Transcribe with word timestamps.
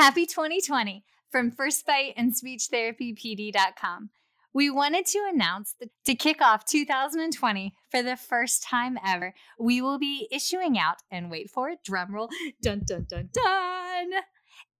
Happy 0.00 0.24
2020 0.24 1.04
from 1.30 1.50
First 1.50 1.84
Bite 1.84 2.14
and 2.16 2.32
SpeechTherapyPD.com. 2.32 4.08
We 4.54 4.70
wanted 4.70 5.04
to 5.04 5.28
announce 5.30 5.74
that 5.78 5.90
to 6.06 6.14
kick 6.14 6.40
off 6.40 6.64
2020 6.64 7.74
for 7.90 8.02
the 8.02 8.16
first 8.16 8.62
time 8.62 8.98
ever, 9.06 9.34
we 9.58 9.82
will 9.82 9.98
be 9.98 10.26
issuing 10.32 10.78
out, 10.78 10.96
and 11.10 11.30
wait 11.30 11.50
for 11.50 11.68
it, 11.68 11.80
drumroll, 11.86 12.30
dun 12.62 12.80
dun 12.86 13.08
dun 13.10 13.28
dun, 13.30 14.10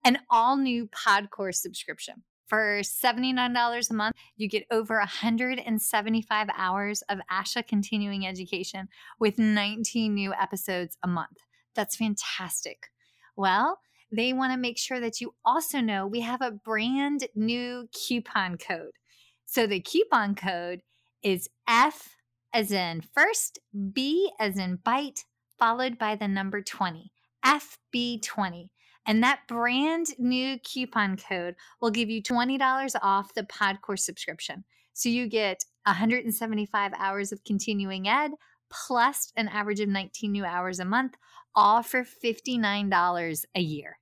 an 0.07 0.21
all 0.31 0.57
new 0.57 0.89
Podcore 0.89 1.55
subscription. 1.55 2.23
For 2.47 2.81
$79 2.81 3.91
a 3.91 3.93
month, 3.93 4.17
you 4.39 4.49
get 4.49 4.65
over 4.71 4.97
175 4.97 6.49
hours 6.57 7.03
of 7.11 7.19
ASHA 7.31 7.69
continuing 7.69 8.27
education 8.27 8.89
with 9.19 9.39
19 9.39 10.15
new 10.15 10.33
episodes 10.33 10.97
a 11.03 11.09
month. 11.09 11.37
That's 11.75 11.95
fantastic. 11.95 12.87
Well, 13.37 13.81
they 14.13 14.33
want 14.33 14.53
to 14.53 14.59
make 14.59 14.79
sure 14.79 15.01
that 15.01 15.21
you 15.21 15.35
also 15.45 15.81
know 15.81 16.07
we 16.07 16.21
have 16.21 16.43
a 16.43 16.51
brand 16.51 17.27
new 17.35 17.89
coupon 17.93 18.59
code. 18.59 18.93
So 19.47 19.67
the 19.67 19.81
coupon 19.81 20.35
code 20.35 20.81
is 21.23 21.49
F 21.69 22.17
as 22.53 22.73
in 22.73 23.03
first, 23.15 23.59
B 23.93 24.31
as 24.41 24.59
in 24.59 24.79
bite, 24.85 25.25
followed 25.59 25.99
by 25.99 26.17
the 26.17 26.29
number 26.29 26.63
20, 26.63 27.13
FB20. 27.45 28.69
And 29.07 29.23
that 29.23 29.41
brand 29.49 30.09
new 30.19 30.59
coupon 30.59 31.17
code 31.17 31.55
will 31.81 31.91
give 31.91 32.11
you 32.11 32.23
$20 32.23 32.91
off 33.03 33.35
the 33.35 33.43
Podcore 33.43 33.99
subscription. 33.99 34.65
So 34.93 35.09
you 35.09 35.29
get 35.29 35.65
175 35.87 36.93
hours 36.99 37.33
of 37.33 37.43
continuing 37.45 38.09
ed 38.09 38.33
plus 38.71 39.33
an 39.37 39.49
average 39.49 39.81
of 39.81 39.89
19 39.89 40.31
new 40.31 40.45
hours 40.45 40.79
a 40.79 40.85
month, 40.85 41.15
all 41.55 41.83
for 41.83 42.05
$59 42.05 43.45
a 43.55 43.61
year. 43.61 44.00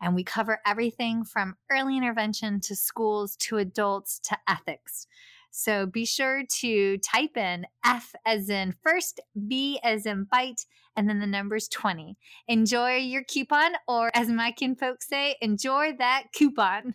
And 0.00 0.14
we 0.14 0.24
cover 0.24 0.60
everything 0.66 1.24
from 1.24 1.56
early 1.70 1.96
intervention 1.96 2.60
to 2.62 2.76
schools 2.76 3.36
to 3.36 3.58
adults 3.58 4.18
to 4.24 4.38
ethics. 4.48 5.06
So 5.50 5.86
be 5.86 6.04
sure 6.04 6.44
to 6.60 6.98
type 6.98 7.36
in 7.36 7.66
F 7.84 8.14
as 8.24 8.48
in 8.48 8.74
first, 8.82 9.20
B 9.48 9.80
as 9.82 10.06
in 10.06 10.24
bite, 10.30 10.64
and 10.96 11.08
then 11.08 11.18
the 11.18 11.26
number's 11.26 11.68
20. 11.68 12.16
Enjoy 12.48 12.96
your 12.96 13.24
coupon, 13.24 13.72
or 13.88 14.10
as 14.14 14.28
my 14.28 14.52
kin 14.52 14.76
folks 14.76 15.08
say, 15.08 15.36
enjoy 15.40 15.94
that 15.98 16.24
coupon. 16.32 16.94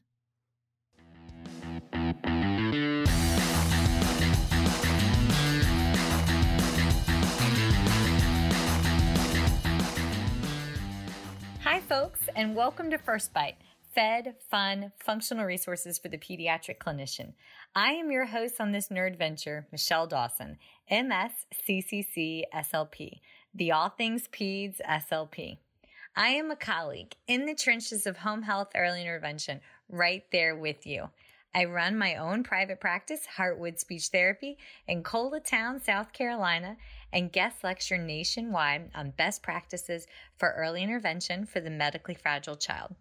Folks, 11.85 12.21
and 12.35 12.55
welcome 12.55 12.89
to 12.89 12.97
First 12.97 13.31
Bite 13.31 13.57
Fed, 13.93 14.33
Fun, 14.49 14.91
Functional 14.97 15.45
Resources 15.45 15.99
for 15.99 16.07
the 16.07 16.17
Pediatric 16.17 16.79
Clinician. 16.79 17.33
I 17.75 17.91
am 17.91 18.09
your 18.09 18.25
host 18.25 18.55
on 18.59 18.71
this 18.71 18.87
nerd 18.87 19.19
venture, 19.19 19.67
Michelle 19.71 20.07
Dawson, 20.07 20.57
MS 20.89 21.45
CCC 21.53 22.41
SLP, 22.51 23.19
the 23.53 23.71
All 23.71 23.89
Things 23.89 24.27
Peds 24.27 24.81
SLP. 24.81 25.59
I 26.15 26.29
am 26.29 26.49
a 26.49 26.55
colleague 26.55 27.13
in 27.27 27.45
the 27.45 27.53
trenches 27.53 28.07
of 28.07 28.17
home 28.17 28.41
health 28.41 28.69
early 28.75 29.01
intervention, 29.01 29.61
right 29.87 30.23
there 30.31 30.55
with 30.55 30.87
you. 30.87 31.09
I 31.53 31.65
run 31.65 31.97
my 31.97 32.15
own 32.15 32.43
private 32.43 32.81
practice, 32.81 33.21
Heartwood 33.37 33.79
Speech 33.79 34.07
Therapy, 34.07 34.57
in 34.87 35.03
Coletown, 35.03 35.81
South 35.81 36.11
Carolina, 36.13 36.77
and 37.15 37.31
guest 37.31 37.63
lecture 37.63 37.97
nationwide 37.97 38.91
on 38.93 39.11
best 39.11 39.41
practices 39.41 40.05
for 40.37 40.51
early 40.51 40.83
intervention 40.83 41.45
for 41.45 41.61
the 41.61 41.69
medically 41.69 42.13
fragile 42.13 42.57
child. 42.57 42.93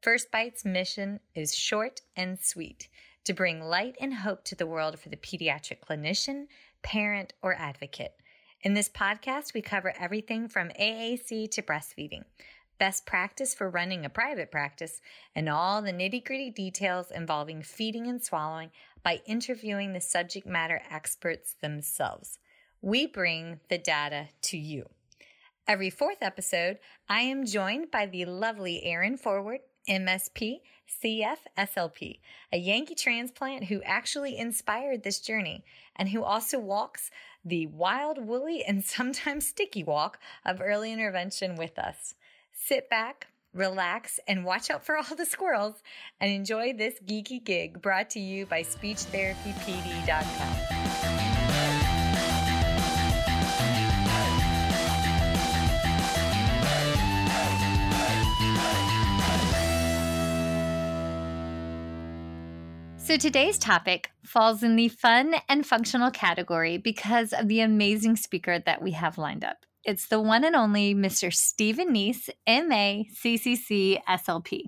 First 0.00 0.32
Bite's 0.32 0.64
mission 0.64 1.20
is 1.34 1.54
short 1.54 2.00
and 2.16 2.38
sweet 2.40 2.88
to 3.24 3.34
bring 3.34 3.60
light 3.60 3.96
and 4.00 4.14
hope 4.14 4.44
to 4.44 4.54
the 4.54 4.66
world 4.66 4.98
for 4.98 5.10
the 5.10 5.16
pediatric 5.18 5.80
clinician, 5.80 6.46
parent, 6.82 7.34
or 7.42 7.54
advocate. 7.54 8.14
In 8.62 8.72
this 8.72 8.88
podcast, 8.88 9.52
we 9.52 9.60
cover 9.60 9.92
everything 10.00 10.48
from 10.48 10.70
AAC 10.70 11.50
to 11.50 11.60
breastfeeding, 11.60 12.24
best 12.78 13.04
practice 13.04 13.52
for 13.54 13.68
running 13.68 14.06
a 14.06 14.10
private 14.10 14.50
practice, 14.50 15.02
and 15.34 15.50
all 15.50 15.82
the 15.82 15.92
nitty 15.92 16.24
gritty 16.24 16.48
details 16.48 17.10
involving 17.10 17.62
feeding 17.62 18.06
and 18.06 18.24
swallowing 18.24 18.70
by 19.02 19.20
interviewing 19.26 19.92
the 19.92 20.00
subject 20.00 20.46
matter 20.46 20.80
experts 20.90 21.54
themselves 21.60 22.38
we 22.82 23.06
bring 23.06 23.60
the 23.68 23.78
data 23.78 24.28
to 24.42 24.58
you. 24.58 24.86
Every 25.66 25.90
fourth 25.90 26.22
episode, 26.22 26.78
I 27.08 27.20
am 27.20 27.46
joined 27.46 27.90
by 27.90 28.06
the 28.06 28.24
lovely 28.24 28.84
Erin 28.84 29.16
Forward, 29.16 29.60
MSP, 29.88 30.60
CF, 31.02 31.38
SLP, 31.56 32.18
a 32.52 32.58
Yankee 32.58 32.94
transplant 32.94 33.64
who 33.64 33.82
actually 33.82 34.36
inspired 34.36 35.02
this 35.02 35.20
journey 35.20 35.64
and 35.96 36.08
who 36.08 36.24
also 36.24 36.58
walks 36.58 37.10
the 37.44 37.66
wild, 37.66 38.18
woolly, 38.18 38.64
and 38.64 38.84
sometimes 38.84 39.46
sticky 39.46 39.84
walk 39.84 40.18
of 40.44 40.60
early 40.60 40.92
intervention 40.92 41.56
with 41.56 41.78
us. 41.78 42.14
Sit 42.52 42.90
back, 42.90 43.28
relax, 43.54 44.18
and 44.26 44.44
watch 44.44 44.70
out 44.70 44.84
for 44.84 44.96
all 44.96 45.16
the 45.16 45.26
squirrels 45.26 45.82
and 46.20 46.32
enjoy 46.32 46.72
this 46.72 46.94
geeky 47.06 47.42
gig 47.42 47.80
brought 47.80 48.10
to 48.10 48.20
you 48.20 48.46
by 48.46 48.62
SpeechTherapyPD.com. 48.62 51.19
So 63.10 63.16
today's 63.16 63.58
topic 63.58 64.12
falls 64.24 64.62
in 64.62 64.76
the 64.76 64.86
fun 64.86 65.34
and 65.48 65.66
functional 65.66 66.12
category 66.12 66.78
because 66.78 67.32
of 67.32 67.48
the 67.48 67.58
amazing 67.58 68.14
speaker 68.14 68.60
that 68.60 68.80
we 68.80 68.92
have 68.92 69.18
lined 69.18 69.42
up. 69.42 69.66
It's 69.84 70.06
the 70.06 70.20
one 70.20 70.44
and 70.44 70.54
only 70.54 70.94
Mr. 70.94 71.34
Stephen 71.34 71.92
Neese, 71.92 72.28
MA, 72.46 73.02
CCC, 73.12 74.00
SLP. 74.08 74.66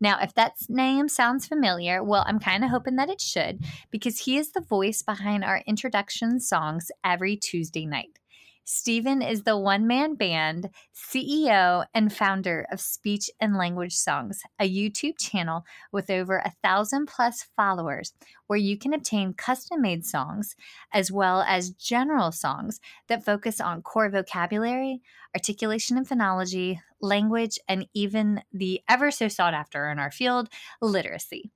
Now, 0.00 0.20
if 0.22 0.32
that 0.34 0.52
name 0.68 1.08
sounds 1.08 1.48
familiar, 1.48 2.00
well, 2.04 2.22
I'm 2.28 2.38
kind 2.38 2.62
of 2.62 2.70
hoping 2.70 2.94
that 2.94 3.10
it 3.10 3.20
should 3.20 3.64
because 3.90 4.20
he 4.20 4.36
is 4.36 4.52
the 4.52 4.60
voice 4.60 5.02
behind 5.02 5.42
our 5.42 5.60
introduction 5.66 6.38
songs 6.38 6.92
every 7.02 7.34
Tuesday 7.34 7.86
night. 7.86 8.20
Stephen 8.66 9.20
is 9.20 9.42
the 9.42 9.58
one 9.58 9.86
man 9.86 10.14
band, 10.14 10.70
CEO, 10.94 11.84
and 11.92 12.10
founder 12.10 12.66
of 12.72 12.80
Speech 12.80 13.30
and 13.38 13.58
Language 13.58 13.92
Songs, 13.92 14.40
a 14.58 14.66
YouTube 14.66 15.18
channel 15.18 15.66
with 15.92 16.08
over 16.08 16.38
a 16.38 16.54
thousand 16.62 17.06
plus 17.06 17.46
followers 17.56 18.14
where 18.46 18.58
you 18.58 18.78
can 18.78 18.94
obtain 18.94 19.34
custom 19.34 19.82
made 19.82 20.06
songs 20.06 20.56
as 20.94 21.12
well 21.12 21.42
as 21.42 21.72
general 21.72 22.32
songs 22.32 22.80
that 23.08 23.24
focus 23.24 23.60
on 23.60 23.82
core 23.82 24.08
vocabulary, 24.08 25.02
articulation 25.34 25.98
and 25.98 26.08
phonology, 26.08 26.78
language, 27.02 27.58
and 27.68 27.86
even 27.92 28.42
the 28.50 28.80
ever 28.88 29.10
so 29.10 29.28
sought 29.28 29.52
after 29.52 29.90
in 29.90 29.98
our 29.98 30.10
field, 30.10 30.48
literacy. 30.80 31.50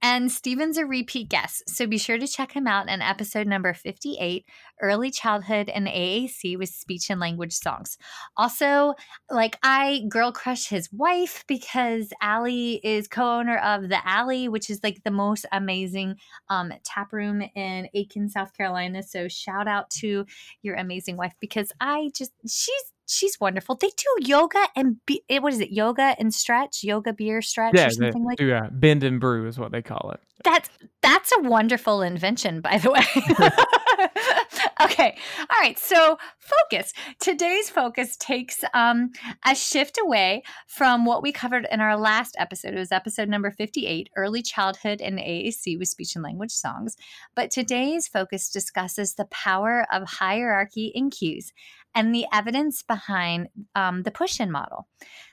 And 0.00 0.30
Stephen's 0.30 0.78
a 0.78 0.86
repeat 0.86 1.28
guest, 1.28 1.68
so 1.68 1.84
be 1.84 1.98
sure 1.98 2.18
to 2.18 2.28
check 2.28 2.52
him 2.52 2.68
out 2.68 2.88
in 2.88 3.02
episode 3.02 3.48
number 3.48 3.74
58 3.74 4.44
Early 4.80 5.10
Childhood 5.10 5.68
and 5.68 5.88
AAC 5.88 6.56
with 6.56 6.68
Speech 6.68 7.10
and 7.10 7.18
Language 7.18 7.52
Songs. 7.52 7.98
Also, 8.36 8.94
like 9.28 9.58
I 9.64 10.04
girl 10.08 10.30
crush 10.30 10.68
his 10.68 10.92
wife 10.92 11.42
because 11.48 12.12
Allie 12.22 12.80
is 12.84 13.08
co 13.08 13.40
owner 13.40 13.58
of 13.58 13.88
The 13.88 14.06
Alley, 14.08 14.48
which 14.48 14.70
is 14.70 14.80
like 14.84 15.02
the 15.02 15.10
most 15.10 15.46
amazing 15.50 16.14
um, 16.48 16.72
tap 16.84 17.12
room 17.12 17.42
in 17.56 17.88
Aiken, 17.92 18.28
South 18.28 18.56
Carolina. 18.56 19.02
So 19.02 19.26
shout 19.26 19.66
out 19.66 19.90
to 19.98 20.26
your 20.62 20.76
amazing 20.76 21.16
wife 21.16 21.34
because 21.40 21.72
I 21.80 22.10
just, 22.14 22.30
she's 22.46 22.92
she's 23.08 23.40
wonderful. 23.40 23.74
They 23.74 23.88
do 23.88 24.28
yoga 24.28 24.68
and 24.76 24.96
be, 25.06 25.22
what 25.40 25.52
is 25.52 25.60
it? 25.60 25.70
Yoga 25.70 26.14
and 26.18 26.32
stretch, 26.32 26.84
yoga 26.84 27.12
beer 27.12 27.42
stretch, 27.42 27.74
yeah, 27.74 27.86
or 27.86 27.90
something 27.90 28.24
like 28.24 28.38
that. 28.38 28.44
Yeah, 28.44 28.68
bend 28.70 29.02
and 29.02 29.18
brew 29.18 29.48
is 29.48 29.58
what 29.58 29.72
they 29.72 29.82
call 29.82 30.12
it. 30.14 30.20
That's 30.44 30.68
that's 31.02 31.32
a 31.36 31.40
wonderful 31.40 32.02
invention, 32.02 32.60
by 32.60 32.78
the 32.78 32.90
way. 32.92 33.00
okay, 34.82 35.16
all 35.40 35.60
right. 35.60 35.78
So 35.78 36.18
focus. 36.38 36.92
Today's 37.18 37.68
focus 37.68 38.16
takes 38.16 38.62
um, 38.74 39.10
a 39.44 39.54
shift 39.54 39.98
away 40.00 40.42
from 40.68 41.04
what 41.04 41.22
we 41.22 41.32
covered 41.32 41.66
in 41.72 41.80
our 41.80 41.96
last 41.96 42.36
episode. 42.38 42.74
It 42.74 42.78
was 42.78 42.92
episode 42.92 43.28
number 43.28 43.50
fifty-eight, 43.50 44.10
early 44.16 44.42
childhood 44.42 45.00
and 45.00 45.18
AAC 45.18 45.78
with 45.78 45.88
speech 45.88 46.14
and 46.14 46.22
language 46.22 46.52
songs. 46.52 46.96
But 47.34 47.50
today's 47.50 48.06
focus 48.06 48.48
discusses 48.48 49.14
the 49.14 49.26
power 49.26 49.86
of 49.90 50.04
hierarchy 50.04 50.92
in 50.94 51.10
cues 51.10 51.52
and 51.94 52.14
the 52.14 52.26
evidence 52.32 52.82
behind 52.82 53.48
um, 53.74 54.02
the 54.02 54.10
push 54.10 54.40
in 54.40 54.50
model. 54.50 54.86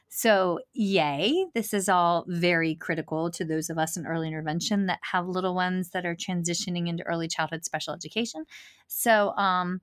So, 0.10 0.60
yay, 0.74 1.46
this 1.54 1.74
is 1.74 1.90
all 1.90 2.24
very 2.28 2.75
critical 2.75 3.30
to 3.31 3.44
those 3.44 3.69
of 3.69 3.78
us 3.78 3.98
in 3.98 4.07
early 4.07 4.30
intervention 4.30 4.86
that 4.86 5.00
have 5.12 5.28
little 5.28 5.54
ones 5.54 5.90
that 5.90 6.06
are 6.06 6.16
transitioning 6.16 6.88
into 6.88 7.04
early 7.04 7.28
childhood 7.28 7.66
special 7.66 7.94
education. 7.94 8.46
So, 8.88 9.31
um, 9.36 9.81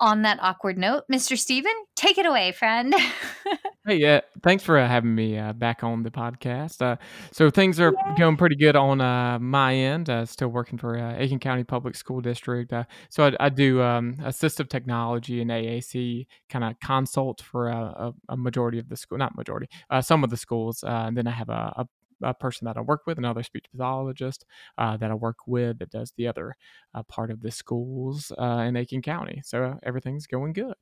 on 0.00 0.22
that 0.22 0.38
awkward 0.40 0.78
note, 0.78 1.04
Mr. 1.12 1.38
Steven, 1.38 1.72
take 1.96 2.18
it 2.18 2.26
away, 2.26 2.52
friend. 2.52 2.94
hey, 3.86 3.96
yeah, 3.96 4.20
thanks 4.42 4.62
for 4.62 4.78
uh, 4.78 4.86
having 4.86 5.14
me 5.14 5.36
uh, 5.36 5.52
back 5.52 5.82
on 5.82 6.02
the 6.02 6.10
podcast. 6.10 6.80
Uh, 6.80 6.96
so 7.32 7.50
things 7.50 7.80
are 7.80 7.92
Yay. 7.92 8.14
going 8.16 8.36
pretty 8.36 8.56
good 8.56 8.76
on 8.76 9.00
uh, 9.00 9.38
my 9.38 9.74
end. 9.74 10.08
Uh, 10.08 10.24
still 10.24 10.48
working 10.48 10.78
for 10.78 10.96
uh, 10.98 11.16
Aiken 11.16 11.38
County 11.38 11.64
Public 11.64 11.96
School 11.96 12.20
District. 12.20 12.72
so 13.08 13.26
I, 13.26 13.36
I 13.40 13.48
do 13.48 13.82
um, 13.82 14.14
assistive 14.20 14.68
technology 14.68 15.40
and 15.40 15.50
AAC 15.50 16.26
kind 16.48 16.64
of 16.64 16.78
consult 16.80 17.40
for 17.42 17.68
a, 17.68 18.12
a, 18.28 18.36
majority 18.36 18.78
of 18.78 18.88
the 18.88 18.96
school, 18.96 19.18
not 19.18 19.36
majority, 19.36 19.68
some 20.00 20.22
of 20.22 20.30
the 20.30 20.36
schools. 20.36 20.84
and 20.86 21.16
then 21.16 21.26
I 21.26 21.32
have 21.32 21.48
a, 21.48 21.72
a 21.76 21.86
a 22.22 22.34
person 22.34 22.66
that 22.66 22.76
I 22.76 22.80
work 22.80 23.02
with, 23.06 23.18
another 23.18 23.42
speech 23.42 23.66
pathologist 23.70 24.44
uh, 24.76 24.96
that 24.96 25.10
I 25.10 25.14
work 25.14 25.38
with 25.46 25.78
that 25.78 25.90
does 25.90 26.12
the 26.16 26.28
other 26.28 26.54
uh, 26.94 27.02
part 27.04 27.30
of 27.30 27.42
the 27.42 27.50
schools 27.50 28.32
uh, 28.38 28.64
in 28.66 28.76
Aiken 28.76 29.02
County. 29.02 29.42
So 29.44 29.64
uh, 29.64 29.74
everything's 29.82 30.26
going 30.26 30.52
good. 30.52 30.74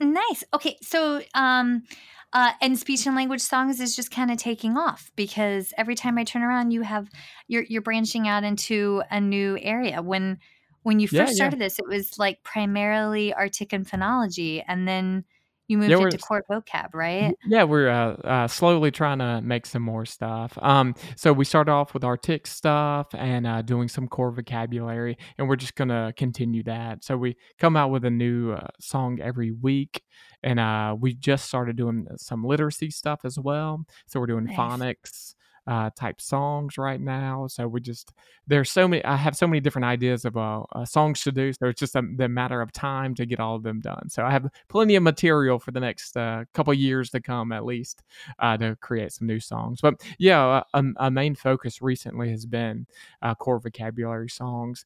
Nice. 0.00 0.42
Okay, 0.52 0.76
so 0.82 1.22
um, 1.34 1.84
uh, 2.32 2.52
and 2.60 2.76
speech 2.78 3.06
and 3.06 3.14
language 3.14 3.40
songs 3.40 3.80
is 3.80 3.94
just 3.94 4.10
kind 4.10 4.30
of 4.30 4.38
taking 4.38 4.76
off 4.76 5.12
because 5.14 5.72
every 5.78 5.94
time 5.94 6.18
I 6.18 6.24
turn 6.24 6.42
around, 6.42 6.72
you 6.72 6.82
have 6.82 7.08
you're 7.46 7.62
you're 7.62 7.82
branching 7.82 8.26
out 8.26 8.42
into 8.42 9.02
a 9.10 9.20
new 9.20 9.56
area. 9.60 10.02
When 10.02 10.40
when 10.82 10.98
you 10.98 11.06
first 11.06 11.32
yeah, 11.32 11.36
started 11.36 11.60
yeah. 11.60 11.66
this, 11.66 11.78
it 11.78 11.86
was 11.86 12.18
like 12.18 12.42
primarily 12.42 13.32
artic 13.32 13.72
and 13.72 13.86
phonology, 13.88 14.64
and 14.66 14.86
then 14.88 15.24
you 15.68 15.78
moved 15.78 15.90
yeah, 15.90 15.98
into 15.98 16.18
core 16.18 16.44
vocab, 16.50 16.92
right? 16.92 17.34
Yeah, 17.46 17.64
we're 17.64 17.88
uh, 17.88 18.12
uh, 18.24 18.48
slowly 18.48 18.90
trying 18.90 19.18
to 19.18 19.40
make 19.40 19.64
some 19.66 19.82
more 19.82 20.04
stuff. 20.04 20.58
Um, 20.60 20.94
so 21.16 21.32
we 21.32 21.44
started 21.44 21.70
off 21.70 21.94
with 21.94 22.04
artic 22.04 22.46
stuff 22.46 23.08
and 23.14 23.46
uh, 23.46 23.62
doing 23.62 23.88
some 23.88 24.06
core 24.06 24.30
vocabulary, 24.30 25.16
and 25.38 25.48
we're 25.48 25.56
just 25.56 25.74
gonna 25.74 26.12
continue 26.16 26.62
that. 26.64 27.04
So 27.04 27.16
we 27.16 27.36
come 27.58 27.76
out 27.76 27.90
with 27.90 28.04
a 28.04 28.10
new 28.10 28.52
uh, 28.52 28.68
song 28.80 29.20
every 29.20 29.52
week, 29.52 30.02
and 30.42 30.60
uh, 30.60 30.96
we 30.98 31.14
just 31.14 31.46
started 31.46 31.76
doing 31.76 32.06
some 32.16 32.44
literacy 32.44 32.90
stuff 32.90 33.20
as 33.24 33.38
well. 33.38 33.84
So 34.06 34.20
we're 34.20 34.26
doing 34.26 34.44
nice. 34.44 34.56
phonics 34.56 35.34
uh, 35.66 35.90
type 35.96 36.20
songs 36.20 36.76
right 36.76 37.00
now. 37.00 37.46
So 37.46 37.66
we 37.66 37.80
just 37.80 38.12
there's 38.46 38.70
so 38.70 38.86
many. 38.86 39.04
I 39.04 39.16
have 39.16 39.36
so 39.36 39.46
many 39.46 39.60
different 39.60 39.86
ideas 39.86 40.24
of 40.24 40.36
uh, 40.36 40.62
uh, 40.72 40.84
songs 40.84 41.22
to 41.22 41.32
do. 41.32 41.52
So 41.52 41.68
it's 41.68 41.80
just 41.80 41.96
a, 41.96 42.02
the 42.16 42.28
matter 42.28 42.60
of 42.60 42.72
time 42.72 43.14
to 43.16 43.26
get 43.26 43.40
all 43.40 43.56
of 43.56 43.62
them 43.62 43.80
done. 43.80 44.08
So 44.08 44.24
I 44.24 44.30
have 44.30 44.48
plenty 44.68 44.96
of 44.96 45.02
material 45.02 45.58
for 45.58 45.70
the 45.70 45.80
next 45.80 46.16
uh, 46.16 46.44
couple 46.52 46.74
years 46.74 47.10
to 47.10 47.20
come, 47.20 47.52
at 47.52 47.64
least, 47.64 48.02
uh, 48.38 48.56
to 48.58 48.76
create 48.76 49.12
some 49.12 49.26
new 49.26 49.40
songs. 49.40 49.80
But 49.80 50.02
yeah, 50.18 50.62
a, 50.74 50.84
a 50.96 51.10
main 51.10 51.34
focus 51.34 51.80
recently 51.80 52.30
has 52.30 52.44
been 52.46 52.86
uh, 53.22 53.34
core 53.34 53.58
vocabulary 53.58 54.28
songs. 54.28 54.84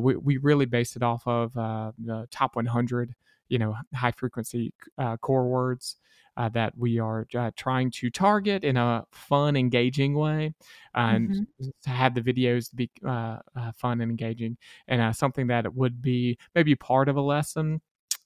we 0.00 0.16
we 0.16 0.36
really 0.38 0.66
based 0.66 0.96
it 0.96 1.02
off 1.02 1.26
of 1.26 1.52
the 1.54 2.26
top 2.30 2.56
100 2.56 3.14
you 3.54 3.60
know 3.60 3.72
high 3.94 4.10
frequency 4.10 4.72
uh, 4.98 5.16
core 5.18 5.46
words 5.46 5.94
uh, 6.36 6.48
that 6.48 6.76
we 6.76 6.98
are 6.98 7.24
uh, 7.38 7.52
trying 7.56 7.88
to 7.92 8.10
target 8.10 8.64
in 8.64 8.76
a 8.76 9.04
fun, 9.12 9.56
engaging 9.56 10.14
way, 10.14 10.52
and 10.94 11.30
mm-hmm. 11.30 11.68
to 11.82 11.90
have 11.90 12.16
the 12.16 12.20
videos 12.20 12.74
be 12.74 12.90
uh, 13.06 13.38
uh, 13.56 13.70
fun 13.76 14.00
and 14.00 14.10
engaging, 14.10 14.56
and 14.88 15.00
uh, 15.00 15.12
something 15.12 15.46
that 15.46 15.66
it 15.66 15.72
would 15.72 16.02
be 16.02 16.36
maybe 16.56 16.74
part 16.74 17.08
of 17.08 17.16
a 17.16 17.20
lesson 17.20 17.80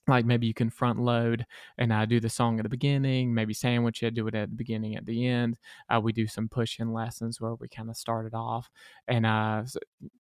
like 0.06 0.24
maybe 0.24 0.46
you 0.46 0.54
can 0.54 0.70
front 0.70 0.98
load 0.98 1.44
and 1.76 1.92
uh, 1.92 2.06
do 2.06 2.18
the 2.18 2.30
song 2.30 2.58
at 2.58 2.62
the 2.62 2.68
beginning 2.70 3.34
maybe 3.34 3.52
sandwich 3.52 4.02
it 4.02 4.14
do 4.14 4.26
it 4.26 4.34
at 4.34 4.48
the 4.48 4.56
beginning 4.56 4.96
at 4.96 5.04
the 5.04 5.26
end. 5.26 5.58
Uh, 5.90 6.00
we 6.02 6.14
do 6.14 6.26
some 6.26 6.48
push 6.48 6.80
in 6.80 6.94
lessons 6.94 7.42
where 7.42 7.56
we 7.56 7.68
kind 7.68 7.90
of 7.90 7.96
started 7.98 8.32
off. 8.32 8.70
And 9.06 9.26
uh, 9.26 9.64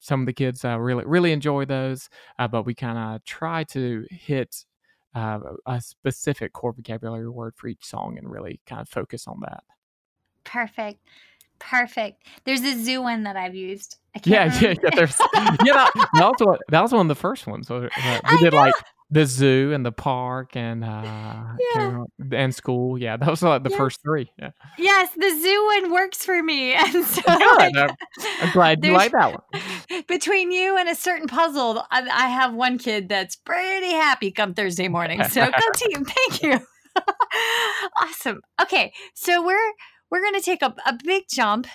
some 0.01 0.19
of 0.19 0.25
the 0.25 0.33
kids 0.33 0.65
really 0.65 1.05
really 1.05 1.31
enjoy 1.31 1.63
those 1.63 2.09
but 2.51 2.65
we 2.65 2.75
kind 2.75 2.97
of 2.97 3.23
try 3.23 3.63
to 3.63 4.05
hit 4.11 4.65
uh, 5.17 5.39
a 5.65 5.81
specific 5.81 6.53
core 6.53 6.73
vocabulary 6.73 7.27
word 7.29 7.55
for 7.55 7.67
each 7.67 7.83
song 7.83 8.17
and 8.19 8.29
really 8.29 8.59
kind 8.67 8.81
of 8.81 8.87
focus 8.87 9.27
on 9.27 9.39
that. 9.41 9.63
Perfect. 10.43 10.99
Perfect. 11.59 12.23
There's 12.43 12.61
a 12.61 12.77
zoo 12.77 13.01
one 13.01 13.23
that 13.23 13.35
I've 13.35 13.55
used. 13.55 13.97
yeah, 14.25 14.45
yeah, 14.61 14.75
yeah, 14.83 14.89
there's, 14.95 15.17
yeah. 15.65 15.89
That, 15.95 16.09
that, 16.13 16.29
was 16.29 16.35
one, 16.39 16.59
that 16.69 16.81
was 16.81 16.91
one 16.91 17.01
of 17.01 17.07
the 17.07 17.15
first 17.15 17.47
ones. 17.47 17.67
So, 17.67 17.81
we 18.31 18.37
did 18.37 18.53
like 18.53 18.75
the 19.09 19.25
zoo 19.25 19.71
and 19.73 19.85
the 19.85 19.91
park 19.91 20.55
and 20.55 20.83
uh 20.83 21.43
yeah. 21.73 22.03
and 22.31 22.53
school. 22.53 22.97
Yeah, 22.97 23.15
that 23.17 23.29
was 23.29 23.41
like 23.41 23.63
the 23.63 23.69
yes. 23.69 23.77
first 23.77 24.01
three. 24.01 24.29
Yeah. 24.37 24.51
Yes, 24.77 25.09
the 25.15 25.29
zoo 25.29 25.65
one 25.81 25.93
works 25.93 26.23
for 26.25 26.41
me. 26.43 26.75
And 26.87 27.05
so 27.05 27.21
like, 27.27 27.75
I'm 28.41 28.51
glad 28.53 28.83
you 28.83 28.91
like 28.91 29.11
that 29.11 29.33
one. 29.33 30.03
Between 30.07 30.51
you 30.51 30.77
and 30.77 30.89
a 30.89 30.95
certain 30.95 31.27
puzzle, 31.27 31.83
I, 31.91 32.01
I 32.01 32.27
have 32.27 32.53
one 32.53 32.77
kid 32.77 33.09
that's 33.09 33.35
pretty 33.35 33.91
happy 33.91 34.31
come 34.31 34.53
Thursday 34.53 34.87
morning. 34.87 35.23
So 35.25 35.45
go 35.45 35.71
team. 35.75 36.05
Thank 36.05 36.43
you. 36.43 36.59
awesome. 38.01 38.41
Okay, 38.61 38.93
so 39.13 39.45
we're 39.45 39.73
we're 40.11 40.23
gonna 40.23 40.41
take 40.41 40.61
a, 40.61 40.73
a 40.85 40.97
big 41.03 41.23
jump 41.29 41.67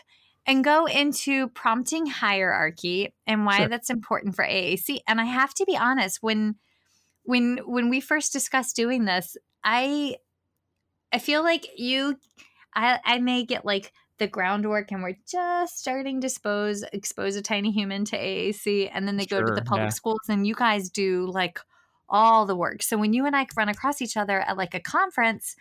and 0.46 0.64
go 0.64 0.86
into 0.86 1.48
prompting 1.48 2.06
hierarchy 2.06 3.14
and 3.26 3.46
why 3.46 3.58
sure. 3.58 3.68
that's 3.68 3.90
important 3.90 4.34
for 4.34 4.44
AAC. 4.44 4.98
And 5.06 5.20
I 5.20 5.24
have 5.24 5.54
to 5.54 5.64
be 5.64 5.76
honest, 5.76 6.18
when 6.20 6.56
when 7.24 7.58
when 7.64 7.88
we 7.88 8.00
first 8.00 8.32
discussed 8.32 8.76
doing 8.76 9.04
this, 9.04 9.36
I 9.64 10.16
I 11.12 11.18
feel 11.18 11.42
like 11.42 11.66
you 11.76 12.16
I 12.74 12.98
I 13.04 13.18
may 13.18 13.44
get 13.44 13.64
like 13.64 13.92
the 14.18 14.26
groundwork 14.28 14.92
and 14.92 15.02
we're 15.02 15.16
just 15.28 15.78
starting 15.78 16.20
to 16.20 16.26
expose 16.26 16.84
expose 16.92 17.36
a 17.36 17.42
tiny 17.42 17.72
human 17.72 18.04
to 18.06 18.16
AAC 18.16 18.90
and 18.92 19.06
then 19.06 19.16
they 19.16 19.26
sure, 19.26 19.40
go 19.40 19.46
to 19.46 19.54
the 19.54 19.62
public 19.62 19.86
yeah. 19.86 19.90
schools 19.90 20.20
and 20.28 20.46
you 20.46 20.54
guys 20.54 20.90
do 20.90 21.26
like 21.26 21.58
all 22.12 22.44
the 22.46 22.54
work. 22.54 22.82
So 22.82 22.98
when 22.98 23.12
you 23.12 23.26
and 23.26 23.34
I 23.34 23.46
run 23.56 23.70
across 23.70 24.02
each 24.02 24.16
other 24.16 24.40
at 24.40 24.56
like 24.56 24.74
a 24.74 24.80
conference, 24.80 25.56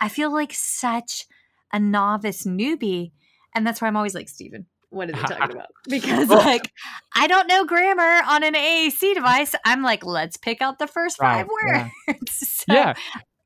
I 0.00 0.08
feel 0.08 0.32
like 0.32 0.52
such 0.54 1.26
a 1.72 1.80
novice 1.80 2.46
newbie. 2.46 3.10
And 3.54 3.66
that's 3.66 3.80
why 3.80 3.88
I'm 3.88 3.96
always 3.96 4.14
like, 4.14 4.28
Steven, 4.28 4.66
what 4.90 5.10
is 5.10 5.18
it 5.18 5.26
talking 5.26 5.56
about? 5.56 5.68
Because 5.88 6.28
like 6.28 6.70
I 7.14 7.26
don't 7.26 7.46
know 7.46 7.64
grammar 7.64 8.22
on 8.26 8.42
an 8.42 8.54
AAC 8.54 9.14
device. 9.14 9.54
I'm 9.64 9.82
like, 9.82 10.04
let's 10.04 10.36
pick 10.36 10.62
out 10.62 10.78
the 10.78 10.86
first 10.86 11.18
five 11.18 11.46
right, 11.62 11.90
words. 12.08 12.30
so, 12.30 12.72
yeah. 12.72 12.94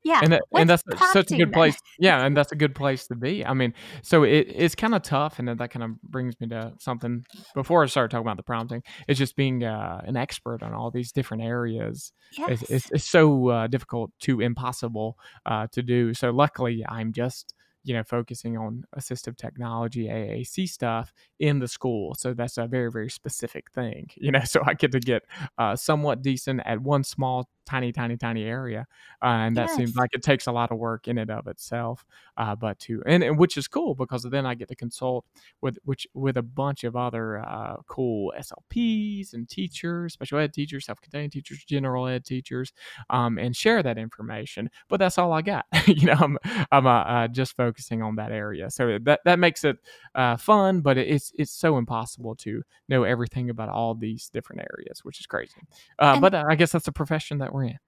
Yeah, 0.03 0.19
and, 0.23 0.33
that, 0.33 0.41
and 0.55 0.67
that's 0.67 0.83
such 1.11 1.31
a 1.31 1.37
good 1.37 1.53
place. 1.53 1.77
Yeah, 1.99 2.25
and 2.25 2.35
that's 2.35 2.51
a 2.51 2.55
good 2.55 2.73
place 2.73 3.05
to 3.07 3.15
be. 3.15 3.45
I 3.45 3.53
mean, 3.53 3.73
so 4.01 4.23
it, 4.23 4.47
it's 4.49 4.73
kind 4.73 4.95
of 4.95 5.03
tough, 5.03 5.37
and 5.37 5.47
that 5.47 5.69
kind 5.69 5.83
of 5.83 6.01
brings 6.01 6.33
me 6.39 6.47
to 6.47 6.73
something. 6.79 7.23
Before 7.53 7.83
I 7.83 7.85
start 7.85 8.09
talking 8.09 8.25
about 8.25 8.37
the 8.37 8.43
prompting, 8.43 8.81
it's 9.07 9.19
just 9.19 9.35
being 9.35 9.63
uh, 9.63 10.01
an 10.03 10.17
expert 10.17 10.63
on 10.63 10.73
all 10.73 10.89
these 10.89 11.11
different 11.11 11.43
areas. 11.43 12.13
Yes. 12.35 12.49
It's, 12.49 12.71
it's, 12.71 12.91
it's 12.93 13.09
so 13.09 13.49
uh, 13.49 13.67
difficult 13.67 14.11
to 14.21 14.41
impossible 14.41 15.17
uh, 15.45 15.67
to 15.73 15.83
do. 15.83 16.15
So 16.15 16.31
luckily, 16.31 16.83
I'm 16.89 17.13
just 17.13 17.53
you 17.83 17.93
know, 17.93 18.03
focusing 18.03 18.57
on 18.57 18.83
assistive 18.97 19.37
technology, 19.37 20.05
AAC 20.07 20.69
stuff 20.69 21.13
in 21.39 21.59
the 21.59 21.67
school. 21.67 22.15
So 22.15 22.33
that's 22.33 22.57
a 22.57 22.67
very, 22.67 22.91
very 22.91 23.09
specific 23.09 23.71
thing, 23.71 24.09
you 24.15 24.31
know. 24.31 24.43
So 24.43 24.61
I 24.65 24.73
get 24.73 24.91
to 24.91 24.99
get 24.99 25.23
uh, 25.57 25.75
somewhat 25.75 26.21
decent 26.21 26.61
at 26.65 26.79
one 26.81 27.03
small 27.03 27.49
tiny, 27.65 27.91
tiny, 27.91 28.17
tiny 28.17 28.43
area, 28.43 28.87
uh, 29.21 29.27
and 29.27 29.57
that 29.57 29.67
yes. 29.67 29.75
seems 29.75 29.95
like 29.95 30.09
it 30.13 30.23
takes 30.23 30.47
a 30.47 30.51
lot 30.51 30.71
of 30.71 30.77
work 30.77 31.07
in 31.07 31.17
and 31.17 31.29
of 31.31 31.47
itself. 31.47 32.05
Uh, 32.37 32.55
but 32.55 32.79
to 32.79 33.01
and, 33.05 33.23
and, 33.23 33.37
which 33.37 33.57
is 33.57 33.67
cool 33.67 33.95
because 33.95 34.23
then 34.23 34.45
I 34.45 34.55
get 34.55 34.67
to 34.69 34.75
consult 34.75 35.25
with 35.61 35.77
which 35.83 36.07
with 36.13 36.37
a 36.37 36.41
bunch 36.41 36.83
of 36.83 36.95
other 36.95 37.39
uh, 37.39 37.77
cool 37.87 38.33
SLPs 38.37 39.33
and 39.33 39.47
teachers, 39.47 40.13
special 40.13 40.39
ed 40.39 40.53
teachers, 40.53 40.85
self-contained 40.85 41.31
teachers, 41.31 41.63
general 41.63 42.07
ed 42.07 42.25
teachers, 42.25 42.73
um, 43.09 43.37
and 43.37 43.55
share 43.55 43.83
that 43.83 43.97
information. 43.97 44.69
But 44.89 44.97
that's 44.97 45.17
all 45.17 45.33
I 45.33 45.41
got. 45.41 45.65
you 45.87 46.07
know, 46.07 46.17
I'm 46.19 46.37
I'm 46.71 46.87
uh, 46.87 47.03
uh, 47.03 47.27
just 47.27 47.55
focusing 47.55 48.01
on 48.01 48.15
that 48.15 48.31
area, 48.31 48.69
so 48.71 48.97
that 49.03 49.21
that 49.25 49.39
makes 49.39 49.63
it 49.63 49.77
uh, 50.15 50.37
fun, 50.37 50.81
but 50.81 50.97
it's 50.97 51.31
it's 51.37 51.51
so 51.51 51.77
impossible 51.77 52.35
to 52.35 52.63
know 52.89 53.03
everything 53.03 53.49
about 53.49 53.69
all 53.69 53.93
these 53.95 54.29
different 54.29 54.61
areas, 54.61 55.03
which 55.03 55.19
is 55.19 55.25
crazy. 55.25 55.61
but 55.97 56.33
I 56.33 56.55
guess 56.55 56.71
that's 56.71 56.87
a 56.87 56.91
profession 56.91 57.37
that 57.39 57.50
we're 57.53 57.65
in. 57.65 57.79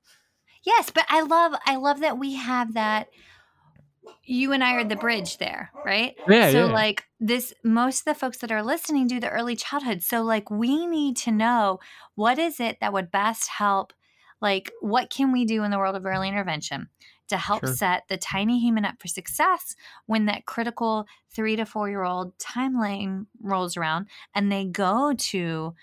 Yes, 0.65 0.91
but 0.91 1.05
I 1.09 1.21
love 1.21 1.53
I 1.65 1.75
love 1.75 1.99
that 2.01 2.17
we 2.17 2.35
have 2.35 2.73
that 2.75 3.09
you 4.25 4.51
and 4.51 4.63
I 4.63 4.73
are 4.73 4.83
the 4.83 4.95
bridge 4.95 5.37
there, 5.37 5.71
right? 5.85 6.15
Yeah. 6.27 6.51
So 6.51 6.67
yeah. 6.67 6.73
like 6.73 7.03
this 7.19 7.53
most 7.63 8.01
of 8.01 8.05
the 8.05 8.19
folks 8.19 8.37
that 8.37 8.51
are 8.51 8.63
listening 8.63 9.07
do 9.07 9.19
the 9.19 9.29
early 9.29 9.55
childhood. 9.55 10.03
So 10.03 10.23
like 10.23 10.49
we 10.49 10.85
need 10.85 11.17
to 11.17 11.31
know 11.31 11.79
what 12.15 12.39
is 12.39 12.59
it 12.59 12.77
that 12.79 12.93
would 12.93 13.11
best 13.11 13.49
help 13.49 13.93
like 14.41 14.71
what 14.81 15.09
can 15.09 15.31
we 15.31 15.45
do 15.45 15.63
in 15.63 15.71
the 15.71 15.77
world 15.77 15.95
of 15.95 16.05
early 16.05 16.27
intervention 16.27 16.89
to 17.29 17.37
help 17.37 17.65
sure. 17.65 17.73
set 17.73 18.03
the 18.09 18.17
tiny 18.17 18.59
human 18.59 18.83
up 18.83 19.01
for 19.01 19.07
success 19.07 19.75
when 20.05 20.25
that 20.25 20.45
critical 20.45 21.07
3 21.31 21.55
to 21.55 21.65
4 21.65 21.89
year 21.89 22.03
old 22.03 22.37
timeline 22.37 23.25
rolls 23.41 23.77
around 23.77 24.07
and 24.35 24.51
they 24.51 24.65
go 24.65 25.13
to 25.17 25.73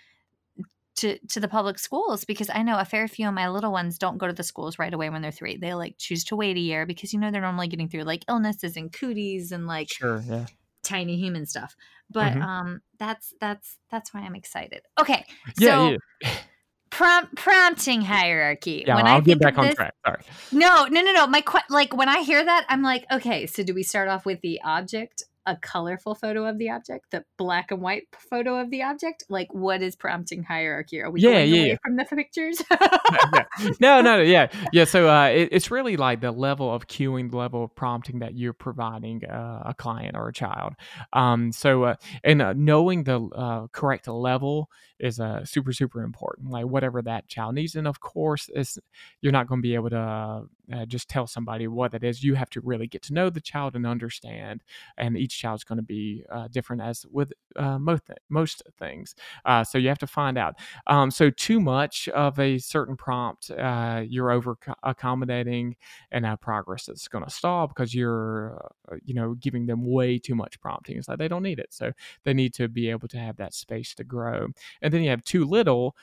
to 1.01 1.19
to 1.29 1.41
the 1.41 1.49
public 1.49 1.79
schools 1.79 2.25
because 2.25 2.51
I 2.53 2.63
know 2.63 2.79
a 2.79 2.85
fair 2.85 3.09
few 3.09 3.27
of 3.27 3.35
my 3.35 3.49
little 3.49 3.73
ones 3.73 3.99
don't 3.99 4.19
go 4.19 4.27
to 4.27 4.33
the 4.33 4.43
schools 4.43 4.79
right 4.79 4.93
away 4.93 5.09
when 5.09 5.23
they're 5.23 5.31
three. 5.31 5.57
They 5.57 5.75
like 5.75 5.97
choose 5.99 6.25
to 6.25 6.37
wait 6.37 6.57
a 6.57 6.61
year 6.61 6.87
because 6.87 7.13
you 7.13 7.19
know 7.19 7.31
they're 7.31 7.41
normally 7.41 7.69
getting 7.69 7.89
through 7.89 8.05
like 8.05 8.25
illnesses 8.29 8.77
and 8.77 8.93
cooties 8.93 9.51
and 9.51 9.67
like 9.67 9.91
sure, 9.91 10.23
yeah. 10.27 10.47
tiny 10.83 11.17
human 11.17 11.47
stuff. 11.47 11.75
But 12.11 12.35
mm-hmm. 12.35 12.43
um 12.43 12.81
that's 12.99 13.33
that's 13.41 13.79
that's 13.91 14.13
why 14.13 14.21
I'm 14.21 14.35
excited. 14.35 14.83
Okay. 15.01 15.25
Yeah, 15.59 15.97
so 16.23 16.29
prompt 16.91 17.35
prompting 17.35 18.03
hierarchy. 18.03 18.85
Yeah, 18.87 18.97
when 18.97 19.07
I'll 19.07 19.19
I 19.19 19.21
get 19.21 19.41
back 19.41 19.57
on 19.57 19.67
this, 19.67 19.75
track. 19.75 19.95
Sorry. 20.05 20.23
no, 20.53 20.85
no, 20.87 21.01
no, 21.01 21.13
no. 21.13 21.27
My 21.27 21.41
que- 21.41 21.61
like 21.71 21.97
when 21.97 22.09
I 22.09 22.21
hear 22.21 22.45
that, 22.45 22.67
I'm 22.69 22.83
like, 22.83 23.07
okay, 23.11 23.47
so 23.47 23.63
do 23.63 23.73
we 23.73 23.83
start 23.83 24.09
off 24.09 24.27
with 24.27 24.41
the 24.43 24.61
object, 24.63 25.25
a 25.47 25.57
colorful 25.57 26.15
photo 26.15 26.47
of 26.47 26.59
the 26.59 26.71
object, 26.71 27.07
the 27.11 27.25
black 27.39 27.71
and 27.71 27.81
white 27.81 28.05
photo 28.31 28.61
of 28.61 28.71
the 28.71 28.83
object? 28.83 29.25
Like, 29.29 29.53
what 29.53 29.83
is 29.83 29.97
prompting 29.97 30.43
hierarchy? 30.43 31.01
Are 31.01 31.11
we 31.11 31.21
Yeah, 31.21 31.31
going 31.31 31.51
yeah, 31.51 31.61
away 31.61 31.69
yeah. 31.69 31.77
from 31.85 31.97
the 31.97 32.05
pictures? 32.05 32.63
yeah. 32.71 33.45
No, 33.81 34.01
no, 34.01 34.17
no, 34.17 34.23
yeah, 34.23 34.49
yeah. 34.73 34.85
So 34.85 35.09
uh, 35.09 35.27
it, 35.27 35.49
it's 35.53 35.71
really 35.71 35.97
like 35.97 36.21
the 36.21 36.31
level 36.33 36.73
of 36.73 36.87
cueing, 36.87 37.31
the 37.31 37.37
level 37.37 37.65
of 37.65 37.75
prompting 37.75 38.21
that 38.21 38.35
you're 38.35 38.53
providing 38.53 39.25
uh, 39.25 39.63
a 39.67 39.75
client 39.75 40.17
or 40.17 40.29
a 40.29 40.33
child. 40.33 40.75
Um, 41.13 41.53
so 41.53 41.85
uh, 41.85 41.95
and 42.25 42.43
uh, 42.43 42.55
knowing 42.57 43.05
the 43.05 43.21
uh, 43.21 43.67
correct 43.73 44.09
level 44.09 44.71
is 44.99 45.19
uh, 45.19 45.45
super, 45.45 45.73
super 45.73 46.03
important. 46.03 46.51
Like 46.51 46.67
whatever 46.67 47.03
that 47.03 47.29
child 47.29 47.55
needs, 47.55 47.75
and 47.75 47.87
of 47.87 48.01
course, 48.01 48.51
it's, 48.55 48.79
you're 49.21 49.33
not 49.33 49.47
going 49.47 49.61
to 49.61 49.63
be 49.63 49.75
able 49.75 49.91
to 49.91 50.43
uh, 50.73 50.87
just 50.87 51.09
tell 51.09 51.27
somebody 51.27 51.67
what 51.69 51.95
it 51.95 52.05
is. 52.05 52.23
You 52.23 52.35
have 52.35 52.51
to 52.51 52.61
really 52.61 52.87
get 52.87 53.03
to 53.03 53.15
know 53.15 53.31
the 53.31 53.41
child 53.41 53.77
and 53.77 53.87
understand. 53.87 54.63
And 54.97 55.17
each 55.17 55.39
child's 55.39 55.65
going 55.65 55.79
to 55.79 55.83
be 55.83 56.25
uh, 56.31 56.49
different, 56.49 56.83
as 56.83 57.07
with 57.11 57.33
uh, 57.57 57.79
most 57.79 58.03
most 58.29 58.63
things. 58.79 59.15
Uh, 59.45 59.65
so 59.65 59.79
you 59.79 59.89
have 59.89 59.99
to 59.99 60.07
find 60.07 60.39
out. 60.39 60.57
Um, 60.87 61.11
so 61.11 61.31
too 61.31 61.61
much 61.61 62.09
of 62.09 62.39
a 62.39 62.59
certain 62.59 62.97
prompt, 62.97 63.51
uh, 63.51 64.03
you're 64.07 64.31
over 64.31 64.57
accommodating, 64.83 65.77
and 66.13 66.27
uh, 66.27 66.37
progress 66.37 66.89
is 66.89 67.09
going 67.09 67.25
to 67.25 67.31
stall 67.31 67.67
because 67.67 67.95
you're, 67.95 68.71
uh, 68.91 68.97
you 69.05 69.15
know, 69.15 69.35
giving 69.35 69.67
them 69.67 69.85
way 69.85 70.19
too 70.19 70.35
much 70.35 70.61
prompting. 70.61 70.97
It's 70.97 71.09
like 71.09 71.19
they 71.19 71.29
don't 71.29 71.43
need 71.43 71.59
it, 71.59 71.73
so 71.73 71.93
they 72.25 72.35
need 72.35 72.55
to 72.55 72.69
be 72.69 72.91
able 72.91 73.09
to 73.09 73.19
have 73.19 73.37
that 73.37 73.55
space 73.55 73.95
to 73.95 74.05
grow. 74.05 74.49
And 74.83 74.93
then 74.93 75.03
you 75.03 75.11
have 75.11 75.25
too 75.25 75.45
little, 75.45 75.97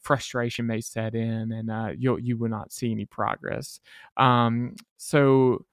frustration 0.00 0.66
may 0.66 0.80
set 0.80 1.14
in, 1.14 1.52
and 1.52 2.00
you 2.00 2.18
you 2.18 2.36
will 2.36 2.48
not 2.48 2.72
see 2.72 2.90
any 2.90 3.04
progress. 3.06 3.80
Um, 4.16 4.74
so 4.96 5.64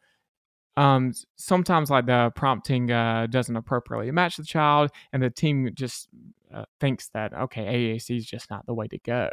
um 0.78 1.14
sometimes 1.36 1.90
like 1.90 2.06
the 2.06 2.32
prompting 2.36 2.92
uh 2.92 3.28
doesn't 3.30 3.56
appropriately 3.56 4.12
match 4.12 4.38
the 4.38 4.44
child 4.44 4.92
and 5.14 5.22
the 5.24 5.30
team 5.30 5.70
just 5.74 6.10
uh, 6.54 6.64
thinks 6.80 7.10
that 7.10 7.34
okay 7.34 7.66
AAC 7.66 8.18
is 8.18 8.26
just 8.26 8.50
not 8.50 8.66
the 8.66 8.74
way 8.74 8.88
to 8.88 8.98
go 9.00 9.30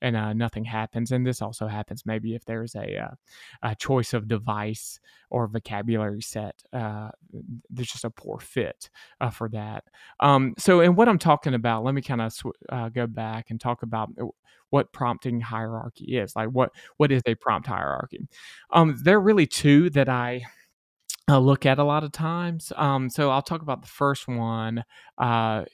and 0.00 0.16
uh, 0.16 0.32
nothing 0.32 0.64
happens 0.64 1.12
and 1.12 1.24
this 1.24 1.40
also 1.40 1.68
happens 1.68 2.04
maybe 2.04 2.34
if 2.34 2.44
there's 2.44 2.74
a, 2.74 2.96
uh, 2.98 3.14
a 3.62 3.74
choice 3.76 4.12
of 4.12 4.26
device 4.26 4.98
or 5.30 5.46
vocabulary 5.46 6.22
set 6.22 6.60
uh, 6.72 7.10
there's 7.70 7.90
just 7.92 8.04
a 8.04 8.10
poor 8.10 8.40
fit 8.40 8.90
uh, 9.20 9.30
for 9.30 9.48
that. 9.50 9.84
Um, 10.18 10.54
so 10.58 10.80
and 10.80 10.96
what 10.96 11.08
i'm 11.08 11.18
talking 11.18 11.54
about 11.54 11.84
let 11.84 11.94
me 11.94 12.02
kind 12.02 12.20
of 12.20 12.32
sw- 12.32 12.46
go 12.92 13.06
back 13.06 13.50
and 13.50 13.60
talk 13.60 13.82
about 13.82 14.10
what 14.70 14.92
prompting 14.92 15.40
hierarchy 15.40 16.16
is 16.16 16.34
like 16.34 16.48
what 16.48 16.70
what 16.96 17.12
is 17.12 17.22
a 17.26 17.34
prompt 17.36 17.68
hierarchy? 17.68 18.26
Um, 18.70 18.98
there 19.02 19.18
are 19.18 19.20
really 19.20 19.46
two 19.46 19.90
that 19.90 20.08
i 20.08 20.42
uh, 21.28 21.38
look 21.38 21.66
at 21.66 21.78
a 21.78 21.84
lot 21.84 22.04
of 22.04 22.12
times. 22.12 22.72
Um, 22.76 23.10
so 23.10 23.30
I'll 23.30 23.42
talk 23.42 23.62
about 23.62 23.82
the 23.82 23.88
first 23.88 24.28
one, 24.28 24.84
uh, 25.18 25.64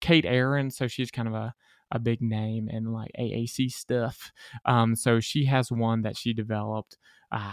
Kate 0.00 0.24
Ahern. 0.24 0.70
So 0.70 0.86
she's 0.88 1.10
kind 1.10 1.28
of 1.28 1.34
a, 1.34 1.54
a 1.90 1.98
big 1.98 2.22
name 2.22 2.68
in 2.68 2.92
like 2.92 3.10
AAC 3.18 3.70
stuff. 3.70 4.32
Um, 4.64 4.96
so 4.96 5.20
she 5.20 5.44
has 5.46 5.70
one 5.70 6.02
that 6.02 6.16
she 6.16 6.32
developed, 6.32 6.96
uh, 7.30 7.52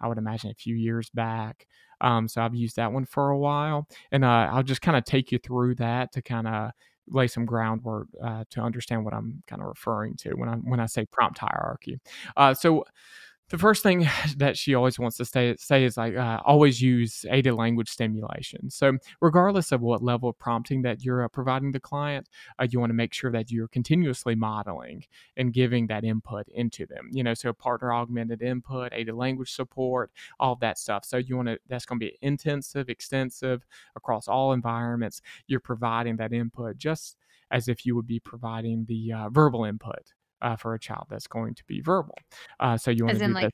I 0.00 0.08
would 0.08 0.18
imagine 0.18 0.50
a 0.50 0.54
few 0.54 0.76
years 0.76 1.10
back. 1.10 1.66
Um, 2.00 2.28
so 2.28 2.42
I've 2.42 2.54
used 2.54 2.76
that 2.76 2.92
one 2.92 3.06
for 3.06 3.30
a 3.30 3.38
while, 3.38 3.88
and 4.12 4.24
uh, 4.24 4.48
I'll 4.52 4.62
just 4.62 4.82
kind 4.82 4.96
of 4.96 5.04
take 5.04 5.32
you 5.32 5.38
through 5.38 5.76
that 5.76 6.12
to 6.12 6.22
kind 6.22 6.46
of 6.46 6.72
lay 7.08 7.28
some 7.28 7.46
groundwork 7.46 8.08
uh, 8.22 8.44
to 8.50 8.60
understand 8.60 9.04
what 9.04 9.14
I'm 9.14 9.42
kind 9.46 9.62
of 9.62 9.68
referring 9.68 10.16
to 10.16 10.30
when 10.30 10.48
I 10.48 10.54
when 10.56 10.80
I 10.80 10.86
say 10.86 11.06
prompt 11.06 11.38
hierarchy. 11.38 11.98
Uh, 12.36 12.52
so 12.52 12.84
the 13.50 13.58
first 13.58 13.82
thing 13.82 14.08
that 14.36 14.56
she 14.56 14.74
always 14.74 14.98
wants 14.98 15.16
to 15.18 15.24
say, 15.24 15.54
say 15.58 15.84
is 15.84 15.96
like 15.96 16.16
uh, 16.16 16.40
always 16.44 16.80
use 16.80 17.24
aided 17.30 17.54
language 17.54 17.88
stimulation. 17.88 18.70
So 18.70 18.98
regardless 19.20 19.72
of 19.72 19.80
what 19.80 20.02
level 20.02 20.30
of 20.30 20.38
prompting 20.38 20.82
that 20.82 21.04
you're 21.04 21.24
uh, 21.24 21.28
providing 21.28 21.72
the 21.72 21.80
client 21.80 22.28
uh, 22.58 22.66
you 22.70 22.80
want 22.80 22.90
to 22.90 22.94
make 22.94 23.12
sure 23.12 23.30
that 23.32 23.50
you're 23.50 23.68
continuously 23.68 24.34
modeling 24.34 25.04
and 25.36 25.52
giving 25.52 25.86
that 25.86 26.04
input 26.04 26.46
into 26.48 26.86
them 26.86 27.08
you 27.12 27.22
know 27.22 27.34
so 27.34 27.52
partner 27.52 27.92
augmented 27.92 28.42
input 28.42 28.92
aided 28.92 29.14
language 29.14 29.52
support 29.52 30.10
all 30.40 30.56
that 30.56 30.78
stuff. 30.78 31.04
So 31.04 31.16
you 31.16 31.36
want 31.36 31.48
to 31.48 31.58
that's 31.68 31.86
going 31.86 32.00
to 32.00 32.06
be 32.06 32.18
intensive 32.22 32.88
extensive 32.88 33.64
across 33.96 34.28
all 34.28 34.52
environments. 34.52 35.20
You're 35.46 35.60
providing 35.60 36.16
that 36.16 36.32
input 36.32 36.78
just 36.78 37.16
as 37.50 37.68
if 37.68 37.86
you 37.86 37.94
would 37.94 38.06
be 38.06 38.20
providing 38.20 38.84
the 38.88 39.12
uh, 39.12 39.28
verbal 39.30 39.64
input 39.64 40.12
uh, 40.44 40.56
for 40.56 40.74
a 40.74 40.78
child 40.78 41.06
that's 41.10 41.26
going 41.26 41.54
to 41.54 41.64
be 41.66 41.80
verbal. 41.80 42.14
Uh, 42.60 42.76
so 42.76 42.90
you 42.90 43.04
want 43.04 43.18
to 43.18 43.26
do 43.26 43.32
like, 43.32 43.50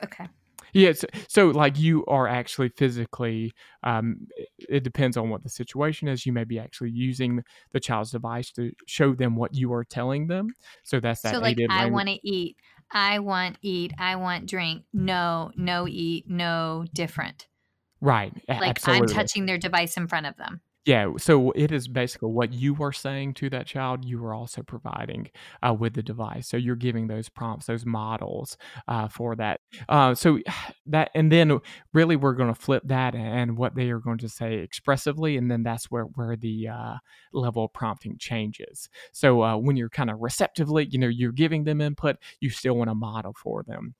that. 0.00 0.06
okay. 0.06 0.28
Yeah, 0.74 0.92
so, 0.92 1.06
so 1.28 1.46
like 1.48 1.78
you 1.78 2.04
are 2.06 2.26
actually 2.26 2.70
physically. 2.70 3.52
Um, 3.82 4.26
it, 4.58 4.82
depends 4.82 5.16
on 5.16 5.28
what 5.28 5.42
the 5.42 5.50
situation 5.50 6.08
is. 6.08 6.24
You 6.24 6.32
may 6.32 6.44
be 6.44 6.58
actually 6.58 6.90
using 6.90 7.42
the 7.72 7.80
child's 7.80 8.10
device 8.10 8.50
to 8.52 8.72
show 8.86 9.14
them 9.14 9.36
what 9.36 9.54
you 9.54 9.72
are 9.72 9.84
telling 9.84 10.28
them. 10.28 10.48
So 10.82 10.98
that's 10.98 11.20
that. 11.22 11.34
So 11.34 11.40
like, 11.40 11.58
I 11.68 11.86
want 11.86 12.08
to 12.08 12.18
eat. 12.26 12.56
I 12.90 13.18
want 13.18 13.58
eat. 13.60 13.92
I 13.98 14.16
want 14.16 14.48
drink. 14.48 14.84
No, 14.92 15.52
no 15.56 15.86
eat. 15.86 16.24
No 16.28 16.86
different. 16.94 17.48
right. 18.00 18.32
Like 18.48 18.70
absolutely. 18.70 19.08
I'm 19.08 19.14
touching 19.14 19.46
their 19.46 19.58
device 19.58 19.96
in 19.96 20.08
front 20.08 20.26
of 20.26 20.36
them. 20.36 20.62
Yeah, 20.84 21.12
so 21.16 21.52
it 21.52 21.70
is 21.70 21.86
basically 21.86 22.30
what 22.30 22.52
you 22.52 22.76
are 22.82 22.92
saying 22.92 23.34
to 23.34 23.48
that 23.50 23.66
child, 23.66 24.04
you 24.04 24.24
are 24.24 24.34
also 24.34 24.64
providing 24.64 25.30
uh, 25.62 25.72
with 25.74 25.94
the 25.94 26.02
device. 26.02 26.48
So 26.48 26.56
you're 26.56 26.74
giving 26.74 27.06
those 27.06 27.28
prompts, 27.28 27.66
those 27.66 27.86
models 27.86 28.56
uh, 28.88 29.06
for 29.06 29.36
that. 29.36 29.60
Uh, 29.88 30.14
so 30.16 30.40
that, 30.86 31.10
and 31.14 31.30
then 31.30 31.60
really 31.92 32.16
we're 32.16 32.32
going 32.34 32.52
to 32.52 32.60
flip 32.60 32.82
that 32.86 33.14
and 33.14 33.56
what 33.56 33.76
they 33.76 33.90
are 33.90 34.00
going 34.00 34.18
to 34.18 34.28
say 34.28 34.54
expressively, 34.54 35.36
and 35.36 35.48
then 35.48 35.62
that's 35.62 35.84
where 35.88 36.04
where 36.04 36.34
the 36.36 36.66
uh, 36.68 36.96
level 37.32 37.66
of 37.66 37.72
prompting 37.72 38.18
changes. 38.18 38.88
So 39.12 39.42
uh, 39.42 39.56
when 39.56 39.76
you're 39.76 39.88
kind 39.88 40.10
of 40.10 40.18
receptively, 40.20 40.88
you 40.90 40.98
know, 40.98 41.06
you're 41.08 41.30
giving 41.30 41.62
them 41.62 41.80
input, 41.80 42.16
you 42.40 42.50
still 42.50 42.74
want 42.76 42.90
to 42.90 42.94
model 42.96 43.34
for 43.40 43.62
them. 43.62 43.94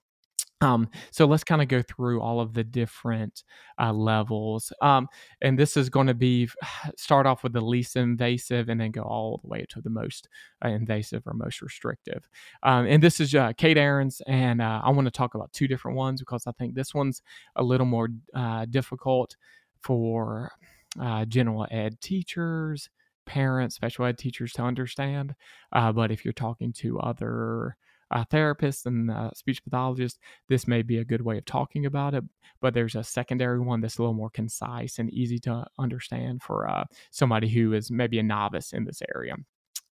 Um, 0.63 0.89
so 1.11 1.27
let's 1.27 1.43
kind 1.43 1.61
of 1.61 1.67
go 1.67 1.83
through 1.83 2.21
all 2.21 2.41
of 2.41 2.55
the 2.55 2.63
different 2.63 3.43
uh, 3.81 3.93
levels. 3.93 4.73
Um, 4.81 5.09
and 5.41 5.59
this 5.59 5.77
is 5.77 5.91
going 5.91 6.07
to 6.07 6.15
be 6.15 6.49
start 6.97 7.27
off 7.27 7.43
with 7.43 7.53
the 7.53 7.61
least 7.61 7.97
invasive 7.97 8.69
and 8.69 8.81
then 8.81 8.93
go 8.93 9.03
all 9.03 9.41
the 9.43 9.49
way 9.49 9.67
to 9.71 9.81
the 9.81 9.91
most 9.91 10.29
uh, 10.65 10.69
invasive 10.69 11.27
or 11.27 11.35
most 11.35 11.61
restrictive. 11.61 12.29
Um, 12.63 12.87
and 12.87 13.03
this 13.03 13.19
is 13.19 13.35
uh, 13.35 13.53
Kate 13.57 13.77
Ahern's, 13.77 14.23
and 14.29 14.63
uh, 14.63 14.81
I 14.85 14.91
want 14.91 15.07
to 15.07 15.11
talk 15.11 15.35
about 15.35 15.53
two 15.53 15.67
different 15.67 15.97
ones 15.97 16.21
because 16.21 16.47
I 16.47 16.53
think 16.53 16.75
this 16.75 16.95
one's 16.95 17.23
a 17.57 17.63
little 17.63 17.87
more 17.87 18.09
uh, 18.35 18.65
difficult 18.67 19.37
for 19.81 20.53
uh, 21.01 21.25
general 21.25 21.67
ed 21.73 22.01
teachers, 22.01 22.89
parents, 23.27 23.75
special 23.75 24.05
ed 24.05 24.17
teachers 24.17 24.53
to 24.53 24.63
understand. 24.63 25.35
But 25.73 26.13
if 26.13 26.25
you're 26.25 26.33
talking 26.33 26.73
to 26.75 27.01
other 27.01 27.77
uh, 28.13 28.25
therapists 28.27 28.87
and 28.87 29.11
uh, 29.11 29.31
speech 29.35 29.65
pathologists, 29.65 30.19
this 30.49 30.69
may 30.69 30.83
be 30.83 30.99
a 30.99 31.05
good 31.05 31.23
way 31.23 31.39
of 31.39 31.45
talking 31.45 31.87
about 31.87 32.15
it. 32.15 32.25
But 32.61 32.75
there's 32.75 32.95
a 32.95 33.03
secondary 33.03 33.59
one 33.59 33.81
that's 33.81 33.99
a 33.99 34.03
little 34.03 34.15
more 34.15 34.31
concise 34.31 34.99
and 34.99 35.13
easy 35.13 35.39
to 35.41 35.65
understand 35.79 36.43
for 36.43 36.69
uh, 36.69 36.85
somebody 37.11 37.49
who 37.49 37.73
is 37.73 37.91
maybe 37.91 38.19
a 38.19 38.23
novice 38.23 38.73
in 38.73 38.85
this 38.85 39.03
area. 39.15 39.35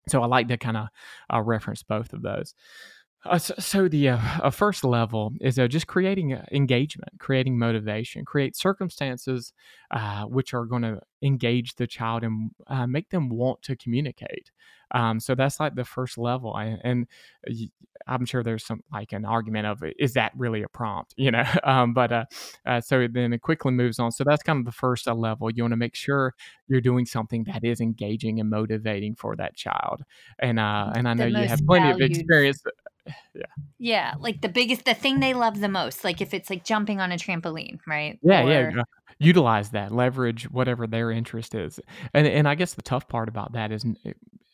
So 0.08 0.22
I 0.22 0.26
like 0.26 0.48
to 0.48 0.56
kind 0.56 0.76
of 0.76 0.88
uh, 1.32 1.40
reference 1.42 1.82
both 1.82 2.12
of 2.12 2.22
those. 2.22 2.54
Uh, 3.24 3.38
so, 3.38 3.54
so 3.58 3.88
the 3.88 4.08
uh, 4.10 4.50
first 4.50 4.84
level 4.84 5.32
is 5.40 5.58
uh, 5.58 5.66
just 5.66 5.86
creating 5.86 6.38
engagement, 6.52 7.10
creating 7.18 7.58
motivation, 7.58 8.24
create 8.24 8.56
circumstances 8.56 9.52
uh, 9.90 10.24
which 10.24 10.54
are 10.54 10.64
going 10.64 10.82
to 10.82 11.00
engage 11.22 11.74
the 11.76 11.86
child 11.86 12.22
and 12.22 12.50
uh, 12.68 12.86
make 12.86 13.10
them 13.10 13.28
want 13.28 13.60
to 13.62 13.76
communicate. 13.76 14.50
Um, 14.92 15.20
so 15.20 15.34
that's 15.34 15.60
like 15.60 15.74
the 15.74 15.84
first 15.84 16.16
level, 16.16 16.56
and, 16.56 16.80
and 16.82 17.06
I'm 18.06 18.24
sure 18.24 18.42
there's 18.42 18.64
some 18.64 18.82
like 18.92 19.12
an 19.12 19.24
argument 19.24 19.66
of 19.66 19.82
is 19.98 20.14
that 20.14 20.32
really 20.36 20.62
a 20.62 20.68
prompt, 20.68 21.14
you 21.18 21.30
know? 21.30 21.44
Um, 21.62 21.92
but 21.92 22.12
uh, 22.12 22.24
uh, 22.66 22.80
so 22.80 23.06
then 23.10 23.32
it 23.32 23.42
quickly 23.42 23.72
moves 23.72 23.98
on. 23.98 24.10
So 24.12 24.24
that's 24.24 24.42
kind 24.42 24.58
of 24.58 24.64
the 24.64 24.72
first 24.72 25.06
uh, 25.06 25.14
level. 25.14 25.50
You 25.50 25.62
want 25.62 25.72
to 25.72 25.76
make 25.76 25.94
sure 25.94 26.34
you're 26.68 26.80
doing 26.80 27.06
something 27.06 27.44
that 27.44 27.64
is 27.64 27.80
engaging 27.80 28.40
and 28.40 28.50
motivating 28.50 29.14
for 29.14 29.36
that 29.36 29.56
child. 29.56 30.02
And 30.38 30.58
uh, 30.58 30.92
and 30.94 31.08
I 31.08 31.14
know 31.14 31.26
you 31.26 31.36
have 31.36 31.64
plenty 31.66 31.92
valued. 31.92 32.02
of 32.02 32.10
experience. 32.10 32.62
Yeah, 33.34 33.42
Yeah, 33.78 34.14
like 34.18 34.40
the 34.40 34.48
biggest, 34.48 34.84
the 34.84 34.94
thing 34.94 35.20
they 35.20 35.34
love 35.34 35.60
the 35.60 35.68
most. 35.68 36.04
Like 36.04 36.20
if 36.20 36.34
it's 36.34 36.50
like 36.50 36.64
jumping 36.64 37.00
on 37.00 37.12
a 37.12 37.16
trampoline, 37.16 37.78
right? 37.86 38.18
yeah, 38.22 38.42
Or- 38.42 38.70
yeah. 38.70 38.82
Utilize 39.20 39.70
that, 39.70 39.90
leverage 39.90 40.44
whatever 40.50 40.86
their 40.86 41.10
interest 41.10 41.52
is, 41.54 41.80
and 42.14 42.24
and 42.24 42.46
I 42.46 42.54
guess 42.54 42.74
the 42.74 42.82
tough 42.82 43.08
part 43.08 43.28
about 43.28 43.52
that 43.54 43.72
is 43.72 43.84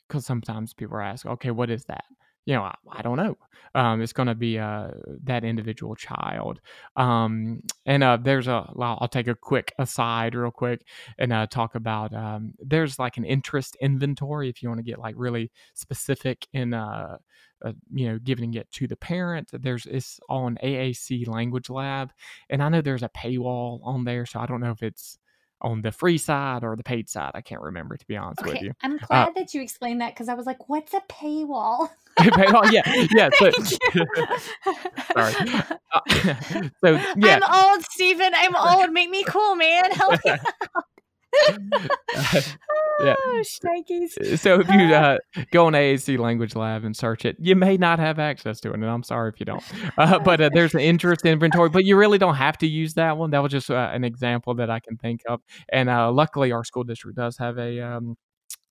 because 0.08 0.24
sometimes 0.24 0.72
people 0.72 0.98
ask, 0.98 1.26
okay, 1.26 1.50
what 1.50 1.68
is 1.68 1.84
that? 1.84 2.04
You 2.46 2.54
know, 2.54 2.62
I, 2.62 2.74
I 2.90 3.02
don't 3.02 3.16
know. 3.16 3.36
Um, 3.74 4.02
it's 4.02 4.12
going 4.12 4.28
to 4.28 4.34
be 4.34 4.58
uh, 4.58 4.88
that 5.24 5.42
individual 5.44 5.96
child. 5.96 6.60
Um, 6.96 7.60
and 7.86 8.04
uh, 8.04 8.18
there's 8.20 8.46
a, 8.46 8.70
I'll 8.78 9.08
take 9.08 9.26
a 9.26 9.34
quick 9.34 9.72
aside 9.78 10.34
real 10.34 10.52
quick 10.52 10.86
and 11.18 11.32
uh, 11.32 11.46
talk 11.48 11.74
about 11.74 12.14
um, 12.14 12.54
there's 12.60 12.98
like 12.98 13.16
an 13.16 13.24
interest 13.24 13.76
inventory 13.80 14.48
if 14.48 14.62
you 14.62 14.68
want 14.68 14.78
to 14.78 14.84
get 14.84 14.98
like 15.00 15.16
really 15.18 15.50
specific 15.74 16.46
in, 16.52 16.72
uh, 16.72 17.18
uh, 17.64 17.72
you 17.92 18.08
know, 18.08 18.18
giving 18.18 18.54
it 18.54 18.70
to 18.72 18.86
the 18.86 18.96
parent. 18.96 19.50
There's 19.52 19.86
it's 19.86 20.20
on 20.28 20.58
AAC 20.62 21.26
Language 21.26 21.70
Lab, 21.70 22.12
and 22.50 22.62
I 22.62 22.68
know 22.68 22.80
there's 22.80 23.02
a 23.02 23.08
paywall 23.08 23.80
on 23.82 24.04
there, 24.04 24.26
so 24.26 24.38
I 24.38 24.46
don't 24.46 24.60
know 24.60 24.70
if 24.70 24.82
it's 24.82 25.18
on 25.60 25.82
the 25.82 25.92
free 25.92 26.18
side 26.18 26.62
or 26.64 26.76
the 26.76 26.82
paid 26.82 27.08
side. 27.08 27.32
I 27.34 27.40
can't 27.40 27.60
remember 27.60 27.96
to 27.96 28.06
be 28.06 28.16
honest 28.16 28.40
okay, 28.42 28.52
with 28.52 28.62
you. 28.62 28.72
I'm 28.82 28.94
uh 28.94 29.06
glad 29.06 29.28
uh, 29.28 29.32
that 29.36 29.54
you 29.54 29.62
explained 29.62 30.00
that 30.00 30.14
because 30.14 30.28
I 30.28 30.34
was 30.34 30.46
like, 30.46 30.68
"What's 30.68 30.94
a 30.94 31.00
paywall?" 31.08 31.90
paywall, 32.18 32.70
yeah, 32.70 32.82
yeah. 33.10 33.30
So, 33.38 33.50
sorry. 35.12 35.34
Uh, 35.92 36.00
so 36.84 37.00
yeah, 37.16 37.40
I'm 37.42 37.72
old, 37.72 37.84
Stephen. 37.84 38.32
I'm 38.34 38.54
old. 38.56 38.92
Make 38.92 39.10
me 39.10 39.24
cool, 39.24 39.54
man. 39.54 39.90
Help 39.90 40.24
me 40.24 40.32
yeah. 43.00 43.14
Oh, 43.26 43.42
so 44.36 44.60
if 44.60 44.68
you 44.68 44.94
uh, 44.94 45.18
go 45.50 45.66
on 45.66 45.72
AAC 45.72 46.18
Language 46.18 46.54
Lab 46.54 46.84
and 46.84 46.96
search 46.96 47.24
it, 47.24 47.36
you 47.40 47.56
may 47.56 47.76
not 47.76 47.98
have 47.98 48.18
access 48.18 48.60
to 48.60 48.70
it, 48.70 48.74
and 48.74 48.84
I'm 48.84 49.02
sorry 49.02 49.30
if 49.30 49.40
you 49.40 49.46
don't. 49.46 49.62
Uh, 49.98 50.18
but 50.18 50.40
uh, 50.40 50.50
there's 50.52 50.74
an 50.74 50.80
interest 50.94 51.26
inventory, 51.26 51.68
but 51.68 51.84
you 51.84 51.96
really 51.96 52.18
don't 52.18 52.36
have 52.36 52.58
to 52.58 52.66
use 52.66 52.94
that 52.94 53.16
one. 53.16 53.30
That 53.30 53.42
was 53.42 53.52
just 53.52 53.70
uh, 53.70 53.90
an 53.92 54.04
example 54.04 54.54
that 54.54 54.70
I 54.70 54.80
can 54.80 54.96
think 54.96 55.22
of. 55.28 55.40
And 55.70 55.88
uh, 55.88 56.12
luckily, 56.12 56.52
our 56.52 56.64
school 56.64 56.84
district 56.84 57.16
does 57.16 57.36
have 57.38 57.58
a 57.58 57.80
um, 57.80 58.16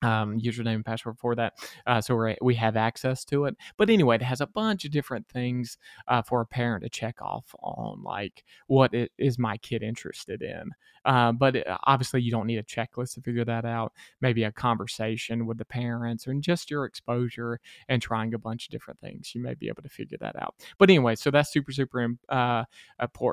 um, 0.03 0.39
username 0.39 0.75
and 0.75 0.86
password 0.86 1.18
for 1.18 1.36
that. 1.36 1.53
Uh, 1.88 2.01
so 2.01 2.15
we 2.15 2.36
we 2.42 2.56
have 2.56 2.75
access 2.75 3.24
to 3.25 3.46
it. 3.46 3.56
But 3.77 3.89
anyway, 3.89 4.15
it 4.15 4.22
has 4.22 4.42
a 4.42 4.48
bunch 4.48 4.86
of 4.86 4.92
different 4.92 5.27
things 5.30 5.77
uh, 6.08 6.22
for 6.22 6.42
a 6.42 6.46
parent 6.46 6.84
to 6.84 6.89
check 6.89 7.22
off 7.22 7.56
on, 7.60 8.03
like 8.03 8.44
what 8.68 8.94
it, 8.94 9.12
is 9.18 9.39
my 9.39 9.58
kid 9.58 9.82
interested 9.82 10.42
in. 10.42 10.72
Uh, 11.06 11.32
but 11.32 11.56
it, 11.56 11.68
obviously, 11.86 12.22
you 12.22 12.32
don't 12.32 12.48
need 12.48 12.58
a 12.58 12.63
checklist 12.63 13.15
to 13.15 13.22
figure 13.22 13.46
that 13.46 13.65
out. 13.65 13.94
Maybe 14.22 14.44
a 14.44 14.51
conversation 14.51 15.46
with 15.46 15.58
the 15.58 15.65
parents 15.65 16.27
and 16.27 16.44
just 16.44 16.70
your 16.70 16.86
exposure 16.86 17.60
and 17.88 18.01
trying 18.01 18.34
a 18.34 18.39
bunch 18.39 18.68
of 18.68 18.72
different 18.72 19.00
things. 19.00 19.34
You 19.34 19.42
may 19.42 19.53
be 19.53 19.68
able 19.68 19.84
to 19.84 19.89
figure 19.89 20.18
that 20.20 20.36
out. 20.42 20.56
But 20.77 20.89
anyway, 20.89 21.15
so 21.15 21.32
that's 21.32 21.51
super, 21.51 21.72
super 21.72 22.08
uh, 22.30 22.63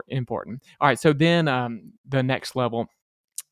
important. 0.09 0.63
All 0.81 0.89
right. 0.89 0.99
So 0.99 1.13
then 1.13 1.49
um, 1.49 1.93
the 2.09 2.23
next 2.23 2.57
level 2.57 2.89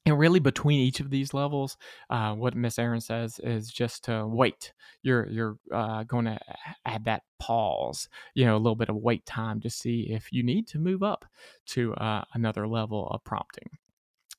and 0.09 0.19
really 0.19 0.41
between 0.41 0.81
each 0.81 1.00
of 1.00 1.11
these 1.11 1.35
levels 1.35 1.77
uh, 2.11 2.35
what 2.35 2.55
miss 2.55 2.79
Ahern 2.79 3.00
says 3.00 3.41
is 3.43 3.71
just 3.71 4.05
to 4.05 4.27
wait. 4.27 4.73
You're 5.03 5.29
you're 5.29 5.59
uh, 5.73 6.05
going 6.05 6.25
to 6.25 6.38
add 6.85 7.05
that 7.05 7.23
pause 7.38 8.09
you 8.35 8.45
know 8.45 8.57
a 8.57 8.59
little 8.59 8.77
bit 8.77 8.88
of 8.88 8.97
wait 8.97 9.25
time 9.27 9.61
to 9.61 9.71
see 9.71 10.09
if 10.11 10.33
you 10.33 10.43
need 10.43 10.67
to 10.69 10.79
move 10.79 11.03
up 11.03 11.25
to 11.67 11.95
uh, 11.95 12.25
another 12.35 12.67
level 12.67 13.09
of 13.09 13.23
prompting. 13.25 13.71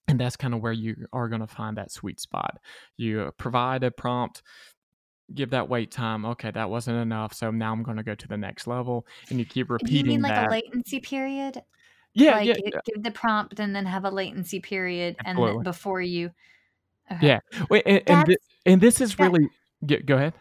And 0.07 0.19
that's 0.19 0.35
kind 0.35 0.55
of 0.55 0.61
where 0.61 0.73
you 0.73 0.95
are 1.13 1.29
going 1.29 1.41
to 1.41 1.47
find 1.47 1.77
that 1.77 1.91
sweet 1.91 2.19
spot. 2.19 2.57
You 2.97 3.31
provide 3.37 3.83
a 3.83 3.91
prompt 3.91 4.41
give 5.35 5.51
that 5.51 5.69
wait 5.69 5.91
time 5.91 6.25
okay 6.25 6.49
that 6.49 6.71
wasn't 6.71 6.97
enough 6.97 7.35
so 7.35 7.51
now 7.51 7.71
i'm 7.71 7.83
going 7.83 7.97
to 7.97 8.01
go 8.01 8.15
to 8.15 8.27
the 8.27 8.35
next 8.35 8.65
level 8.65 9.05
and 9.29 9.37
you 9.37 9.45
keep 9.45 9.69
repeating 9.69 9.97
you 9.97 10.03
mean 10.13 10.21
like 10.23 10.33
that. 10.33 10.47
a 10.47 10.51
latency 10.51 10.99
period 10.99 11.61
yeah, 12.13 12.31
like 12.31 12.47
yeah, 12.47 12.53
give, 12.53 12.63
yeah. 12.73 12.79
give 12.85 13.03
the 13.03 13.11
prompt 13.11 13.59
and 13.59 13.75
then 13.75 13.85
have 13.85 14.05
a 14.05 14.09
latency 14.09 14.59
period 14.59 15.15
and 15.25 15.37
then 15.37 15.61
before 15.63 16.01
you 16.01 16.31
okay. 17.11 17.27
yeah 17.27 17.39
Wait, 17.69 17.83
and, 17.85 18.01
and, 18.07 18.25
th- 18.25 18.39
and, 18.65 18.81
this 18.81 19.01
is 19.01 19.19
really 19.19 19.49
that, 19.81 20.05
go 20.05 20.15
ahead 20.15 20.33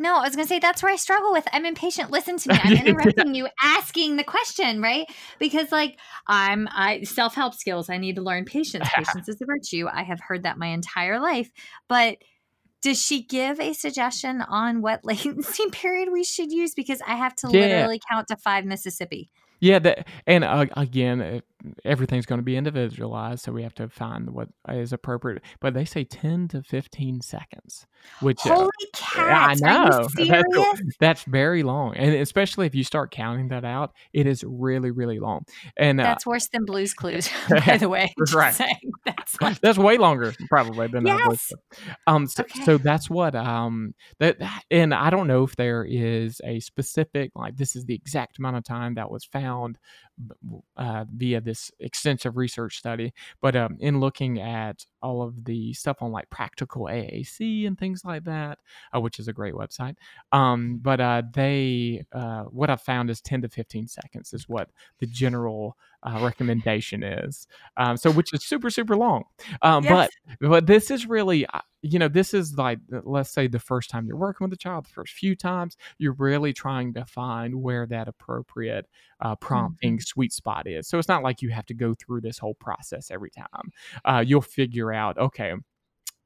no, 0.00 0.16
I 0.16 0.20
was 0.20 0.36
going 0.36 0.46
to 0.46 0.48
say 0.48 0.60
that's 0.60 0.82
where 0.82 0.92
I 0.92 0.96
struggle 0.96 1.32
with. 1.32 1.46
I'm 1.52 1.64
impatient. 1.64 2.10
Listen 2.10 2.38
to 2.38 2.52
me. 2.52 2.58
I'm 2.62 2.86
interrupting 2.86 3.34
you, 3.34 3.48
asking 3.62 4.16
the 4.16 4.24
question, 4.24 4.80
right? 4.80 5.06
Because 5.38 5.72
like 5.72 5.98
I'm, 6.26 6.68
I 6.70 7.02
self 7.02 7.34
help 7.34 7.54
skills. 7.54 7.90
I 7.90 7.98
need 7.98 8.16
to 8.16 8.22
learn 8.22 8.44
patience. 8.44 8.88
Patience 8.94 9.28
is 9.28 9.40
a 9.42 9.44
virtue. 9.44 9.86
I 9.92 10.04
have 10.04 10.20
heard 10.20 10.44
that 10.44 10.56
my 10.56 10.68
entire 10.68 11.18
life. 11.18 11.50
But 11.88 12.18
does 12.80 13.02
she 13.02 13.24
give 13.24 13.58
a 13.58 13.72
suggestion 13.72 14.40
on 14.42 14.82
what 14.82 15.00
latency 15.04 15.68
period 15.70 16.10
we 16.12 16.22
should 16.22 16.52
use? 16.52 16.74
Because 16.74 17.02
I 17.06 17.16
have 17.16 17.34
to 17.36 17.48
yeah. 17.50 17.60
literally 17.60 18.00
count 18.08 18.28
to 18.28 18.36
five 18.36 18.64
Mississippi. 18.64 19.30
Yeah, 19.60 19.78
that, 19.80 20.06
and 20.26 20.44
uh, 20.44 20.66
again, 20.76 21.42
everything's 21.84 22.26
going 22.26 22.38
to 22.38 22.44
be 22.44 22.56
individualized, 22.56 23.44
so 23.44 23.52
we 23.52 23.62
have 23.62 23.74
to 23.74 23.88
find 23.88 24.30
what 24.30 24.48
is 24.68 24.92
appropriate. 24.92 25.42
But 25.60 25.74
they 25.74 25.84
say 25.84 26.04
ten 26.04 26.48
to 26.48 26.62
fifteen 26.62 27.20
seconds, 27.20 27.86
which 28.20 28.46
uh, 28.46 28.54
holy 28.54 28.68
uh, 28.68 28.96
cats, 28.96 29.62
I 29.62 29.66
know 29.66 30.08
that's, 30.16 30.96
that's, 31.00 31.22
very 31.24 31.62
long, 31.62 31.96
and 31.96 32.14
especially 32.14 32.66
if 32.66 32.74
you 32.74 32.84
start 32.84 33.10
counting 33.10 33.48
that 33.48 33.64
out, 33.64 33.92
it 34.12 34.26
is 34.26 34.44
really 34.46 34.90
really 34.90 35.18
long. 35.18 35.44
And 35.76 36.00
uh, 36.00 36.04
that's 36.04 36.26
worse 36.26 36.48
than 36.48 36.64
Blue's 36.64 36.94
Clues, 36.94 37.28
by 37.48 37.76
the 37.80 37.88
way. 37.88 38.14
right, 38.32 38.60
that's 39.32 39.42
like, 39.42 39.60
that's 39.60 39.78
way 39.78 39.96
longer 39.98 40.32
probably 40.48 40.86
than 40.88 41.06
yes. 41.06 41.52
Um, 42.06 42.26
so, 42.26 42.42
okay. 42.42 42.64
so 42.64 42.78
that's 42.78 43.10
what 43.10 43.34
um 43.34 43.94
that, 44.18 44.38
and 44.70 44.94
I 44.94 45.10
don't 45.10 45.26
know 45.26 45.44
if 45.44 45.56
there 45.56 45.84
is 45.88 46.40
a 46.44 46.60
specific 46.60 47.32
like 47.34 47.56
this 47.56 47.76
is 47.76 47.84
the 47.84 47.94
exact 47.94 48.38
amount 48.38 48.56
of 48.56 48.64
time 48.64 48.94
that 48.94 49.10
was 49.10 49.24
found 49.24 49.78
uh, 50.76 51.04
via 51.14 51.40
this 51.40 51.70
extensive 51.80 52.36
research 52.36 52.78
study. 52.78 53.12
But 53.40 53.56
um, 53.56 53.76
in 53.80 54.00
looking 54.00 54.40
at 54.40 54.84
all 55.02 55.22
of 55.22 55.44
the 55.44 55.72
stuff 55.74 55.98
on 56.00 56.12
like 56.12 56.30
Practical 56.30 56.84
AAC 56.84 57.66
and 57.66 57.78
things 57.78 58.04
like 58.04 58.24
that, 58.24 58.58
uh, 58.94 59.00
which 59.00 59.18
is 59.18 59.28
a 59.28 59.32
great 59.32 59.54
website, 59.54 59.96
um, 60.32 60.78
but 60.82 61.00
uh, 61.00 61.22
they 61.32 62.04
uh, 62.12 62.44
what 62.44 62.70
I've 62.70 62.82
found 62.82 63.10
is 63.10 63.20
10 63.20 63.42
to 63.42 63.48
15 63.48 63.86
seconds 63.88 64.32
is 64.32 64.48
what 64.48 64.70
the 64.98 65.06
general 65.06 65.76
uh, 66.02 66.20
recommendation 66.22 67.02
is. 67.02 67.46
Um, 67.76 67.96
so 67.96 68.10
which 68.10 68.32
is 68.32 68.44
super 68.44 68.70
super 68.70 68.96
long. 68.96 69.24
Um, 69.62 69.84
yes. 69.84 70.10
But 70.40 70.48
but 70.48 70.66
this 70.66 70.90
is 70.90 71.06
really 71.06 71.46
uh, 71.46 71.60
you 71.82 71.98
know 71.98 72.08
this 72.08 72.34
is 72.34 72.56
like 72.56 72.78
let's 73.04 73.30
say 73.30 73.46
the 73.46 73.58
first 73.58 73.90
time 73.90 74.06
you're 74.06 74.16
working 74.16 74.44
with 74.46 74.52
a 74.52 74.56
child, 74.56 74.86
the 74.86 74.90
first 74.90 75.14
few 75.14 75.36
times 75.36 75.76
you're 75.98 76.14
really 76.14 76.52
trying 76.52 76.94
to 76.94 77.04
find 77.04 77.54
where 77.54 77.86
that 77.86 78.08
appropriate 78.08 78.86
uh, 79.20 79.36
prompting 79.36 79.94
mm-hmm. 79.94 80.02
sweet 80.02 80.32
spot 80.32 80.66
is. 80.66 80.88
So 80.88 80.98
it's 80.98 81.08
not 81.08 81.22
like 81.22 81.42
you 81.42 81.50
have 81.50 81.66
to 81.66 81.74
go 81.74 81.94
through 81.94 82.22
this 82.22 82.38
whole 82.38 82.54
process 82.54 83.10
every 83.10 83.30
time. 83.30 83.72
Uh, 84.04 84.24
you'll 84.26 84.40
figure 84.40 84.92
out 84.92 85.18
okay 85.18 85.54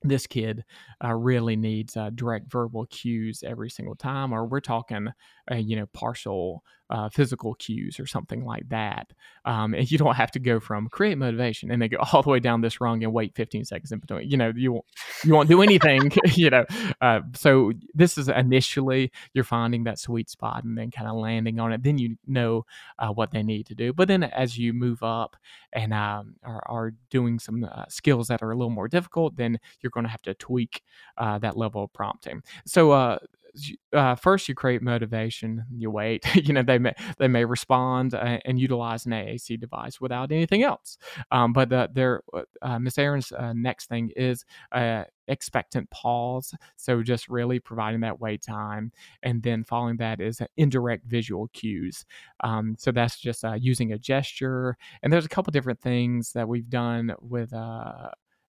this 0.05 0.27
kid 0.27 0.65
uh, 1.05 1.15
really 1.15 1.57
needs 1.57 1.97
uh, 1.97 2.11
direct 2.15 2.51
verbal 2.51 2.87
cues 2.87 3.43
every 3.47 3.71
single 3.71 3.95
time, 3.95 4.33
or 4.33 4.47
we're 4.47 4.61
talking, 4.61 5.09
uh, 5.51 5.57
you 5.57 5.77
know, 5.77 5.87
partial 5.93 6.63
uh, 6.93 7.09
physical 7.09 7.55
cues 7.55 7.99
or 7.99 8.07
something 8.07 8.45
like 8.45 8.69
that. 8.69 9.11
Um, 9.47 9.73
and 9.73 9.91
you 9.91 9.97
don't 9.97 10.15
have 10.15 10.31
to 10.33 10.39
go 10.39 10.61
from 10.61 10.89
create 10.91 11.17
motivation 11.17 11.71
and 11.71 11.81
then 11.81 11.89
go 11.89 11.97
all 12.13 12.23
the 12.23 12.29
way 12.29 12.39
down 12.39 12.61
this 12.61 12.83
rung 12.83 13.03
and 13.03 13.13
wait 13.15 13.35
15 13.35 13.65
seconds 13.65 13.93
in 13.93 13.99
between. 13.99 14.31
You 14.31 14.37
know, 14.37 14.53
you 14.55 14.73
won't, 14.73 14.85
you 15.25 15.33
won't 15.33 15.49
do 15.49 15.63
anything. 15.63 16.13
you 16.35 16.51
know, 16.51 16.67
uh, 17.01 17.21
so 17.35 17.73
this 17.95 18.19
is 18.19 18.29
initially 18.29 19.11
you're 19.33 19.43
finding 19.43 19.85
that 19.85 19.99
sweet 19.99 20.29
spot 20.29 20.65
and 20.65 20.77
then 20.77 20.91
kind 20.91 21.09
of 21.09 21.17
landing 21.17 21.59
on 21.59 21.73
it. 21.73 21.83
Then 21.83 21.97
you 21.97 22.19
know 22.27 22.67
uh, 22.99 23.09
what 23.09 23.31
they 23.31 23.43
need 23.43 23.67
to 23.67 23.75
do. 23.75 23.95
But 23.95 24.09
then 24.09 24.25
as 24.25 24.59
you 24.59 24.75
move 24.75 25.03
up 25.03 25.37
and 25.73 25.95
um, 25.95 26.37
are, 26.45 26.63
are, 26.67 26.93
doing 27.11 27.39
some 27.39 27.69
skills 27.89 28.29
that 28.29 28.43
are 28.43 28.51
a 28.51 28.57
little 28.57 28.71
more 28.71 28.89
difficult, 28.89 29.37
then 29.37 29.59
you're 29.81 29.91
going 29.91 30.05
to 30.05 30.11
have 30.11 30.23
to 30.23 30.35
tweak 30.35 30.83
uh, 31.19 31.39
that 31.39 31.57
level 31.57 31.85
of 31.85 31.93
prompting. 31.93 32.43
So, 32.67 33.19
uh, 33.95 33.97
uh, 33.97 34.15
first 34.15 34.49
you 34.49 34.55
create 34.55 34.83
motivation 34.83 35.65
you 35.77 35.91
wait 35.91 36.25
you 36.35 36.53
know 36.53 36.63
they 36.63 36.79
may 36.79 36.93
they 37.19 37.29
may 37.29 37.45
respond 37.45 38.15
uh, 38.15 38.39
and 38.45 38.59
utilize 38.59 39.07
an 39.07 39.13
aac 39.13 39.59
device 39.59 40.01
without 40.01 40.33
anything 40.33 40.63
else. 40.63 40.99
Um, 41.31 41.53
but 41.53 41.69
the, 41.69 41.89
their 41.93 42.23
uh, 42.33 42.43
uh 42.63 42.79
miss 42.79 42.99
Ahern's 42.99 43.33
uh, 43.33 43.53
next 43.55 43.87
thing 43.89 44.11
is 44.17 44.45
expectant 45.29 45.89
pause 45.91 46.53
so 46.77 47.03
just 47.03 47.29
really 47.29 47.61
providing 47.61 48.01
that 48.01 48.21
wait 48.21 48.43
time 48.43 48.91
and 49.23 49.43
then 49.43 49.63
following 49.63 49.97
that 49.97 50.21
is 50.21 50.43
indirect 50.57 51.07
visual 51.07 51.49
cues. 51.53 52.05
Um, 52.41 52.77
so 52.79 52.91
that's 52.91 53.19
just 53.19 53.45
uh, 53.45 53.55
using 53.55 53.93
a 53.93 53.99
gesture 53.99 54.77
and 55.03 55.13
there's 55.13 55.25
a 55.25 55.31
couple 55.31 55.51
different 55.53 55.81
things 55.81 56.33
that 56.33 56.49
we've 56.49 56.69
done 56.69 57.15
with 57.21 57.53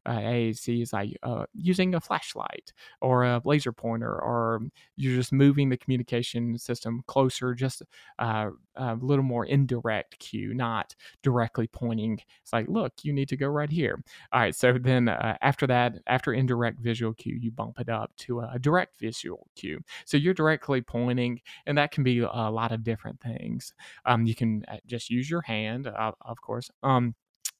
uh, 0.06 0.18
AAC 0.18 0.82
is 0.82 0.94
like 0.94 1.18
uh, 1.24 1.46
using 1.54 1.96
a 1.96 2.00
flashlight 2.00 2.74
or 3.02 3.24
a 3.24 3.42
laser 3.46 3.72
pointer, 3.72 4.14
or 4.22 4.62
you're 4.96 5.16
just 5.16 5.32
moving 5.32 5.70
the 5.70 5.78
communication 5.78 6.58
system 6.58 7.04
closer, 7.08 7.54
just 7.54 7.84
uh, 8.20 8.50
a 8.76 8.96
little 8.96 9.24
more 9.24 9.46
indirect 9.46 10.20
cue, 10.20 10.54
not 10.54 10.96
directly 11.22 11.68
pointing. 11.68 12.20
It's 12.42 12.54
like, 12.54 12.68
look, 12.68 12.94
you 13.04 13.14
need 13.14 13.30
to 13.30 13.38
go 13.38 13.48
right 13.48 13.70
here. 13.70 14.02
All 14.32 14.42
right. 14.42 14.56
So 14.56 14.78
then 14.80 15.10
uh, 15.10 15.38
after 15.42 15.68
that, 15.68 15.96
after 16.08 16.34
indirect 16.34 16.80
visual 16.80 17.14
cue, 17.14 17.38
you 17.40 17.52
bump 17.52 17.80
it 17.80 17.90
up 17.90 18.12
to 18.18 18.42
a 18.42 18.60
direct 18.60 19.00
visual 19.00 19.48
cue. 19.56 19.80
So 20.06 20.18
you're 20.18 20.34
directly 20.34 20.82
pointing, 20.82 21.42
and 21.66 21.78
that 21.78 21.92
can 21.92 22.04
be 22.04 22.20
a 22.20 22.26
lot 22.26 22.72
of 22.72 22.84
different 22.84 23.20
things. 23.22 23.74
Um, 24.06 24.26
you 24.26 24.36
can 24.36 24.66
uh, 24.68 24.78
just 24.86 25.10
use 25.10 25.30
your 25.30 25.42
hand, 25.42 25.88
uh, 25.88 26.12
of 26.22 26.42
course. 26.42 26.70
Um, 26.82 27.16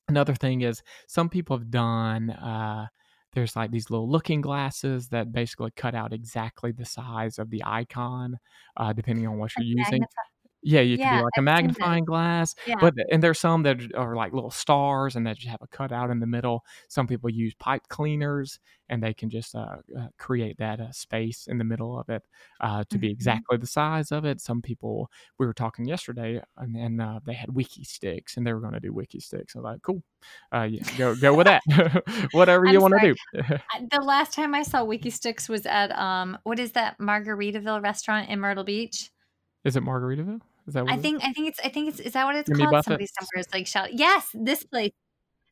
Another 0.08 0.36
thing 0.36 0.62
is 0.62 0.82
some 1.08 1.30
people 1.30 1.58
have 1.58 1.72
done 1.72 2.30
uh, 2.30 2.88
there's 3.34 3.56
like 3.56 3.72
these 3.72 3.90
little 3.90 4.10
looking 4.10 4.42
glasses 4.42 5.08
that 5.10 5.32
basically 5.32 5.72
cut 5.76 5.96
out 5.96 6.14
exactly 6.14 6.72
the 6.72 6.86
size 6.86 7.40
of 7.40 7.50
the 7.50 7.64
icon, 7.66 8.38
uh, 8.78 8.94
depending 8.94 9.28
on 9.28 9.38
what 9.38 9.52
you're 9.58 9.66
using. 9.66 10.04
Yeah, 10.66 10.82
you 10.82 10.98
can 10.98 11.08
Yeah, 11.08 11.18
do 11.18 11.24
like 11.24 11.34
a 11.38 11.42
I've 11.42 11.58
seen 11.58 11.68
those. 11.68 11.78
magnifying 11.78 12.06
glass, 12.06 12.56
Yeah. 12.66 12.76
but 12.80 12.94
and 13.12 13.22
there's 13.22 13.40
some 13.40 13.64
that 13.64 13.82
are 13.96 14.16
like 14.16 14.32
little 14.34 14.52
stars 14.52 15.16
and 15.16 15.28
that 15.28 15.36
just 15.38 15.50
have 15.50 15.62
a 15.62 15.68
cutout 15.68 16.10
in 16.10 16.20
the 16.20 16.26
middle. 16.28 16.64
Some 16.88 17.06
people 17.08 17.30
use 17.30 17.54
pipe 17.56 17.82
cleaners 17.90 18.60
and 18.90 19.02
they 19.04 19.14
can 19.14 19.30
just 19.30 19.56
uh, 19.56 19.78
uh, 19.98 20.08
create 20.18 20.58
that 20.60 20.80
uh, 20.80 20.92
space 20.92 21.48
in 21.48 21.58
the 21.58 21.64
middle 21.64 22.00
of 22.00 22.10
it 22.10 22.24
uh, 22.62 22.84
to 22.90 22.98
be 22.98 23.10
Mhm. 23.10 23.12
exactly 23.12 23.58
the 23.58 23.68
size 23.68 24.12
of 24.12 24.24
it. 24.26 24.40
Some 24.40 24.62
people 24.62 25.10
we 25.38 25.46
were 25.46 25.54
talking 25.54 25.86
yesterday 25.86 26.42
and, 26.58 26.76
and 26.76 27.02
uh, 27.02 27.20
they 27.26 27.34
had 27.34 27.50
Wikki 27.50 27.86
Stix 27.86 28.38
and 28.38 28.46
they 28.48 28.54
were 28.54 28.62
going 28.62 28.74
to 28.74 28.80
do 28.80 28.94
Wikki 28.94 29.18
Stix. 29.22 29.56
I'm 29.56 29.64
like, 29.64 29.82
cool, 29.82 30.02
uh, 30.54 30.64
yeah, 30.64 30.84
go 30.98 31.16
go 31.16 31.34
with 31.34 31.48
that. 31.48 31.62
Whatever 32.32 32.66
you 32.68 32.78
I'm 32.78 32.82
want 32.84 32.94
to 33.02 33.14
do. 33.14 33.58
The 33.92 34.02
last 34.02 34.34
time 34.34 34.54
I 34.56 34.64
saw 34.64 34.84
Wikki 34.86 35.08
Stix 35.12 35.50
was 35.50 35.66
at 35.66 35.92
um 35.98 36.38
what 36.44 36.60
is 36.60 36.72
that 36.74 36.98
Margaritaville 37.00 37.82
restaurant 37.84 38.30
in 38.30 38.40
Myrtle 38.40 38.64
Beach? 38.64 39.10
Is 39.66 39.76
it 39.76 39.84
Margaritaville? 39.84 40.42
Is 40.68 40.74
that 40.76 40.86
I 40.88 40.98
think 40.98 41.24
I 41.24 41.34
think 41.34 41.48
it's 41.50 41.60
I 41.64 41.70
think 41.70 41.90
it's 41.90 42.00
is 42.00 42.14
that 42.14 42.26
what 42.26 42.36
it's 42.36 42.50
Jimmy 42.50 42.64
called? 42.64 42.72
Buffett? 42.72 42.86
Somebody 42.86 43.08
somewhere 43.08 43.40
is 43.42 43.48
like 43.54 43.68
shout 43.68 43.94
yes, 43.94 44.30
this 44.34 44.64
place. 44.64 44.92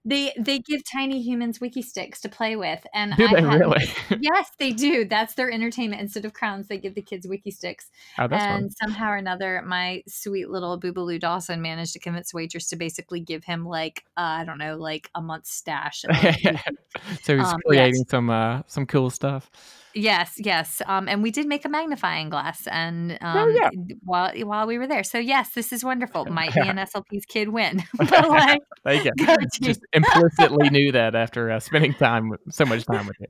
They 0.03 0.33
they 0.39 0.57
give 0.59 0.81
tiny 0.91 1.21
humans 1.21 1.59
Wikki 1.59 1.83
Stix 1.85 2.19
to 2.21 2.29
play 2.29 2.55
with, 2.55 2.85
and 2.91 3.13
Do 3.15 3.27
I 3.27 3.35
they 3.35 3.41
had, 3.41 3.61
really? 3.61 3.85
Yes, 4.19 4.49
they 4.57 4.71
do. 4.71 5.05
That's 5.05 5.35
their 5.35 5.51
entertainment. 5.51 6.01
Instead 6.01 6.25
of 6.25 6.33
crowns, 6.33 6.67
they 6.67 6.79
give 6.79 6.95
the 6.95 7.03
kids 7.03 7.27
Wikki 7.27 7.55
Stix. 7.55 7.85
oh, 8.17 8.27
that's 8.27 8.47
fun. 8.47 8.63
and 8.63 8.71
somehow 8.81 9.11
or 9.11 9.17
another, 9.17 9.61
my 9.65 10.01
sweet 10.07 10.49
little 10.49 10.79
Boobaloo 10.79 11.19
Dawson 11.19 11.61
managed 11.61 11.93
to 11.93 11.99
convince 11.99 12.33
waitress 12.33 12.67
to 12.69 12.75
basically 12.77 13.19
give 13.19 13.43
him 13.43 13.63
like 13.65 14.03
uh, 14.17 14.21
I 14.41 14.43
don't 14.45 14.57
know, 14.57 14.75
like 14.77 15.09
a 15.13 15.21
month's 15.21 15.53
stash. 15.53 16.03
Of 16.05 16.15
so 17.21 17.37
he's 17.37 17.53
Um, 17.53 17.59
yes. 17.69 17.91
creating 17.91 18.05
some 18.09 18.29
uh, 18.31 18.63
some 18.67 18.85
cool 18.87 19.09
stuff. 19.11 19.51
Yes, 19.93 20.33
yes. 20.37 20.81
Um, 20.85 21.07
and 21.07 21.21
we 21.21 21.31
did 21.31 21.47
make 21.47 21.65
a 21.65 21.69
magnifying 21.69 22.29
glass, 22.29 22.67
and 22.67 23.13
um, 23.21 23.37
Oh, 23.37 23.47
yeah. 23.49 23.69
while 24.03 24.31
while 24.45 24.67
we 24.67 24.77
were 24.77 24.87
there, 24.87 25.03
so 25.03 25.17
yes, 25.17 25.51
this 25.53 25.73
is 25.73 25.83
wonderful. 25.83 26.25
Might 26.25 26.53
be 26.55 26.61
an 26.61 26.77
SLP's 26.77 27.25
kid 27.25 27.49
win, 27.49 27.83
but 27.97 28.29
like, 28.29 28.59
There 28.85 28.93
you 28.93 29.03
go. 29.03 29.25
go 29.25 29.35
to- 29.35 29.47
Just 29.61 29.81
implicitly 29.93 30.69
knew 30.69 30.91
that 30.93 31.15
after 31.15 31.51
uh, 31.51 31.59
spending 31.59 31.93
time 31.93 32.29
with 32.29 32.39
so 32.49 32.65
much 32.65 32.85
time 32.85 33.07
with 33.07 33.17
you. 33.19 33.27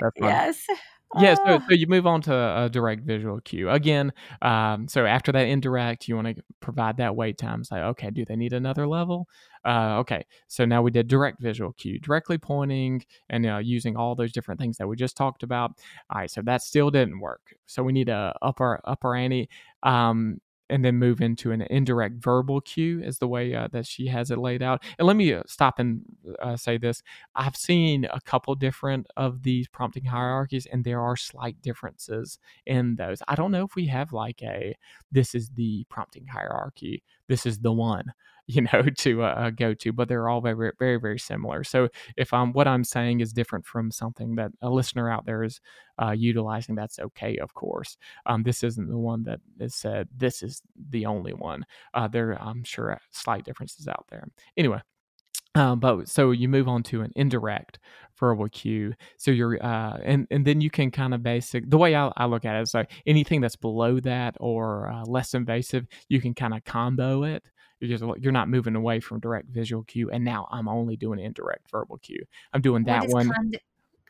That's 0.00 0.18
fun. 0.18 0.28
yes, 0.28 0.66
Yeah, 1.16 1.34
so, 1.34 1.42
Oh. 1.46 1.58
so 1.68 1.74
you 1.74 1.86
move 1.86 2.06
on 2.06 2.22
to 2.22 2.34
a 2.34 2.68
direct 2.68 3.02
visual 3.04 3.40
cue. 3.40 3.70
Again, 3.70 4.12
um, 4.42 4.88
so 4.88 5.06
after 5.06 5.30
that 5.32 5.46
indirect, 5.46 6.08
you 6.08 6.16
want 6.16 6.36
to 6.36 6.42
provide 6.60 6.96
that 6.96 7.14
wait 7.14 7.38
time. 7.38 7.62
Say, 7.62 7.76
okay, 7.76 8.10
do 8.10 8.24
they 8.24 8.36
need 8.36 8.52
another 8.52 8.86
level? 8.86 9.28
Uh, 9.64 9.98
okay, 10.00 10.24
so 10.48 10.64
now 10.64 10.82
we 10.82 10.90
did 10.90 11.06
direct 11.08 11.40
visual 11.40 11.72
cue, 11.74 11.98
directly 12.00 12.36
pointing 12.38 13.04
and 13.30 13.46
uh, 13.46 13.58
using 13.58 13.96
all 13.96 14.14
those 14.14 14.32
different 14.32 14.60
things 14.60 14.76
that 14.78 14.86
we 14.88 14.96
just 14.96 15.16
talked 15.16 15.42
about. 15.42 15.72
All 16.10 16.18
right, 16.20 16.30
so 16.30 16.42
that 16.42 16.62
still 16.62 16.90
didn't 16.90 17.20
work. 17.20 17.54
So 17.66 17.82
we 17.82 17.92
need 17.92 18.08
a 18.08 18.34
upper 18.42 18.80
upper 18.84 19.14
ante. 19.14 19.48
Um, 19.82 20.40
and 20.70 20.84
then 20.84 20.96
move 20.96 21.20
into 21.20 21.52
an 21.52 21.62
indirect 21.62 22.22
verbal 22.22 22.60
cue 22.60 23.02
is 23.02 23.18
the 23.18 23.28
way 23.28 23.54
uh, 23.54 23.68
that 23.72 23.86
she 23.86 24.06
has 24.06 24.30
it 24.30 24.38
laid 24.38 24.62
out. 24.62 24.82
And 24.98 25.06
let 25.06 25.16
me 25.16 25.32
uh, 25.32 25.42
stop 25.46 25.78
and 25.78 26.02
uh, 26.40 26.56
say 26.56 26.78
this: 26.78 27.02
I've 27.34 27.56
seen 27.56 28.06
a 28.06 28.20
couple 28.20 28.54
different 28.54 29.06
of 29.16 29.42
these 29.42 29.68
prompting 29.68 30.04
hierarchies, 30.04 30.66
and 30.70 30.84
there 30.84 31.00
are 31.00 31.16
slight 31.16 31.60
differences 31.62 32.38
in 32.66 32.96
those. 32.96 33.22
I 33.28 33.34
don't 33.34 33.50
know 33.50 33.64
if 33.64 33.74
we 33.74 33.86
have 33.86 34.12
like 34.12 34.42
a 34.42 34.74
this 35.12 35.34
is 35.34 35.50
the 35.50 35.84
prompting 35.90 36.26
hierarchy, 36.26 37.02
this 37.28 37.46
is 37.46 37.58
the 37.58 37.72
one, 37.72 38.12
you 38.46 38.62
know, 38.72 38.82
to 38.98 39.22
uh, 39.22 39.50
go 39.50 39.72
to, 39.74 39.92
but 39.92 40.08
they're 40.08 40.28
all 40.28 40.40
very, 40.40 40.72
very, 40.78 40.98
very 40.98 41.18
similar. 41.18 41.64
So 41.64 41.88
if 42.16 42.32
I'm 42.32 42.52
what 42.52 42.68
I'm 42.68 42.84
saying 42.84 43.20
is 43.20 43.32
different 43.32 43.64
from 43.64 43.90
something 43.90 44.34
that 44.36 44.50
a 44.60 44.68
listener 44.68 45.10
out 45.10 45.24
there 45.24 45.44
is 45.44 45.60
uh, 46.00 46.10
utilizing, 46.10 46.74
that's 46.74 46.98
okay, 46.98 47.38
of 47.38 47.54
course. 47.54 47.96
Um, 48.26 48.42
this 48.42 48.62
isn't 48.62 48.88
the 48.88 48.98
one 48.98 49.22
that 49.24 49.40
is 49.58 49.74
said. 49.74 50.08
This 50.14 50.42
is 50.42 50.60
the 50.90 51.06
only 51.06 51.32
one. 51.32 51.64
Uh, 51.94 52.08
there, 52.08 52.32
I'm 52.42 52.64
sure, 52.64 53.00
slight 53.10 53.44
differences 53.44 53.88
out 53.88 54.04
there. 54.10 54.28
Anyway, 54.56 54.80
um, 55.54 55.78
but 55.78 56.08
so 56.08 56.32
you 56.32 56.48
move 56.48 56.68
on 56.68 56.82
to 56.84 57.02
an 57.02 57.12
indirect 57.14 57.78
verbal 58.18 58.48
cue. 58.48 58.92
So 59.18 59.30
you're, 59.30 59.64
uh, 59.64 59.98
and 60.02 60.26
and 60.30 60.44
then 60.44 60.60
you 60.60 60.68
can 60.68 60.90
kind 60.90 61.14
of 61.14 61.22
basic. 61.22 61.70
The 61.70 61.78
way 61.78 61.94
I, 61.94 62.10
I 62.16 62.26
look 62.26 62.44
at 62.44 62.56
it 62.56 62.62
is 62.62 62.74
like 62.74 62.90
anything 63.06 63.40
that's 63.40 63.56
below 63.56 64.00
that 64.00 64.36
or 64.40 64.90
uh, 64.90 65.04
less 65.04 65.32
invasive, 65.34 65.86
you 66.08 66.20
can 66.20 66.34
kind 66.34 66.54
of 66.54 66.64
combo 66.64 67.22
it. 67.22 67.44
You're 67.86 68.32
not 68.32 68.48
moving 68.48 68.74
away 68.76 69.00
from 69.00 69.20
direct 69.20 69.50
visual 69.50 69.82
cue, 69.84 70.10
and 70.10 70.24
now 70.24 70.48
I'm 70.50 70.68
only 70.68 70.96
doing 70.96 71.18
indirect 71.18 71.70
verbal 71.70 71.98
cue. 71.98 72.24
I'm 72.52 72.60
doing 72.60 72.84
that 72.84 73.08
one. 73.08 73.28
condu- 73.30 73.60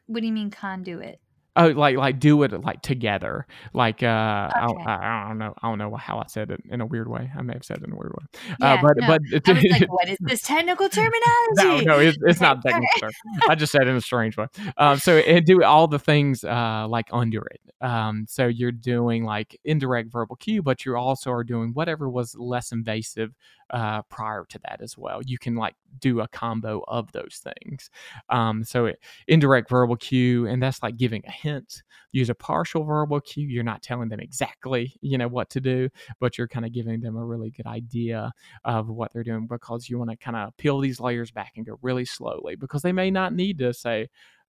what 0.06 0.20
do 0.20 0.26
you 0.26 0.32
mean 0.32 0.50
conduit? 0.50 1.20
Oh, 1.56 1.68
like 1.68 1.96
like 1.96 2.18
do 2.18 2.42
it 2.42 2.52
like 2.64 2.82
together. 2.82 3.46
Like 3.72 4.02
uh, 4.02 4.06
I, 4.06 4.66
Okay. 4.70 4.84
I, 4.86 5.24
I 5.24 5.28
don't 5.28 5.38
know. 5.38 5.54
I 5.62 5.68
don't 5.68 5.78
know 5.78 5.94
how 5.94 6.18
I 6.18 6.24
said 6.26 6.50
it 6.50 6.60
in 6.68 6.80
a 6.80 6.86
weird 6.86 7.08
way. 7.08 7.30
I 7.36 7.42
may 7.42 7.52
have 7.52 7.64
said 7.64 7.76
it 7.78 7.84
in 7.84 7.92
a 7.92 7.96
weird 7.96 8.12
way. 8.12 8.40
Yeah, 8.60 8.74
uh, 8.74 8.82
but 8.82 8.96
no, 8.96 9.06
but 9.06 9.46
like, 9.70 9.92
what 9.92 10.08
is 10.08 10.18
this 10.20 10.42
technical 10.42 10.88
terminology? 10.90 11.84
no, 11.84 11.94
no, 11.94 11.98
it's, 12.00 12.18
it's 12.22 12.40
not 12.40 12.60
technical. 12.60 12.88
term. 12.98 13.12
I 13.48 13.54
just 13.54 13.70
said 13.70 13.82
it 13.82 13.88
in 13.88 13.94
a 13.94 14.00
strange 14.00 14.36
way. 14.36 14.46
Um, 14.76 14.98
so 14.98 15.18
and 15.18 15.46
do 15.46 15.62
all 15.62 15.86
the 15.86 16.00
things 16.00 16.42
uh, 16.42 16.86
like 16.88 17.06
under 17.12 17.46
it. 17.46 17.60
Um, 17.80 18.26
so 18.28 18.46
you're 18.48 18.72
doing 18.72 19.24
like 19.24 19.60
indirect 19.64 20.10
verbal 20.10 20.34
cue, 20.34 20.60
but 20.60 20.84
you 20.84 20.96
also 20.96 21.30
are 21.30 21.44
doing 21.44 21.70
whatever 21.72 22.10
was 22.10 22.34
less 22.34 22.72
invasive 22.72 23.32
uh, 23.70 24.02
prior 24.02 24.44
to 24.48 24.58
that 24.60 24.80
as 24.80 24.96
well. 24.96 25.20
You 25.22 25.38
can 25.38 25.54
like 25.54 25.74
do 26.00 26.20
a 26.20 26.28
combo 26.28 26.82
of 26.88 27.10
those 27.12 27.42
things. 27.42 27.90
Um, 28.28 28.64
so 28.64 28.86
it, 28.86 28.98
indirect 29.28 29.68
verbal 29.68 29.96
cue, 29.96 30.46
and 30.46 30.62
that's 30.62 30.82
like 30.82 30.96
giving 30.96 31.22
a 31.26 31.30
hint. 31.30 31.82
Use 32.12 32.30
a 32.30 32.34
partial 32.34 32.84
verbal 32.84 33.20
cue. 33.20 33.46
You're 33.46 33.64
not 33.64 33.82
telling 33.82 34.08
them 34.08 34.20
exactly, 34.20 34.94
you 35.00 35.18
know, 35.18 35.28
what 35.28 35.50
to 35.50 35.60
do, 35.60 35.88
but 36.20 36.38
you're 36.38 36.48
kind 36.48 36.66
of 36.66 36.72
giving 36.72 37.00
them 37.00 37.16
a 37.16 37.24
really 37.24 37.50
good 37.50 37.66
idea 37.66 38.32
of 38.64 38.88
what 38.88 39.12
they're 39.12 39.24
doing 39.24 39.46
because 39.46 39.88
you 39.88 39.98
want 39.98 40.10
to 40.10 40.16
kind 40.16 40.36
of 40.36 40.56
peel 40.56 40.78
these 40.80 41.00
layers 41.00 41.30
back 41.30 41.52
and 41.56 41.66
go 41.66 41.78
really 41.82 42.04
slowly 42.04 42.56
because 42.56 42.82
they 42.82 42.92
may 42.92 43.10
not 43.10 43.34
need 43.34 43.58
to 43.58 43.72
say 43.72 44.08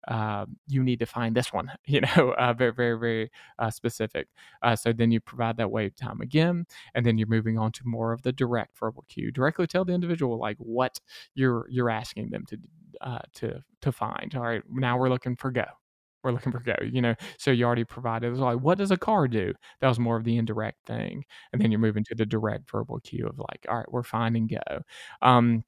uh, 0.08 0.46
you 0.68 0.84
need 0.84 1.00
to 1.00 1.06
find 1.06 1.36
this 1.36 1.54
one 1.54 1.72
you 1.86 2.02
know 2.02 2.34
uh, 2.38 2.54
very 2.54 2.74
very 2.74 2.98
very 2.98 3.32
uh, 3.60 3.70
specific. 3.70 4.28
Uh, 4.62 4.76
so 4.76 4.92
then 4.94 5.12
you 5.12 5.20
provide 5.20 5.58
that 5.58 5.72
wait 5.72 5.96
time 5.96 6.22
again 6.22 6.66
and 6.96 7.06
then 7.06 7.18
you're 7.18 7.28
moving 7.28 7.58
on 7.58 7.72
to 7.72 7.82
more 7.86 8.12
of 8.14 8.22
the 8.24 8.32
direct 8.32 8.78
verbal 8.78 9.06
cue. 9.08 9.32
Directly 9.32 9.68
tell 9.68 9.86
the 9.86 9.94
individual 9.94 10.38
like 10.40 10.58
what 10.58 11.00
you're 11.36 11.66
you're 11.70 11.90
asking 11.90 12.30
them 12.30 12.46
to 12.48 12.58
uh, 13.02 13.20
to 13.36 13.64
to 13.82 13.92
find. 13.92 14.34
All 14.36 14.42
right 14.44 14.64
now 14.72 14.98
we're 14.98 15.10
looking 15.10 15.36
for 15.36 15.52
go. 15.52 15.66
We're 16.24 16.32
looking 16.32 16.52
for 16.52 16.60
go 16.60 16.76
you 16.84 17.02
know? 17.02 17.16
So 17.38 17.52
you 17.52 17.66
already 17.66 17.84
provided 17.84 18.28
it 18.28 18.32
was 18.32 18.40
like 18.40 18.60
what 18.60 18.78
does 18.78 18.92
a 18.92 18.98
car 18.98 19.28
do? 19.28 19.54
That 19.82 19.88
was 19.88 20.00
more 20.00 20.18
of 20.18 20.24
the 20.24 20.38
indirect 20.38 20.86
thing. 20.86 21.26
And 21.54 21.62
then 21.62 21.72
you're 21.72 21.80
moving 21.80 22.04
to 22.06 22.16
the 22.16 22.26
direct 22.26 22.70
verbal 22.70 23.00
cue 23.00 23.28
of 23.28 23.40
like 23.40 23.66
all 23.70 23.78
right 23.78 23.92
we're 23.92 24.04
finding 24.04 24.48
go. 24.48 24.82
Um 25.22 25.64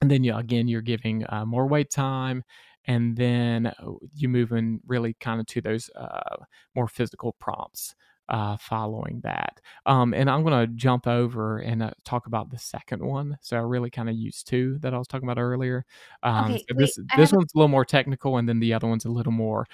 and 0.00 0.10
then 0.10 0.24
you 0.24 0.34
again 0.36 0.68
you're 0.68 0.82
giving 0.82 1.24
uh, 1.28 1.44
more 1.46 1.66
wait 1.66 1.90
time 1.90 2.44
and 2.86 3.16
then 3.16 3.66
uh, 3.66 3.72
you 4.14 4.28
move 4.28 4.52
in 4.52 4.80
really 4.86 5.14
kind 5.20 5.40
of 5.40 5.46
to 5.46 5.60
those 5.60 5.90
uh, 5.96 6.36
more 6.74 6.88
physical 6.88 7.34
prompts 7.38 7.94
uh, 8.28 8.56
following 8.56 9.20
that. 9.22 9.60
Um, 9.86 10.14
and 10.14 10.30
I'm 10.30 10.42
going 10.42 10.66
to 10.66 10.74
jump 10.74 11.06
over 11.06 11.58
and 11.58 11.82
uh, 11.82 11.90
talk 12.04 12.26
about 12.26 12.50
the 12.50 12.58
second 12.58 13.04
one. 13.04 13.36
So 13.42 13.56
I 13.56 13.60
really 13.60 13.90
kind 13.90 14.08
of 14.08 14.16
used 14.16 14.46
two 14.46 14.78
that 14.80 14.94
I 14.94 14.98
was 14.98 15.06
talking 15.06 15.28
about 15.28 15.40
earlier. 15.40 15.84
Um, 16.22 16.52
Okay, 16.52 16.64
so 16.68 16.74
this 16.76 16.96
this 16.96 17.06
have 17.30 17.32
a- 17.32 17.36
one's 17.36 17.52
a 17.54 17.58
little 17.58 17.68
more 17.68 17.84
technical, 17.84 18.38
and 18.38 18.48
then 18.48 18.60
the 18.60 18.72
other 18.74 18.86
one's 18.86 19.04
a 19.04 19.10
little 19.10 19.32
more 19.32 19.66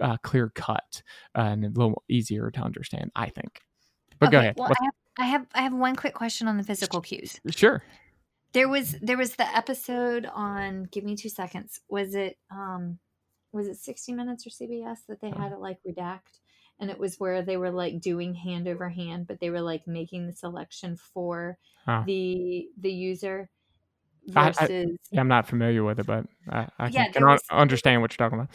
uh, 0.00 0.16
clear 0.22 0.50
cut 0.54 1.02
uh, 1.36 1.40
and 1.42 1.64
a 1.64 1.68
little 1.68 2.02
easier 2.08 2.50
to 2.50 2.60
understand, 2.60 3.10
I 3.16 3.28
think. 3.30 3.60
But 4.18 4.30
go 4.30 4.38
ahead. 4.38 4.54
Well, 4.56 4.68
I 4.68 4.84
have, 4.84 4.94
I 5.18 5.24
have 5.26 5.46
I 5.54 5.62
have 5.62 5.72
one 5.74 5.96
quick 5.96 6.14
question 6.14 6.46
on 6.46 6.56
the 6.56 6.62
physical 6.62 7.00
cues. 7.00 7.40
sure. 7.50 7.82
There 8.54 8.68
was 8.68 8.92
there 9.02 9.16
was 9.18 9.34
the 9.36 9.56
episode 9.56 10.26
on 10.32 10.84
give 10.84 11.04
me 11.04 11.16
two 11.16 11.28
seconds. 11.28 11.80
Was 11.88 12.14
it 12.14 12.38
um 12.50 12.98
was 13.52 13.68
it 13.68 13.76
60 13.76 14.12
minutes 14.14 14.46
or 14.46 14.50
CBS 14.50 14.98
that 15.08 15.20
they 15.20 15.30
had 15.30 15.52
it 15.52 15.58
like 15.58 15.78
redact? 15.86 16.40
And 16.80 16.90
it 16.90 16.98
was 16.98 17.20
where 17.20 17.42
they 17.42 17.56
were 17.56 17.70
like 17.70 18.00
doing 18.00 18.34
hand 18.34 18.66
over 18.66 18.88
hand, 18.88 19.26
but 19.28 19.38
they 19.40 19.50
were 19.50 19.60
like 19.60 19.86
making 19.86 20.26
the 20.26 20.32
selection 20.32 20.96
for 20.96 21.58
Oh. 21.86 22.02
the 22.06 22.68
the 22.80 22.90
user 22.92 23.50
I- 24.34 24.46
I- 24.48 24.52
versus 24.52 24.96
Yeah, 25.10 25.20
I'm 25.20 25.28
not 25.28 25.46
familiar 25.46 25.84
with 25.84 25.98
it, 26.00 26.06
but 26.06 26.24
I, 26.48 26.68
I 26.78 26.88
Yeah, 26.88 27.04
can, 27.04 27.12
can 27.12 27.22
there 27.22 27.28
un- 27.28 27.34
was- 27.34 27.42
understand 27.50 28.00
what 28.00 28.12
you're 28.12 28.24
talking 28.28 28.38
about. 28.40 28.50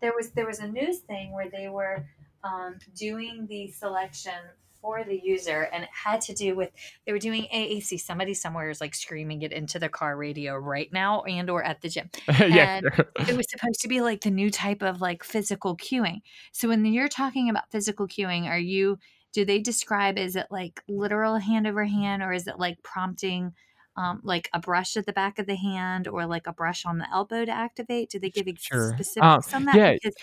there 0.00 0.12
was 0.16 0.30
there 0.30 0.46
was 0.46 0.60
a 0.60 0.68
news 0.68 1.00
thing 1.00 1.32
where 1.32 1.50
they 1.50 1.68
were 1.68 2.06
um, 2.44 2.78
doing 2.96 3.46
the 3.48 3.68
selection 3.70 4.34
for 4.82 5.04
the 5.04 5.18
user 5.22 5.62
and 5.72 5.84
it 5.84 5.90
had 5.92 6.20
to 6.20 6.34
do 6.34 6.54
with 6.54 6.70
they 7.06 7.12
were 7.12 7.18
doing 7.18 7.44
AAC 7.54 8.00
somebody 8.00 8.34
somewhere 8.34 8.68
is 8.68 8.80
like 8.80 8.94
screaming 8.94 9.42
it 9.42 9.52
into 9.52 9.78
the 9.78 9.88
car 9.88 10.16
radio 10.16 10.56
right 10.56 10.92
now 10.92 11.22
and 11.22 11.48
or 11.48 11.62
at 11.62 11.80
the 11.80 11.88
gym 11.88 12.10
yeah, 12.40 12.80
it 13.28 13.36
was 13.36 13.48
supposed 13.48 13.80
to 13.80 13.88
be 13.88 14.00
like 14.00 14.20
the 14.22 14.30
new 14.30 14.50
type 14.50 14.82
of 14.82 15.00
like 15.00 15.24
physical 15.24 15.76
cueing 15.76 16.20
so 16.52 16.68
when 16.68 16.84
you're 16.84 17.08
talking 17.08 17.48
about 17.48 17.70
physical 17.70 18.06
cueing 18.08 18.46
are 18.46 18.58
you 18.58 18.98
do 19.32 19.44
they 19.44 19.60
describe 19.60 20.18
is 20.18 20.36
it 20.36 20.48
like 20.50 20.82
literal 20.88 21.36
hand 21.38 21.66
over 21.66 21.84
hand 21.84 22.22
or 22.22 22.32
is 22.32 22.46
it 22.46 22.58
like 22.58 22.82
prompting 22.82 23.54
um, 23.96 24.20
like 24.22 24.48
a 24.52 24.60
brush 24.60 24.96
at 24.96 25.06
the 25.06 25.12
back 25.12 25.38
of 25.38 25.46
the 25.46 25.56
hand 25.56 26.08
or 26.08 26.26
like 26.26 26.46
a 26.46 26.52
brush 26.52 26.84
on 26.86 26.98
the 26.98 27.10
elbow 27.10 27.44
to 27.44 27.52
activate? 27.52 28.10
Do 28.10 28.18
they 28.18 28.30
give 28.30 28.46
Sure. 28.58 28.92
specifics 28.94 29.52
Uh, 29.52 29.56
on 29.56 29.64
that? 29.66 29.76
yeah, 29.76 29.92
Because 29.92 30.14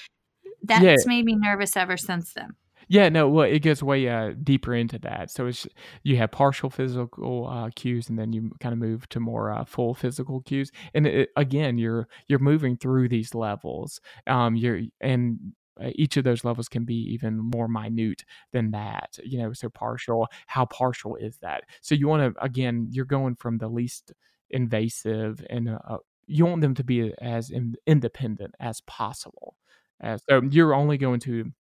yeah. 0.70 0.80
that's 0.80 1.06
made 1.06 1.26
me 1.26 1.36
nervous 1.36 1.78
ever 1.78 1.98
since 1.98 2.34
then. 2.34 2.56
Yeah, 2.92 3.08
no, 3.10 3.30
well, 3.30 3.46
it 3.46 3.60
goes 3.60 3.84
way 3.84 4.08
uh, 4.10 4.34
deeper 4.44 4.74
into 4.74 4.98
that. 5.00 5.30
So 5.30 5.46
it's 5.46 5.68
you 6.04 6.18
have 6.18 6.32
partial 6.32 6.72
physical 6.72 7.48
uh, 7.48 7.70
cues, 7.76 8.10
and 8.10 8.18
then 8.18 8.34
you 8.34 8.52
kind 8.60 8.74
of 8.74 8.80
move 8.80 9.08
to 9.10 9.20
more 9.20 9.52
uh, 9.52 9.64
full 9.64 9.94
physical 9.94 10.42
cues. 10.42 10.72
And 10.96 11.06
it, 11.06 11.30
again, 11.36 11.78
you're 11.78 12.08
you're 12.28 12.40
moving 12.40 12.78
through 12.78 13.10
these 13.10 13.36
levels. 13.36 14.02
Um, 14.26 14.56
you're 14.56 14.82
and 15.02 15.38
uh, 15.80 15.92
each 15.96 16.18
of 16.18 16.24
those 16.24 16.44
levels 16.44 16.68
can 16.68 16.84
be 16.84 16.96
even 17.14 17.38
more 17.38 17.68
minute 17.68 18.24
than 18.54 18.72
that. 18.72 19.20
You 19.24 19.38
know, 19.40 19.54
so 19.54 19.70
partial. 19.70 20.28
How 20.48 20.66
partial 20.66 21.16
is 21.16 21.38
that? 21.44 21.66
So 21.82 21.94
you 21.94 22.08
want 22.08 22.36
to 22.36 22.44
again, 22.44 22.88
you're 22.90 23.06
going 23.06 23.36
from 23.36 23.60
the 23.60 23.68
least 23.70 24.14
invasive, 24.50 25.46
and 25.52 25.70
uh, 25.70 25.98
you 26.26 26.46
want 26.48 26.62
them 26.62 26.74
to 26.74 26.84
be 26.84 27.14
as 27.22 27.52
in, 27.52 27.76
independent 27.86 28.56
as 28.60 28.82
possible. 28.82 29.56
Uh, 30.04 30.18
so 30.30 30.42
you're 30.50 30.74
only 30.74 30.98
going 30.98 31.20
to 31.20 31.52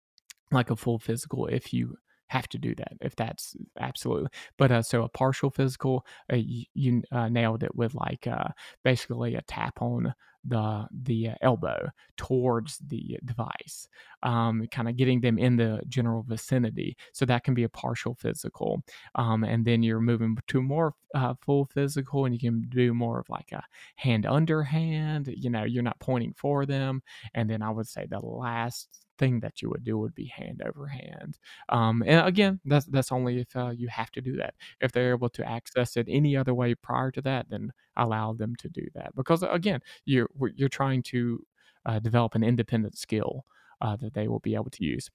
like 0.51 0.69
a 0.69 0.75
full 0.75 0.99
physical 0.99 1.47
if 1.47 1.73
you 1.73 1.95
have 2.27 2.47
to 2.47 2.59
do 2.59 2.75
that 2.75 2.93
if 3.01 3.15
that's 3.15 3.55
absolutely. 3.79 4.29
But 4.57 4.71
uh 4.71 4.81
so 4.83 5.03
a 5.03 5.09
partial 5.09 5.49
physical 5.49 6.05
uh, 6.31 6.35
you, 6.35 6.65
you 6.73 7.03
uh, 7.12 7.29
nailed 7.29 7.63
it 7.63 7.75
with 7.75 7.95
like 7.95 8.27
uh 8.27 8.49
basically 8.83 9.35
a 9.35 9.41
tap 9.41 9.81
on 9.81 10.13
the 10.45 10.88
the 11.04 11.30
uh, 11.30 11.36
elbow 11.41 11.89
towards 12.17 12.78
the 12.88 13.17
device 13.25 13.88
um 14.23 14.65
kind 14.71 14.88
of 14.88 14.95
getting 14.95 15.19
them 15.19 15.38
in 15.38 15.58
the 15.58 15.82
general 15.88 16.23
vicinity 16.23 16.95
so 17.13 17.25
that 17.25 17.43
can 17.43 17.54
be 17.54 17.63
a 17.63 17.69
partial 17.69 18.15
physical 18.15 18.82
um 19.15 19.43
and 19.43 19.65
then 19.65 19.84
you're 19.84 19.99
moving 19.99 20.38
to 20.47 20.62
more 20.62 20.93
uh, 21.15 21.34
full 21.41 21.65
physical 21.65 22.25
and 22.25 22.34
you 22.34 22.39
can 22.39 22.62
do 22.69 22.93
more 22.93 23.19
of 23.19 23.30
like 23.30 23.52
a 23.52 23.63
hand 23.95 24.25
under 24.25 24.63
hand 24.63 25.34
you 25.36 25.49
know 25.49 25.63
you're 25.63 25.84
not 25.84 25.99
pointing 25.99 26.34
for 26.38 26.65
them 26.65 27.02
and 27.34 27.49
then 27.49 27.62
i 27.62 27.69
would 27.69 27.88
say 27.88 28.06
the 28.10 28.19
last 28.19 29.06
thing 29.19 29.41
that 29.41 29.62
you 29.62 29.69
would 29.69 29.84
do 29.84 29.97
would 29.97 30.15
be 30.15 30.25
hand 30.25 30.63
over 30.65 30.88
hand. 30.88 31.38
Um, 31.67 32.02
and 32.08 32.25
again, 32.25 32.60
that's 32.65 32.86
that's 32.88 33.12
only 33.12 33.41
if 33.41 33.56
uh, 33.56 33.71
you 33.75 33.88
have 33.89 34.10
to 34.12 34.21
do 34.21 34.38
that. 34.38 34.56
If 34.82 34.91
they're 34.91 35.12
able 35.12 35.30
to 35.32 35.47
access 35.47 35.97
it 35.97 36.08
any 36.10 36.36
other 36.36 36.54
way 36.54 36.73
prior 36.73 37.12
to 37.12 37.21
that, 37.23 37.47
then 37.49 37.71
allow 37.99 38.33
them 38.33 38.55
to 38.57 38.69
do 38.69 38.85
that. 38.95 39.15
Because 39.15 39.43
again, 39.43 39.81
you're 40.05 40.29
you're 40.55 40.69
trying 40.69 41.03
to 41.03 41.43
uh, 41.85 41.99
develop 41.99 42.35
an 42.35 42.43
independent 42.43 42.97
skill 42.97 43.45
uh, 43.81 43.95
that 43.97 44.13
they 44.13 44.27
will 44.27 44.39
be 44.39 44.55
able 44.55 44.69
to 44.71 44.83
use. 44.83 45.09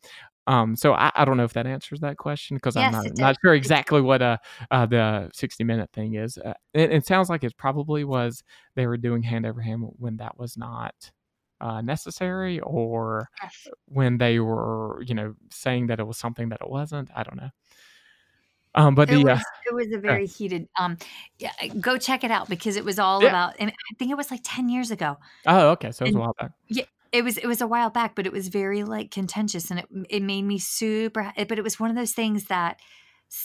Um, 0.46 0.76
so 0.76 0.92
I, 0.92 1.10
I, 1.14 1.24
don't 1.24 1.38
know 1.38 1.44
if 1.44 1.54
that 1.54 1.66
answers 1.66 2.00
that 2.00 2.18
question 2.18 2.56
because 2.56 2.76
I'm 2.76 2.92
not, 2.92 3.06
not 3.16 3.36
sure 3.42 3.54
exactly 3.54 4.02
what 4.02 4.20
uh, 4.20 4.36
uh, 4.70 4.84
the 4.84 5.30
60 5.32 5.64
minute 5.64 5.90
thing 5.92 6.14
is. 6.14 6.36
Uh, 6.36 6.52
it, 6.74 6.92
it, 6.92 7.06
sounds 7.06 7.30
like 7.30 7.44
it 7.44 7.56
probably 7.56 8.04
was 8.04 8.42
they 8.74 8.86
were 8.86 8.98
doing 8.98 9.22
hand 9.22 9.46
over 9.46 9.62
hand 9.62 9.84
when 9.98 10.18
that 10.18 10.38
was 10.38 10.58
not 10.58 10.94
uh, 11.62 11.80
necessary 11.80 12.60
or 12.60 13.30
when 13.86 14.18
they 14.18 14.38
were, 14.38 15.02
you 15.06 15.14
know, 15.14 15.34
saying 15.50 15.86
that 15.86 15.98
it 15.98 16.06
was 16.06 16.18
something 16.18 16.50
that 16.50 16.60
it 16.60 16.68
wasn't. 16.68 17.10
I 17.16 17.22
don't 17.22 17.36
know. 17.36 17.50
Um, 18.74 18.94
but 18.94 19.08
it 19.08 19.14
the 19.14 19.24
was, 19.24 19.38
uh, 19.38 19.42
it 19.66 19.74
was 19.74 19.92
a 19.92 19.98
very 19.98 20.26
heated. 20.26 20.68
Um, 20.78 20.98
yeah, 21.38 21.52
go 21.80 21.96
check 21.96 22.24
it 22.24 22.30
out 22.30 22.48
because 22.48 22.76
it 22.76 22.84
was 22.84 22.98
all 22.98 23.22
yeah. 23.22 23.28
about. 23.28 23.54
And 23.58 23.70
I 23.70 23.94
think 23.98 24.10
it 24.10 24.16
was 24.16 24.30
like 24.30 24.40
ten 24.42 24.68
years 24.68 24.90
ago. 24.90 25.16
Oh, 25.46 25.70
okay, 25.70 25.92
so 25.92 26.04
it 26.04 26.08
was 26.08 26.14
and, 26.14 26.16
a 26.16 26.20
while 26.20 26.34
back. 26.38 26.50
Yeah, 26.68 26.84
it 27.12 27.22
was 27.22 27.38
it 27.38 27.46
was 27.46 27.60
a 27.60 27.66
while 27.66 27.90
back, 27.90 28.14
but 28.16 28.26
it 28.26 28.32
was 28.32 28.48
very 28.48 28.82
like 28.82 29.10
contentious, 29.10 29.70
and 29.70 29.80
it 29.80 29.86
it 30.10 30.22
made 30.22 30.42
me 30.42 30.58
super. 30.58 31.32
But 31.36 31.58
it 31.58 31.62
was 31.62 31.78
one 31.78 31.90
of 31.90 31.96
those 31.96 32.12
things 32.12 32.44
that 32.44 32.80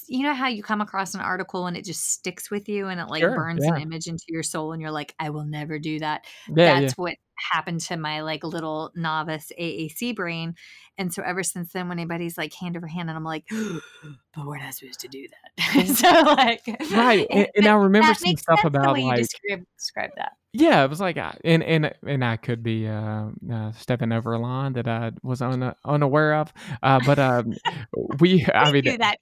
you 0.08 0.24
know 0.24 0.34
how 0.34 0.48
you 0.48 0.62
come 0.62 0.82
across 0.82 1.14
an 1.14 1.22
article 1.22 1.68
and 1.68 1.76
it 1.76 1.86
just 1.86 2.12
sticks 2.12 2.52
with 2.52 2.70
you 2.70 2.88
and 2.88 3.00
it 3.00 3.08
like 3.08 3.22
Sure, 3.22 3.36
burns 3.36 3.64
yeah. 3.64 3.76
an 3.76 3.82
image 3.82 4.08
into 4.08 4.26
your 4.28 4.44
soul 4.44 4.72
and 4.72 4.82
you're 4.82 4.92
like 4.92 5.16
i 5.20 5.30
will 5.30 5.46
never 5.46 5.80
do 5.80 6.00
that 6.00 6.26
Yeah, 6.48 6.80
that's 6.80 6.94
yeah. 6.98 7.02
what 7.02 7.16
happened 7.52 7.82
to 7.82 7.98
my 7.98 8.22
like 8.22 8.44
little 8.44 8.92
novice 8.96 9.52
aac 9.60 10.16
brain. 10.16 10.56
And 10.98 11.14
so 11.14 11.24
ever 11.24 11.44
since 11.44 11.72
then 11.72 11.88
when 11.88 12.00
anybody's 12.00 12.38
like 12.38 12.54
hand 12.54 12.76
over 12.76 12.88
hand 12.88 13.10
and 13.10 13.18
i'm 13.18 13.24
like 13.24 13.46
but 13.52 14.46
we're 14.46 14.58
not 14.58 14.74
supposed 14.74 15.00
to 15.02 15.08
do 15.08 15.28
that. 15.28 15.88
So 15.98 16.10
like 16.10 16.66
Right, 16.92 17.26
and, 17.30 17.48
and 17.56 17.68
I 17.68 17.74
remember 17.74 18.14
some 18.14 18.38
stuff 18.38 18.64
about 18.64 18.98
like 19.00 19.18
describe 19.18 19.66
describe 19.78 20.12
that. 20.18 20.34
Yeah, 20.52 20.84
it 20.84 20.90
was 20.90 21.00
like, 21.00 21.16
uh, 21.16 21.34
and 21.44 21.62
and 21.62 21.94
and 22.08 22.26
I 22.26 22.36
could 22.36 22.64
be 22.64 22.88
uh, 22.88 23.28
uh, 23.52 23.72
stepping 23.74 24.12
over 24.12 24.34
a 24.34 24.40
line 24.40 24.74
that 24.74 24.88
I 24.88 25.12
was 25.22 25.44
un, 25.44 25.76
unaware 25.86 26.34
of, 26.34 26.52
uh, 26.82 27.00
but 27.06 27.20
um, 27.20 27.54
we, 28.20 28.44
I 28.56 28.72
mean, 28.72 28.98
that 28.98 29.18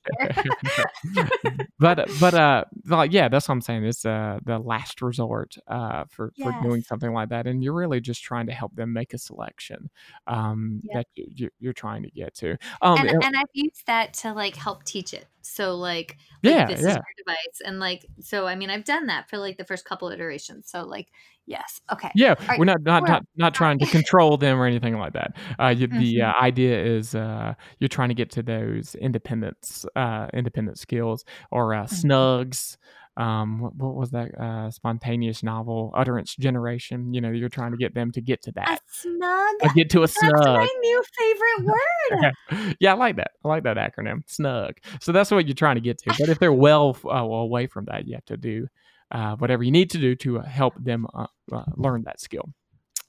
but 1.80 2.10
but 2.21 2.34
uh, 2.34 2.63
like 2.86 3.12
yeah, 3.12 3.27
that's 3.27 3.49
what 3.49 3.56
I'm 3.56 3.62
saying. 3.62 3.84
It's 3.84 4.06
uh 4.06 4.39
the 4.45 4.58
last 4.58 5.01
resort 5.01 5.58
uh 5.67 6.06
for 6.10 6.32
for 6.41 6.56
doing 6.63 6.82
something 6.84 7.12
like 7.12 7.27
that, 7.30 7.45
and 7.45 7.62
you're 7.62 7.73
really 7.73 7.99
just 8.08 8.24
trying 8.24 8.48
to 8.48 8.54
help 8.54 8.76
them 8.76 8.91
make 8.93 9.13
a 9.13 9.17
selection 9.17 9.89
um 10.26 10.82
yeah 10.84 10.98
that 10.98 11.08
you, 11.15 11.50
you're 11.60 11.74
trying 11.74 12.02
to 12.04 12.10
get 12.12 12.34
to. 12.34 12.58
Um, 12.82 12.98
and 13.00 13.10
and- 13.10 13.24
and 13.26 13.36
I've 13.38 13.54
used 13.54 13.86
that 13.88 14.13
to 14.22 14.34
like 14.34 14.56
help 14.56 14.84
teach 14.84 15.13
it. 15.13 15.28
So 15.41 15.76
like 15.76 16.17
like 16.43 16.54
yeah, 16.56 16.65
this 16.65 16.80
is 16.80 16.86
yeah. 16.88 16.93
your 16.93 17.15
device 17.26 17.62
and 17.65 17.80
like 17.80 18.06
so 18.20 18.48
I 18.48 18.56
mean 18.56 18.70
I've 18.70 18.84
done 18.86 19.08
that 19.08 19.30
for 19.30 19.38
like 19.38 19.58
the 19.58 19.65
first 19.65 19.86
couple 19.86 20.10
iterations. 20.10 20.70
So 20.70 20.84
like 20.86 21.10
yes. 21.46 21.82
Okay. 21.91 22.12
Yeah, 22.15 22.36
right. 22.50 22.60
we're 22.60 22.65
not 22.65 22.82
not 22.82 23.04
We're 23.04 23.08
not, 23.10 23.24
not 23.38 23.54
trying 23.54 23.80
to 23.80 23.86
control 23.86 24.38
them 24.38 24.60
or 24.60 24.65
anything 24.65 24.98
like 24.98 25.13
that. 25.13 25.38
Uh, 25.60 25.67
you, 25.78 25.88
the 25.88 26.17
Mhm. 26.17 26.30
uh, 26.30 26.34
idea 26.41 26.84
is 26.84 27.15
uh, 27.15 27.54
you're 27.80 27.88
trying 27.88 28.10
to 28.10 28.15
get 28.15 28.30
to 28.32 28.43
those 28.43 28.96
independence, 28.96 29.86
uh, 29.96 30.28
independent 30.34 30.78
skills 30.80 31.24
or 31.52 31.74
uh, 31.74 31.84
Mhm. 31.86 31.89
snugs. 32.04 32.78
Um, 33.17 33.60
what, 33.60 33.75
what 33.75 33.95
was 33.95 34.12
that 34.12 34.30
uh, 34.39 34.69
spontaneous 34.71 35.41
novel 35.43 35.91
utterance 35.95 36.36
generation? 36.36 37.13
You 37.13 37.21
know, 37.21 37.32
you're 37.32 37.49
trying 37.49 37.71
to 37.71 37.77
get 37.77 37.93
them 37.95 38.12
to 38.12 38.21
get 38.21 38.41
to 38.43 38.51
A 38.51 38.53
that, 38.53 38.82
snug. 38.91 39.56
uh, 39.63 39.69
get 39.75 39.89
to 39.91 39.99
a 39.99 40.01
That's 40.01 40.19
snug. 40.19 40.34
my 40.45 40.67
new 40.82 41.03
favorite 41.17 41.73
word. 42.53 42.75
yeah, 42.80 42.91
I 42.93 42.95
like 42.95 43.15
that. 43.17 43.32
I 43.43 43.47
like 43.47 43.63
that 43.63 43.77
acronym, 43.77 44.21
snug. 44.27 44.73
So 45.01 45.12
that's 45.12 45.32
what 45.32 45.47
you're 45.47 45.56
trying 45.56 45.75
to 45.75 45.82
get 45.82 45.97
to. 45.99 46.13
But 46.19 46.30
if 46.30 46.39
they're 46.39 46.53
well, 46.53 46.95
uh, 47.03 47.25
well 47.25 47.41
away 47.41 47.67
from 47.67 47.86
that, 47.86 48.08
you 48.08 48.13
have 48.15 48.25
to 48.25 48.38
do 48.38 48.67
uh, 49.12 49.36
whatever 49.38 49.63
you 49.63 49.71
need 49.71 49.89
to 49.91 49.97
do 49.97 50.15
to 50.17 50.39
uh, 50.39 50.43
help 50.45 50.73
them 50.84 51.08
uh, 51.13 51.25
uh, 51.51 51.63
learn 51.75 52.03
that 52.03 52.19
skill. 52.19 52.49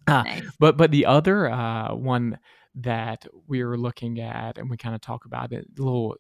Uh, 0.06 0.22
Nice. 0.22 0.42
but 0.58 0.78
but 0.78 0.90
the 0.90 1.04
other 1.04 1.50
uh, 1.50 1.94
one 1.94 2.38
that 2.76 3.26
we 3.46 3.62
were 3.62 3.76
looking 3.76 4.20
at, 4.20 4.56
and 4.56 4.70
we 4.70 4.76
kind 4.78 4.94
of 4.94 5.00
talk 5.02 5.26
about 5.26 5.52
it 5.52 5.66
a 5.78 5.82
little 5.82 6.16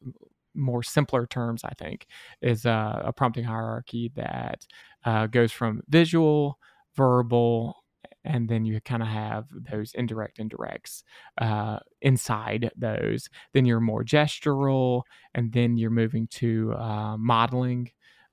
more 0.58 0.82
simpler 0.82 1.26
terms, 1.26 1.62
I 1.64 1.72
think, 1.78 2.06
is 2.42 2.66
uh, 2.66 3.00
a 3.04 3.12
prompting 3.12 3.44
hierarchy 3.44 4.12
that 4.16 4.66
uh, 5.04 5.26
goes 5.26 5.52
from 5.52 5.82
visual, 5.88 6.58
verbal, 6.96 7.76
and 8.24 8.48
then 8.48 8.64
you 8.64 8.80
kind 8.80 9.02
of 9.02 9.08
have 9.08 9.46
those 9.50 9.92
indirect 9.94 10.38
indirects 10.38 11.02
uh, 11.40 11.78
inside 12.02 12.70
those. 12.76 13.28
Then 13.54 13.64
you're 13.64 13.80
more 13.80 14.04
gestural, 14.04 15.02
and 15.34 15.52
then 15.52 15.78
you're 15.78 15.90
moving 15.90 16.26
to 16.32 16.74
uh, 16.74 17.16
modeling. 17.16 17.90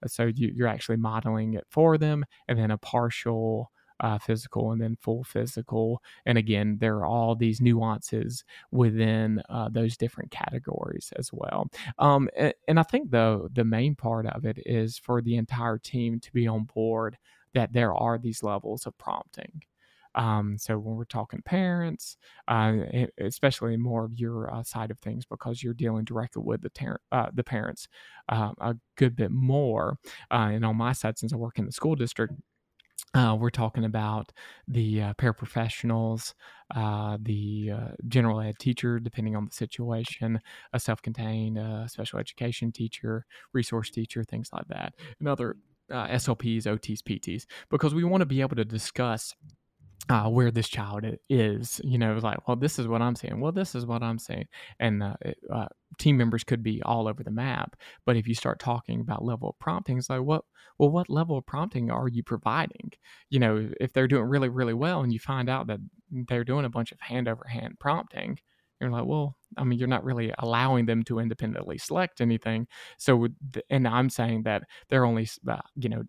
So 0.08 0.26
you, 0.26 0.52
you're 0.54 0.68
actually 0.68 0.98
modeling 0.98 1.54
it 1.54 1.66
for 1.70 1.98
them, 1.98 2.26
and 2.48 2.60
then 2.60 2.72
a 2.72 2.78
partial 2.78 3.72
uh, 4.00 4.18
physical 4.18 4.72
and 4.72 4.82
then 4.82 4.98
full 5.02 5.24
physical. 5.24 6.02
And 6.26 6.38
again, 6.38 6.78
there 6.80 6.98
are 6.98 7.06
all 7.06 7.36
these 7.36 7.62
nuances 7.62 8.44
within 8.72 9.42
uh, 9.50 9.70
those 9.70 9.98
different 9.98 10.32
categories 10.32 11.12
as 11.18 11.30
well. 11.32 11.68
Um, 12.00 12.30
and, 12.38 12.54
and 12.68 12.80
I 12.80 12.84
think 12.84 13.12
the 13.12 13.50
the 13.54 13.64
main 13.64 13.96
part 13.96 14.26
of 14.28 14.46
it 14.46 14.60
is 14.66 14.98
for 14.98 15.22
the 15.22 15.36
entire 15.38 15.78
team 15.78 16.20
to 16.20 16.32
be 16.34 16.48
on 16.48 16.64
board 16.64 17.18
that 17.54 17.74
there 17.74 17.94
are 17.94 18.18
these 18.18 18.44
levels 18.44 18.86
of 18.86 18.98
prompting. 18.98 19.62
Um, 20.16 20.58
so 20.58 20.78
when 20.78 20.96
we're 20.96 21.06
talking 21.06 21.42
parents, 21.42 22.18
uh, 22.48 22.74
especially 23.20 23.76
more 23.76 24.06
of 24.06 24.18
your 24.18 24.54
uh, 24.54 24.64
side 24.64 24.90
of 24.90 25.00
things, 25.00 25.26
because 25.26 25.62
you're 25.62 25.74
dealing 25.74 26.06
directly 26.06 26.42
with 26.46 26.62
the 26.62 26.70
ter- 26.70 27.02
uh, 27.12 27.28
the 27.34 27.44
parents 27.44 27.88
uh, 28.30 28.52
a 28.60 28.76
good 28.96 29.16
bit 29.16 29.32
more. 29.32 29.98
Uh, 30.32 30.52
and 30.54 30.66
on 30.66 30.78
my 30.78 30.94
side, 30.94 31.18
since 31.18 31.34
I 31.34 31.36
work 31.36 31.60
in 31.60 31.66
the 31.66 31.72
school 31.72 31.96
district, 31.96 32.34
uh, 33.16 33.36
we're 33.40 33.50
talking 33.50 33.86
about 33.86 34.32
the 34.68 35.02
uh, 35.02 35.14
paraprofessionals, 35.14 36.34
uh, 36.76 37.18
the 37.22 37.72
uh, 37.74 37.88
general 38.08 38.42
ed 38.42 38.60
teacher, 38.60 39.00
depending 39.00 39.36
on 39.36 39.46
the 39.46 39.52
situation, 39.52 40.40
a 40.74 40.80
self 40.80 41.02
contained 41.02 41.58
uh, 41.58 41.88
special 41.88 42.20
education 42.20 42.72
teacher, 42.72 43.26
resource 43.54 43.90
teacher, 43.90 44.24
things 44.24 44.50
like 44.52 44.68
that, 44.68 44.94
and 45.20 45.30
other 45.30 45.56
uh, 45.92 46.08
SLPs, 46.08 46.64
OTs, 46.64 47.02
PTs, 47.02 47.46
because 47.70 47.96
we 47.96 48.04
want 48.04 48.22
to 48.22 48.26
be 48.26 48.42
able 48.42 48.58
to 48.58 48.66
discuss 48.66 49.34
uh, 50.10 50.30
where 50.30 50.52
this 50.52 50.70
child 50.70 51.06
is. 51.30 51.82
You 51.84 51.98
know, 51.98 52.16
like, 52.16 52.48
well, 52.48 52.58
this 52.58 52.80
is 52.80 52.88
what 52.88 53.02
I'm 53.02 53.16
saying. 53.16 53.40
Well, 53.40 53.52
this 53.52 53.76
is 53.76 53.86
what 53.86 54.04
I'm 54.04 54.20
saying. 54.20 54.46
And 54.80 55.04
uh, 55.04 55.16
uh, 55.52 55.68
team 55.98 56.18
members 56.18 56.44
could 56.44 56.64
be 56.64 56.82
all 56.84 57.08
over 57.08 57.24
the 57.24 57.32
map. 57.32 57.76
But 58.06 58.18
if 58.18 58.28
you 58.28 58.36
start 58.36 58.60
talking 58.60 59.02
about 59.02 59.24
level 59.24 59.50
of 59.50 59.60
prompting, 59.60 59.98
it's 59.98 60.10
like, 60.10 60.22
what? 60.22 60.46
Well, 60.78 60.90
what 60.90 61.10
level 61.10 61.38
of 61.38 61.46
prompting 61.46 61.90
are 61.90 62.10
you 62.10 62.22
providing? 62.22 62.92
You 63.30 63.40
know, 63.40 63.70
if 63.80 63.94
they're 63.94 64.10
doing 64.10 64.26
really, 64.26 64.50
really 64.50 64.74
well, 64.74 65.02
and 65.02 65.14
you 65.14 65.20
find 65.20 65.50
out 65.50 65.68
that 65.68 65.80
they're 66.12 66.44
doing 66.44 66.66
a 66.66 66.70
bunch 66.70 66.92
of 66.92 67.00
hand 67.00 67.28
over 67.28 67.46
hand 67.48 67.80
prompting. 67.80 68.40
You're 68.82 68.90
like, 68.90 69.06
well, 69.06 69.38
I 69.58 69.64
mean, 69.64 69.80
you're 69.80 69.88
not 69.88 70.04
really 70.04 70.34
allowing 70.38 70.86
them 70.86 71.04
to 71.04 71.20
independently 71.20 71.78
select 71.78 72.20
anything. 72.20 72.68
So, 72.98 73.28
and 73.70 73.88
I'm 73.88 74.10
saying 74.10 74.44
that 74.44 74.64
they're 74.90 75.06
only, 75.06 75.30
uh, 75.48 75.62
you 75.76 75.88
know, 75.88 76.04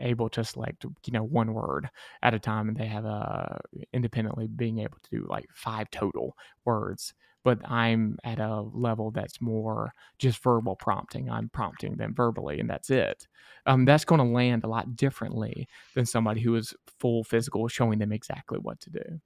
able 0.00 0.28
to 0.28 0.44
select 0.44 0.84
you 0.84 1.12
know 1.12 1.22
one 1.22 1.52
word 1.52 1.88
at 2.22 2.34
a 2.34 2.38
time 2.38 2.68
and 2.68 2.76
they 2.76 2.86
have 2.86 3.04
a 3.04 3.60
independently 3.92 4.46
being 4.46 4.78
able 4.78 4.98
to 5.02 5.10
do 5.10 5.26
like 5.28 5.46
five 5.54 5.90
total 5.90 6.36
words 6.64 7.14
but 7.44 7.58
i'm 7.68 8.18
at 8.24 8.38
a 8.38 8.62
level 8.72 9.10
that's 9.10 9.40
more 9.40 9.92
just 10.18 10.42
verbal 10.42 10.76
prompting 10.76 11.30
i'm 11.30 11.48
prompting 11.48 11.96
them 11.96 12.14
verbally 12.14 12.60
and 12.60 12.70
that's 12.70 12.90
it 12.90 13.26
um, 13.66 13.84
that's 13.84 14.04
going 14.04 14.20
to 14.20 14.24
land 14.24 14.64
a 14.64 14.68
lot 14.68 14.96
differently 14.96 15.68
than 15.94 16.06
somebody 16.06 16.40
who 16.40 16.54
is 16.54 16.74
full 16.98 17.24
physical 17.24 17.68
showing 17.68 17.98
them 17.98 18.12
exactly 18.12 18.58
what 18.58 18.80
to 18.80 18.90
do 18.90 19.20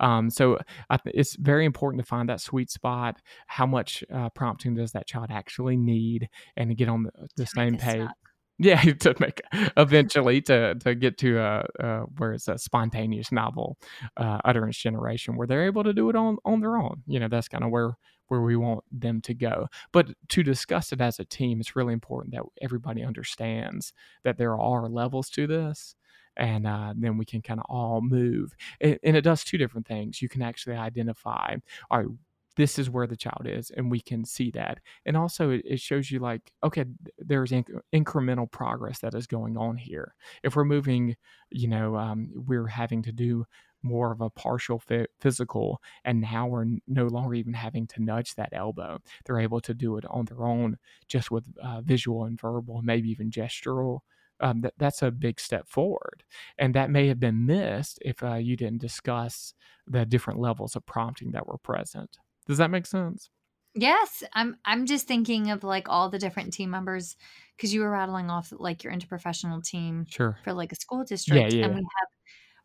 um, 0.00 0.30
so 0.30 0.58
th- 0.90 1.14
it's 1.14 1.36
very 1.36 1.64
important 1.64 2.02
to 2.02 2.08
find 2.08 2.28
that 2.30 2.40
sweet 2.40 2.70
spot. 2.70 3.20
How 3.46 3.66
much 3.66 4.02
uh, 4.12 4.30
prompting 4.30 4.74
does 4.74 4.92
that 4.92 5.06
child 5.06 5.26
actually 5.30 5.76
need, 5.76 6.28
and 6.56 6.70
to 6.70 6.74
get 6.74 6.88
on 6.88 7.02
the, 7.04 7.28
the 7.36 7.46
same 7.46 7.76
page. 7.76 8.00
Stuck. 8.00 8.16
Yeah, 8.62 8.80
to 9.00 9.14
make 9.18 9.40
eventually 9.76 10.42
to 10.42 10.74
to 10.74 10.94
get 10.94 11.16
to 11.18 11.38
uh, 11.38 11.62
uh, 11.82 12.00
where 12.18 12.34
it's 12.34 12.46
a 12.46 12.58
spontaneous 12.58 13.32
novel 13.32 13.78
uh, 14.18 14.38
utterance 14.44 14.76
generation 14.76 15.36
where 15.36 15.46
they're 15.46 15.64
able 15.64 15.82
to 15.82 15.94
do 15.94 16.10
it 16.10 16.16
on 16.16 16.36
on 16.44 16.60
their 16.60 16.76
own. 16.76 17.02
You 17.06 17.20
know, 17.20 17.28
that's 17.28 17.48
kind 17.48 17.64
of 17.64 17.70
where 17.70 17.96
where 18.28 18.42
we 18.42 18.56
want 18.56 18.84
them 18.92 19.22
to 19.22 19.34
go. 19.34 19.66
But 19.92 20.08
to 20.28 20.42
discuss 20.42 20.92
it 20.92 21.00
as 21.00 21.18
a 21.18 21.24
team, 21.24 21.58
it's 21.60 21.74
really 21.74 21.94
important 21.94 22.34
that 22.34 22.44
everybody 22.60 23.02
understands 23.02 23.94
that 24.24 24.36
there 24.36 24.58
are 24.58 24.88
levels 24.88 25.30
to 25.30 25.46
this 25.46 25.96
and 26.36 26.66
uh, 26.66 26.94
then 26.96 27.18
we 27.18 27.24
can 27.24 27.42
kind 27.42 27.58
of 27.60 27.66
all 27.68 28.00
move. 28.00 28.54
And, 28.80 28.98
and, 29.02 29.16
it 29.16 29.22
does 29.22 29.42
two 29.42 29.58
different 29.58 29.86
things. 29.86 30.22
You 30.22 30.28
can 30.28 30.42
actually 30.42 30.76
identify, 30.76 31.56
all 31.90 31.98
right, 31.98 32.08
this 32.56 32.78
is 32.78 32.90
where 32.90 33.06
the 33.06 33.16
child 33.16 33.46
is, 33.46 33.70
and 33.70 33.90
we 33.90 34.00
can 34.00 34.24
see 34.24 34.50
that. 34.52 34.80
And 35.06 35.16
also, 35.16 35.50
it, 35.50 35.80
shows 35.80 36.10
you 36.10 36.18
like, 36.18 36.52
okay, 36.62 36.84
there's 37.18 37.50
inc- 37.50 37.80
incremental 37.92 38.50
progress 38.50 38.98
that 39.00 39.14
is 39.14 39.26
going 39.26 39.56
on 39.56 39.76
here. 39.76 40.14
If 40.42 40.56
we're 40.56 40.64
moving, 40.64 41.16
you 41.50 41.68
know, 41.68 41.96
um, 41.96 42.30
we're 42.34 42.66
having 42.66 43.02
to 43.02 43.12
do 43.12 43.46
more 43.82 44.12
of 44.12 44.20
a 44.20 44.28
partial 44.28 44.82
physical 45.20 45.80
and 46.04 46.20
now 46.20 46.46
we're 46.46 46.66
no 46.86 47.06
longer 47.06 47.32
even 47.32 47.54
having 47.54 47.86
to 47.86 48.02
nudge 48.02 48.34
that 48.34 48.50
elbow 48.52 48.98
they're 49.24 49.40
able 49.40 49.58
to 49.58 49.72
do 49.72 49.96
it 49.96 50.04
on 50.10 50.26
their 50.26 50.44
own 50.44 50.76
just 51.08 51.30
with 51.30 51.46
uh, 51.62 51.80
visual 51.80 52.24
and 52.24 52.38
verbal 52.38 52.82
maybe 52.82 53.08
even 53.08 53.30
gestural 53.30 54.00
um, 54.40 54.62
th- 54.62 54.74
that's 54.78 55.02
a 55.02 55.10
big 55.10 55.38
step 55.38 55.68
forward. 55.68 56.24
And 56.58 56.74
that 56.74 56.90
may 56.90 57.08
have 57.08 57.20
been 57.20 57.46
missed 57.46 57.98
if 58.02 58.22
uh, 58.22 58.34
you 58.34 58.56
didn't 58.56 58.80
discuss 58.80 59.54
the 59.86 60.04
different 60.04 60.40
levels 60.40 60.76
of 60.76 60.86
prompting 60.86 61.32
that 61.32 61.46
were 61.46 61.58
present. 61.58 62.18
Does 62.50 62.58
that 62.58 62.72
make 62.72 62.84
sense? 62.84 63.30
Yes, 63.76 64.24
I'm. 64.32 64.56
I'm 64.64 64.86
just 64.86 65.06
thinking 65.06 65.52
of 65.52 65.62
like 65.62 65.88
all 65.88 66.10
the 66.10 66.18
different 66.18 66.52
team 66.52 66.70
members 66.70 67.16
because 67.56 67.72
you 67.72 67.80
were 67.82 67.90
rattling 67.90 68.28
off 68.28 68.52
like 68.58 68.82
your 68.82 68.92
interprofessional 68.92 69.62
team 69.64 70.04
sure. 70.10 70.36
for 70.42 70.52
like 70.52 70.72
a 70.72 70.74
school 70.74 71.04
district, 71.04 71.52
yeah, 71.52 71.60
yeah. 71.60 71.66
and 71.66 71.76
we 71.76 71.80
have 71.82 72.08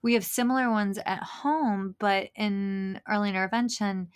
we 0.01 0.13
have 0.15 0.25
similar 0.25 0.71
ones 0.71 0.97
at 1.05 1.21
home, 1.21 1.95
but 1.99 2.29
in 2.35 2.99
early 3.07 3.29
intervention, 3.29 4.07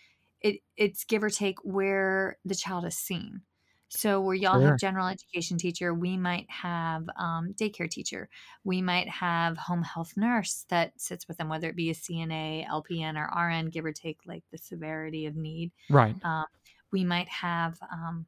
it 0.42 0.62
it's 0.76 1.04
give 1.04 1.24
or 1.24 1.30
take 1.30 1.60
where 1.64 2.40
the 2.46 2.56
child 2.56 2.84
is 2.86 2.98
seen. 2.98 3.42
So 3.90 4.22
where 4.22 4.36
y'all 4.36 4.60
sure. 4.60 4.70
have 4.70 4.80
general 4.80 5.08
education 5.08 5.58
teacher, 5.58 5.94
we 5.94 6.16
might 6.16 6.50
have 6.50 7.10
um, 7.18 7.54
daycare 7.54 7.90
teacher. 7.90 8.30
We 8.64 8.82
might 8.82 9.10
have 9.10 9.58
home 9.58 9.82
health 9.82 10.14
nurse 10.16 10.66
that 10.70 10.94
sits 11.02 11.28
with 11.28 11.38
them, 11.38 11.50
whether 11.50 11.70
it 11.70 11.76
be 11.76 11.90
a 11.90 11.96
CNA, 11.96 12.68
LPN, 12.68 13.16
or 13.18 13.48
RN, 13.48 13.70
give 13.70 13.86
or 13.86 13.92
take 13.92 14.20
like 14.26 14.44
the 14.52 14.60
severity 14.60 15.26
of 15.26 15.36
need. 15.36 15.72
Right. 15.90 16.16
Um, 16.24 16.46
we 16.92 17.04
might 17.04 17.30
have, 17.30 17.80
um, 17.92 18.28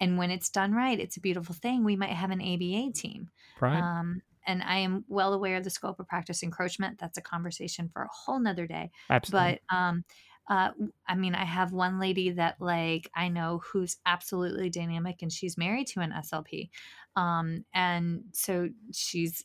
and 0.00 0.16
when 0.16 0.30
it's 0.30 0.48
done 0.48 0.72
right, 0.72 0.98
it's 0.98 1.18
a 1.18 1.20
beautiful 1.20 1.54
thing. 1.54 1.84
We 1.84 1.96
might 1.96 2.10
have 2.10 2.30
an 2.30 2.40
ABA 2.40 2.92
team. 2.94 3.28
Right. 3.60 3.78
Um, 3.78 4.22
and 4.46 4.62
I 4.62 4.78
am 4.78 5.04
well 5.08 5.34
aware 5.34 5.58
of 5.58 5.64
the 5.64 5.70
scope 5.70 6.00
of 6.00 6.08
practice 6.08 6.42
encroachment. 6.42 6.98
That's 6.98 7.18
a 7.18 7.22
conversation 7.22 7.90
for 7.92 8.02
a 8.02 8.08
whole 8.10 8.40
nother 8.40 8.66
day. 8.66 8.90
Absolutely. 9.10 9.60
But 9.68 9.76
um, 9.76 10.04
uh, 10.48 10.70
I 11.06 11.14
mean, 11.14 11.34
I 11.34 11.44
have 11.44 11.72
one 11.72 12.00
lady 12.00 12.30
that 12.30 12.56
like 12.60 13.10
I 13.14 13.28
know 13.28 13.60
who's 13.64 13.98
absolutely 14.06 14.70
dynamic, 14.70 15.22
and 15.22 15.32
she's 15.32 15.58
married 15.58 15.88
to 15.88 16.00
an 16.00 16.12
SLP, 16.12 16.70
um, 17.16 17.64
and 17.74 18.24
so 18.32 18.68
she's 18.92 19.44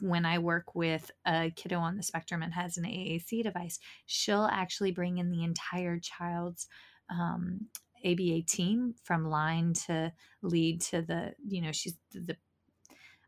when 0.00 0.24
I 0.24 0.38
work 0.38 0.74
with 0.74 1.10
a 1.26 1.52
kiddo 1.54 1.78
on 1.78 1.96
the 1.96 2.02
spectrum 2.02 2.42
and 2.42 2.54
has 2.54 2.76
an 2.76 2.84
AAC 2.84 3.42
device, 3.42 3.78
she'll 4.06 4.48
actually 4.50 4.92
bring 4.92 5.18
in 5.18 5.30
the 5.30 5.44
entire 5.44 5.98
child's 5.98 6.66
um, 7.10 7.66
ABA 8.04 8.42
team 8.42 8.94
from 9.04 9.28
line 9.28 9.72
to 9.86 10.12
lead 10.42 10.80
to 10.80 11.02
the, 11.02 11.34
you 11.46 11.60
know, 11.60 11.72
she's 11.72 11.96
the 12.12 12.36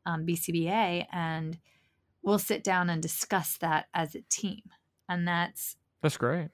um, 0.07 0.27
BCBA, 0.27 1.07
and 1.13 1.59
we'll 2.23 2.39
sit 2.39 2.65
down 2.65 2.91
and 2.91 3.03
discuss 3.03 3.59
that 3.59 3.87
as 3.95 4.15
a 4.15 4.23
team. 4.23 4.63
And 5.09 5.27
that's 5.27 5.77
that's 6.03 6.17
great. 6.17 6.49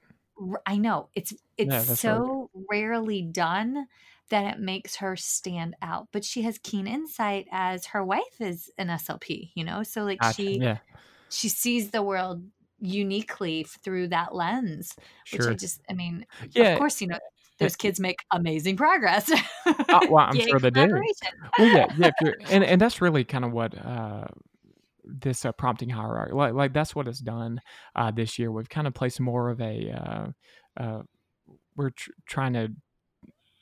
I 0.65 0.77
know 0.77 1.09
it's 1.15 1.33
it's 1.57 1.71
yeah, 1.71 1.81
so 1.81 2.49
rarely 2.69 3.21
done 3.21 3.87
that 4.29 4.55
it 4.55 4.59
makes 4.59 4.97
her 4.97 5.15
stand 5.15 5.75
out. 5.81 6.07
But 6.11 6.25
she 6.25 6.41
has 6.43 6.57
keen 6.57 6.87
insight 6.87 7.47
as 7.51 7.87
her 7.87 8.03
wife 8.03 8.39
is 8.39 8.69
an 8.77 8.87
SLP, 8.87 9.51
you 9.55 9.63
know. 9.63 9.83
So 9.83 10.03
like 10.03 10.19
gotcha. 10.19 10.35
she 10.35 10.59
yeah. 10.59 10.77
she 11.29 11.49
sees 11.49 11.91
the 11.91 12.01
world 12.01 12.43
uniquely 12.79 13.65
through 13.83 14.09
that 14.09 14.35
lens, 14.35 14.95
sure. 15.23 15.39
which 15.39 15.47
I 15.47 15.53
just 15.55 15.81
I 15.89 15.93
mean, 15.93 16.25
yeah. 16.51 16.73
of 16.73 16.79
course, 16.79 17.01
you 17.01 17.07
know, 17.07 17.19
those 17.59 17.75
kids 17.75 17.99
make 17.99 18.19
amazing 18.31 18.77
progress. 18.77 19.31
uh, 19.65 19.99
well, 20.09 20.27
I'm 20.29 20.39
sure 20.47 20.59
they 20.59 20.69
do. 20.69 20.87
Well, 21.57 21.67
yeah, 21.67 21.87
yeah, 21.97 22.11
and 22.49 22.63
and 22.63 22.79
that's 22.79 23.01
really 23.01 23.23
kind 23.23 23.45
of 23.45 23.51
what 23.51 23.77
uh, 23.77 24.27
this 25.07 25.45
uh, 25.45 25.51
prompting 25.51 25.89
hierarchy. 25.89 26.33
Like, 26.33 26.53
like 26.53 26.73
that's 26.73 26.95
what 26.95 27.07
it's 27.07 27.19
done 27.19 27.61
uh, 27.95 28.11
this 28.11 28.37
year. 28.37 28.51
We've 28.51 28.69
kind 28.69 28.87
of 28.87 28.93
placed 28.93 29.19
more 29.19 29.49
of 29.49 29.61
a. 29.61 29.91
Uh, 29.91 30.81
uh 30.81 31.01
we're 31.75 31.91
tr- 31.91 32.11
trying 32.25 32.53
to 32.53 32.69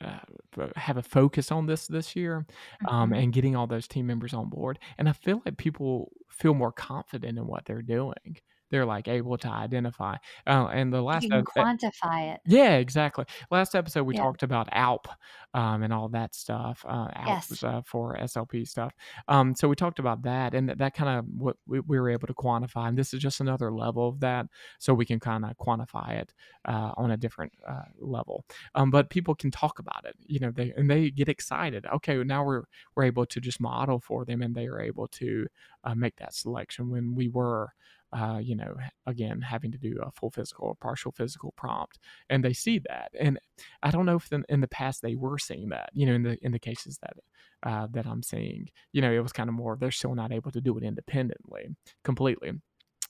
uh, 0.00 0.66
have 0.76 0.96
a 0.96 1.02
focus 1.02 1.52
on 1.52 1.66
this 1.66 1.86
this 1.86 2.16
year, 2.16 2.46
um, 2.88 3.10
mm-hmm. 3.10 3.20
and 3.20 3.32
getting 3.32 3.56
all 3.56 3.66
those 3.66 3.88
team 3.88 4.06
members 4.06 4.34
on 4.34 4.48
board. 4.48 4.78
And 4.98 5.08
I 5.08 5.12
feel 5.12 5.42
like 5.44 5.56
people 5.56 6.12
feel 6.30 6.54
more 6.54 6.72
confident 6.72 7.38
in 7.38 7.46
what 7.46 7.64
they're 7.64 7.82
doing 7.82 8.40
they're 8.70 8.86
like 8.86 9.08
able 9.08 9.38
to 9.38 9.48
identify. 9.48 10.16
Uh, 10.46 10.68
and 10.72 10.92
the 10.92 11.02
last 11.02 11.24
you 11.24 11.30
can 11.30 11.44
quantify 11.44 12.34
it. 12.34 12.40
Yeah, 12.46 12.76
exactly. 12.76 13.24
Last 13.50 13.74
episode 13.74 14.04
we 14.04 14.14
yeah. 14.14 14.22
talked 14.22 14.42
about 14.42 14.68
ALP 14.72 15.08
um, 15.54 15.82
and 15.82 15.92
all 15.92 16.08
that 16.10 16.34
stuff. 16.34 16.84
Uh, 16.86 17.08
ALP 17.14 17.26
yes. 17.26 17.62
uh, 17.62 17.80
for 17.84 18.16
SLP 18.16 18.68
stuff. 18.68 18.92
Um, 19.28 19.54
so 19.54 19.68
we 19.68 19.76
talked 19.76 19.98
about 19.98 20.22
that, 20.22 20.54
and 20.54 20.68
that, 20.68 20.78
that 20.78 20.94
kind 20.94 21.18
of 21.18 21.24
what 21.36 21.56
we, 21.66 21.80
we, 21.80 21.98
were 21.98 22.10
able 22.10 22.26
to 22.26 22.34
quantify. 22.34 22.88
And 22.88 22.98
this 22.98 23.14
is 23.14 23.20
just 23.20 23.40
another 23.40 23.72
level 23.72 24.08
of 24.08 24.20
that, 24.20 24.46
so 24.78 24.92
we 24.92 25.06
can 25.06 25.18
kind 25.18 25.44
of 25.44 25.52
quantify 25.56 26.20
it 26.20 26.34
uh, 26.66 26.92
on 26.96 27.10
a 27.10 27.16
different 27.16 27.52
uh, 27.66 27.82
level. 27.98 28.44
Um, 28.74 28.90
but 28.90 29.10
people 29.10 29.34
can 29.34 29.50
talk 29.50 29.78
about 29.78 30.04
it, 30.04 30.14
you 30.26 30.40
know, 30.40 30.50
they 30.50 30.72
and 30.76 30.90
they 30.90 31.10
get 31.10 31.28
excited. 31.28 31.86
Okay, 31.94 32.22
now 32.22 32.44
we're 32.44 32.64
we're 32.94 33.04
able 33.04 33.26
to 33.26 33.40
just 33.40 33.60
model 33.60 34.00
for 34.00 34.24
them, 34.24 34.42
and 34.42 34.54
they 34.54 34.66
are 34.66 34.80
able 34.80 35.08
to 35.08 35.46
uh, 35.84 35.94
make 35.94 36.16
that 36.16 36.34
selection 36.34 36.90
when 36.90 37.14
we 37.14 37.28
were 37.28 37.72
uh, 38.12 38.38
you 38.40 38.54
know, 38.54 38.74
again, 39.06 39.40
having 39.40 39.72
to 39.72 39.78
do 39.78 39.98
a 40.02 40.10
full 40.10 40.30
physical 40.30 40.68
or 40.68 40.74
partial 40.74 41.12
physical 41.12 41.52
prompt, 41.56 41.98
and 42.30 42.44
they 42.44 42.52
see 42.52 42.78
that. 42.88 43.10
And 43.18 43.38
I 43.82 43.90
don't 43.90 44.06
know 44.06 44.16
if 44.16 44.32
in, 44.32 44.44
in 44.48 44.60
the 44.60 44.68
past 44.68 45.02
they 45.02 45.16
were 45.16 45.38
seeing 45.38 45.70
that. 45.70 45.90
You 45.92 46.06
know, 46.06 46.14
in 46.14 46.22
the 46.22 46.38
in 46.42 46.52
the 46.52 46.58
cases 46.58 46.98
that 47.02 47.16
uh, 47.62 47.88
that 47.92 48.06
I'm 48.06 48.22
seeing, 48.22 48.70
you 48.92 49.02
know, 49.02 49.12
it 49.12 49.20
was 49.20 49.32
kind 49.32 49.48
of 49.48 49.54
more 49.54 49.76
they're 49.78 49.90
still 49.90 50.14
not 50.14 50.32
able 50.32 50.50
to 50.52 50.60
do 50.60 50.76
it 50.78 50.84
independently, 50.84 51.74
completely. 52.04 52.52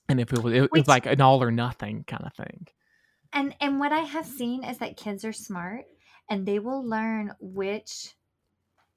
And 0.09 0.21
if 0.21 0.33
it 0.33 0.43
was, 0.43 0.55
it, 0.55 0.63
Which, 0.63 0.71
it 0.73 0.81
was 0.81 0.89
like 0.89 1.07
an 1.07 1.21
all 1.21 1.43
or 1.43 1.51
nothing 1.51 2.05
kind 2.07 2.25
of 2.25 2.35
thing. 2.35 2.67
And 3.33 3.55
and 3.61 3.79
what 3.79 3.93
I 3.93 4.01
have 4.01 4.27
seen 4.27 4.65
is 4.65 4.79
that 4.79 4.97
kids 4.97 5.25
are 5.25 5.33
smart, 5.33 5.85
and 6.31 6.47
they 6.47 6.59
will 6.59 6.85
learn 6.85 7.33
which 7.41 8.15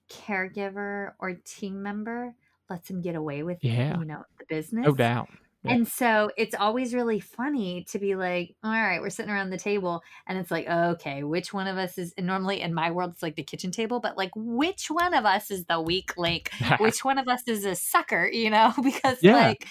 caregiver 0.09 1.11
or 1.19 1.33
team 1.45 1.83
member 1.83 2.33
lets 2.69 2.87
them 2.87 3.01
get 3.01 3.15
away 3.15 3.43
with 3.43 3.59
yeah. 3.61 3.97
you 3.97 4.05
know 4.05 4.23
the 4.39 4.45
business 4.49 4.85
no 4.85 4.93
doubt 4.93 5.29
and 5.65 5.87
so 5.87 6.31
it's 6.37 6.55
always 6.55 6.93
really 6.93 7.19
funny 7.19 7.85
to 7.89 7.99
be 7.99 8.15
like, 8.15 8.55
all 8.63 8.71
right, 8.71 9.01
we're 9.01 9.09
sitting 9.09 9.31
around 9.31 9.49
the 9.49 9.57
table 9.57 10.01
and 10.25 10.37
it's 10.37 10.51
like, 10.51 10.67
okay, 10.67 11.23
which 11.23 11.53
one 11.53 11.67
of 11.67 11.77
us 11.77 11.97
is 11.97 12.13
normally 12.17 12.61
in 12.61 12.73
my 12.73 12.91
world, 12.91 13.11
it's 13.11 13.23
like 13.23 13.35
the 13.35 13.43
kitchen 13.43 13.71
table, 13.71 13.99
but 13.99 14.17
like, 14.17 14.31
which 14.35 14.89
one 14.89 15.13
of 15.13 15.25
us 15.25 15.51
is 15.51 15.65
the 15.65 15.81
weak 15.81 16.17
link? 16.17 16.49
which 16.79 17.03
one 17.03 17.17
of 17.17 17.27
us 17.27 17.41
is 17.47 17.65
a 17.65 17.75
sucker, 17.75 18.29
you 18.31 18.49
know? 18.49 18.73
because 18.83 19.17
yeah. 19.21 19.33
like, 19.33 19.67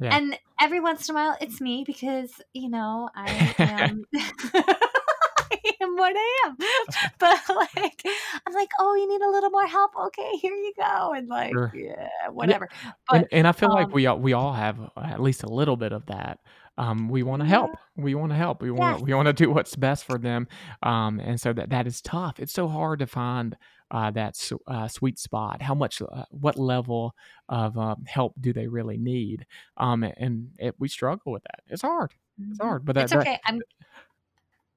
yeah. 0.00 0.16
and 0.16 0.38
every 0.60 0.80
once 0.80 1.08
in 1.08 1.14
a 1.14 1.18
while 1.18 1.36
it's 1.40 1.60
me 1.60 1.84
because, 1.86 2.32
you 2.52 2.68
know, 2.68 3.08
I 3.14 3.54
am. 3.58 4.04
Am 5.90 5.96
what 5.96 6.14
I 6.16 6.46
am. 6.46 6.56
But 7.18 7.38
like, 7.76 8.02
I'm 8.46 8.54
like, 8.54 8.70
oh, 8.80 8.94
you 8.94 9.08
need 9.08 9.20
a 9.22 9.30
little 9.30 9.50
more 9.50 9.66
help. 9.66 9.92
Okay, 10.06 10.30
here 10.40 10.54
you 10.54 10.72
go. 10.76 11.12
And 11.12 11.28
like, 11.28 11.52
sure. 11.52 11.72
yeah, 11.74 12.08
whatever. 12.30 12.68
Yeah. 12.84 12.92
But 13.08 13.16
and, 13.16 13.28
and, 13.32 13.46
I 13.48 13.52
feel 13.52 13.70
um, 13.70 13.74
like 13.74 13.92
we 13.92 14.06
all, 14.06 14.18
we 14.18 14.32
all 14.32 14.52
have 14.52 14.78
at 14.96 15.20
least 15.20 15.42
a 15.42 15.48
little 15.48 15.76
bit 15.76 15.92
of 15.92 16.06
that. 16.06 16.38
um, 16.78 17.08
we 17.08 17.22
want 17.22 17.42
to 17.42 17.48
help. 17.48 17.72
We 17.96 18.14
want 18.14 18.32
to 18.32 18.36
help. 18.36 18.62
We 18.62 18.70
want 18.70 18.98
Yes. 19.00 19.06
we 19.06 19.14
want 19.14 19.26
to 19.26 19.32
do 19.34 19.50
what's 19.50 19.76
best 19.76 20.04
for 20.04 20.18
them. 20.18 20.48
Um, 20.82 21.20
and 21.20 21.38
so 21.40 21.52
that 21.52 21.70
that 21.70 21.86
is 21.86 22.00
tough. 22.00 22.40
It's 22.40 22.52
so 22.54 22.68
hard 22.68 23.00
to 23.00 23.06
find 23.06 23.56
uh, 23.90 24.10
that 24.12 24.30
s- 24.30 24.52
uh, 24.68 24.86
sweet 24.88 25.18
spot. 25.18 25.60
How 25.60 25.74
much, 25.74 26.00
uh, 26.00 26.24
what 26.30 26.56
level 26.56 27.14
of 27.48 27.76
um, 27.76 28.04
help 28.06 28.34
do 28.40 28.52
they 28.52 28.68
really 28.68 28.96
need? 28.96 29.44
Um, 29.76 30.04
and 30.04 30.50
it, 30.58 30.76
we 30.78 30.88
struggle 30.88 31.32
with 31.32 31.42
that. 31.42 31.60
It's 31.66 31.82
hard. 31.82 32.14
It's 32.50 32.58
Mhm. 32.58 32.62
hard. 32.62 32.84
But 32.84 32.94
that, 32.94 33.02
It's 33.04 33.12
that- 33.12 33.20
okay. 33.22 33.38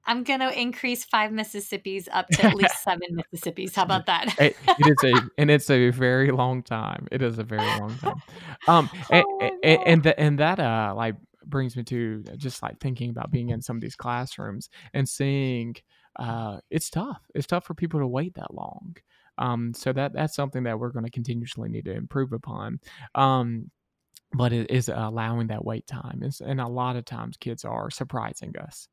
I'm 0.06 0.14
I'm 0.14 0.24
gonna 0.24 0.50
increase 0.50 1.04
five 1.04 1.30
Mississippis 1.30 2.08
up 2.12 2.28
to 2.28 2.46
at 2.46 2.54
least 2.56 2.82
seven 2.82 3.08
Mississippis. 3.32 3.74
How 3.74 3.82
about 3.82 4.06
that? 4.06 4.34
it, 4.38 4.56
it 4.66 4.96
is 5.04 5.12
a 5.12 5.30
and 5.38 5.50
it's 5.50 5.70
a 5.70 5.90
very 5.90 6.30
long 6.30 6.62
time. 6.62 7.06
It 7.10 7.22
is 7.22 7.38
a 7.38 7.44
very 7.44 7.66
long 7.80 7.96
time. 7.98 8.22
Um, 8.68 8.90
and, 9.10 9.24
Oh 9.26 9.58
and, 9.62 9.80
and, 9.86 10.02
the, 10.02 10.20
and 10.20 10.38
that 10.38 10.60
uh 10.60 10.94
like 10.96 11.16
brings 11.46 11.76
me 11.76 11.82
to 11.84 12.22
just 12.36 12.62
like 12.62 12.80
thinking 12.80 13.10
about 13.10 13.30
being 13.30 13.50
in 13.50 13.60
some 13.60 13.76
of 13.76 13.82
these 13.82 13.96
classrooms 13.96 14.70
and 14.92 15.08
seeing 15.08 15.74
uh 16.16 16.58
it's 16.70 16.90
tough. 16.90 17.22
It's 17.34 17.46
tough 17.46 17.66
for 17.66 17.74
people 17.74 18.00
to 18.00 18.06
wait 18.06 18.34
that 18.34 18.54
long. 18.54 18.96
Um, 19.36 19.74
so 19.74 19.92
that 19.92 20.12
that's 20.12 20.36
something 20.36 20.62
that 20.62 20.78
we're 20.78 20.90
going 20.90 21.04
to 21.04 21.10
continuously 21.10 21.68
need 21.68 21.86
to 21.86 21.92
improve 21.92 22.32
upon. 22.32 22.78
Um, 23.14 23.70
but 24.32 24.52
it 24.52 24.70
is 24.70 24.88
allowing 24.88 25.48
that 25.48 25.64
wait 25.64 25.86
time, 25.86 26.22
and 26.44 26.60
a 26.60 26.66
lot 26.66 26.96
of 26.96 27.04
times 27.04 27.36
kids 27.36 27.64
are 27.64 27.90
surprising 27.90 28.54
us. 28.58 28.88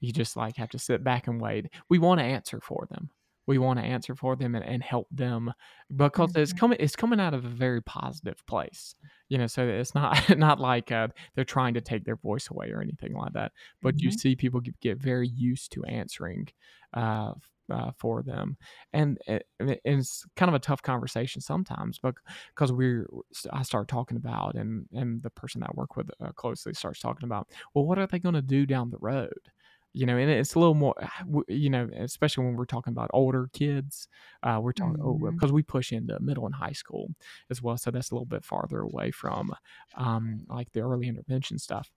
You 0.00 0.12
just 0.12 0.36
like 0.36 0.56
have 0.56 0.70
to 0.70 0.78
sit 0.78 1.04
back 1.04 1.26
and 1.26 1.40
wait. 1.40 1.70
We 1.88 1.98
want 1.98 2.20
to 2.20 2.24
answer 2.24 2.60
for 2.60 2.86
them. 2.90 3.10
We 3.46 3.58
want 3.58 3.78
to 3.80 3.84
answer 3.84 4.14
for 4.14 4.36
them 4.36 4.54
and, 4.54 4.64
and 4.64 4.82
help 4.82 5.08
them 5.10 5.52
because 5.94 6.30
it's 6.36 6.52
Mhm. 6.52 6.52
coming. 6.52 6.78
It's 6.80 6.94
coming 6.94 7.18
out 7.20 7.34
of 7.34 7.44
a 7.44 7.48
very 7.48 7.82
positive 7.82 8.44
place, 8.46 8.94
you 9.28 9.38
know. 9.38 9.46
So 9.48 9.66
it's 9.66 9.94
not 9.94 10.16
not 10.38 10.60
like 10.60 10.92
uh, 10.92 11.08
they're 11.34 11.44
trying 11.44 11.74
to 11.74 11.80
take 11.80 12.04
their 12.04 12.16
voice 12.16 12.48
away 12.50 12.70
or 12.70 12.80
anything 12.80 13.14
like 13.14 13.32
that. 13.32 13.52
But 13.82 14.00
you 14.00 14.10
Mhm. 14.10 14.12
see 14.12 14.36
people 14.36 14.60
get, 14.60 14.78
get 14.80 14.98
very 14.98 15.28
used 15.28 15.72
to 15.72 15.84
answering 15.84 16.48
uh, 16.94 17.32
uh, 17.70 17.92
for 17.96 18.22
them, 18.22 18.56
and 18.92 19.18
it, 19.26 19.46
and 19.58 19.78
it's 19.84 20.24
kind 20.36 20.48
of 20.48 20.54
a 20.54 20.58
tough 20.60 20.82
conversation 20.82 21.40
sometimes. 21.40 21.98
But 21.98 22.14
because 22.48 22.72
we're, 22.72 23.06
I 23.52 23.62
start 23.62 23.88
talking 23.88 24.16
about, 24.16 24.54
and 24.56 24.86
and 24.92 25.22
the 25.22 25.30
person 25.30 25.60
that 25.60 25.70
I 25.70 25.74
work 25.74 25.96
with 25.96 26.10
uh, 26.20 26.32
closely 26.32 26.74
starts 26.74 27.00
talking 27.00 27.24
about, 27.24 27.48
well, 27.74 27.84
what 27.86 27.98
are 27.98 28.06
they 28.06 28.18
going 28.18 28.34
to 28.34 28.42
do 28.42 28.66
down 28.66 28.90
the 28.90 28.98
road? 28.98 29.50
You 29.92 30.06
know, 30.06 30.16
and 30.16 30.30
it's 30.30 30.54
a 30.54 30.58
little 30.58 30.74
more, 30.74 30.94
you 31.48 31.70
know, 31.70 31.88
especially 31.96 32.44
when 32.44 32.56
we're 32.56 32.64
talking 32.64 32.92
about 32.92 33.10
older 33.12 33.48
kids, 33.52 34.08
uh, 34.42 34.58
we're 34.62 34.72
talking 34.72 34.96
Mhm. 35.02 35.30
because 35.34 35.52
we 35.52 35.62
push 35.62 35.92
into 35.92 36.18
middle 36.20 36.46
and 36.46 36.54
high 36.54 36.72
school 36.72 37.08
as 37.50 37.62
well, 37.62 37.76
so 37.76 37.90
that's 37.90 38.10
a 38.10 38.14
little 38.14 38.26
bit 38.26 38.44
farther 38.44 38.80
away 38.80 39.10
from 39.10 39.52
um, 39.96 40.44
like 40.48 40.72
the 40.72 40.80
early 40.80 41.08
intervention 41.08 41.58
stuff. 41.58 41.90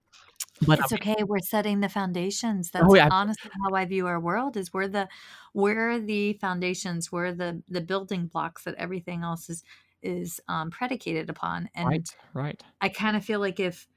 But 0.66 0.80
It's 0.80 0.94
okay. 0.94 1.16
We're 1.24 1.40
setting 1.40 1.80
the 1.82 1.90
foundations. 1.90 2.72
That's 2.72 2.86
Oh, 2.88 2.96
yeah. 2.96 3.10
honestly 3.10 3.52
how 3.64 3.76
I 3.76 3.86
view 3.86 4.08
our 4.08 4.20
world. 4.20 4.56
Is 4.58 4.74
we're 4.74 4.88
the 4.88 5.10
we're 5.54 6.00
the 6.00 6.34
foundations. 6.34 7.12
We're 7.12 7.34
the 7.34 7.64
the 7.68 7.82
building 7.82 8.28
blocks 8.28 8.64
that 8.64 8.76
everything 8.76 9.24
else 9.24 9.50
is 9.50 9.64
is 10.02 10.40
um, 10.48 10.70
predicated 10.72 11.30
upon. 11.30 11.70
And 11.76 11.90
right, 11.90 12.08
right, 12.34 12.64
I 12.82 12.90
kind 12.90 13.18
of 13.18 13.26
feel 13.26 13.40
like 13.40 13.60
if 13.60 13.88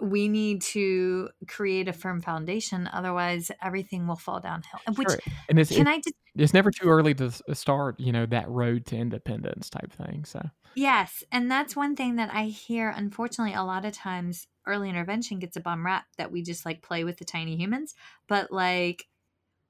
we 0.00 0.28
need 0.28 0.62
to 0.62 1.30
create 1.48 1.88
a 1.88 1.92
firm 1.92 2.20
foundation, 2.20 2.88
otherwise 2.92 3.50
everything 3.62 4.06
will 4.06 4.16
fall 4.16 4.40
downhill. 4.40 4.80
And 4.86 4.96
Which 4.96 5.08
Sure. 5.10 5.18
and 5.48 5.58
it's 5.58 5.70
can 5.70 5.86
it, 5.86 5.88
I 5.88 5.96
just 5.96 6.14
it's 6.34 6.54
never 6.54 6.70
too 6.70 6.88
early 6.88 7.14
to 7.14 7.30
start, 7.54 7.98
you 7.98 8.12
know, 8.12 8.26
that 8.26 8.48
road 8.48 8.86
to 8.86 8.96
independence 8.96 9.70
type 9.70 9.92
thing. 9.92 10.24
So 10.24 10.40
Yes, 10.74 11.24
and 11.32 11.50
that's 11.50 11.74
one 11.74 11.96
thing 11.96 12.16
that 12.16 12.32
I 12.32 12.44
hear. 12.46 12.90
Unfortunately, 12.90 13.54
a 13.54 13.62
lot 13.62 13.84
of 13.86 13.92
times 13.94 14.46
early 14.66 14.90
intervention 14.90 15.38
gets 15.38 15.56
a 15.56 15.60
bum 15.60 15.84
rap 15.86 16.04
that 16.18 16.30
we 16.30 16.42
just 16.42 16.66
like 16.66 16.82
play 16.82 17.02
with 17.04 17.16
the 17.18 17.24
tiny 17.24 17.56
humans, 17.56 17.94
but 18.28 18.52
like 18.52 19.06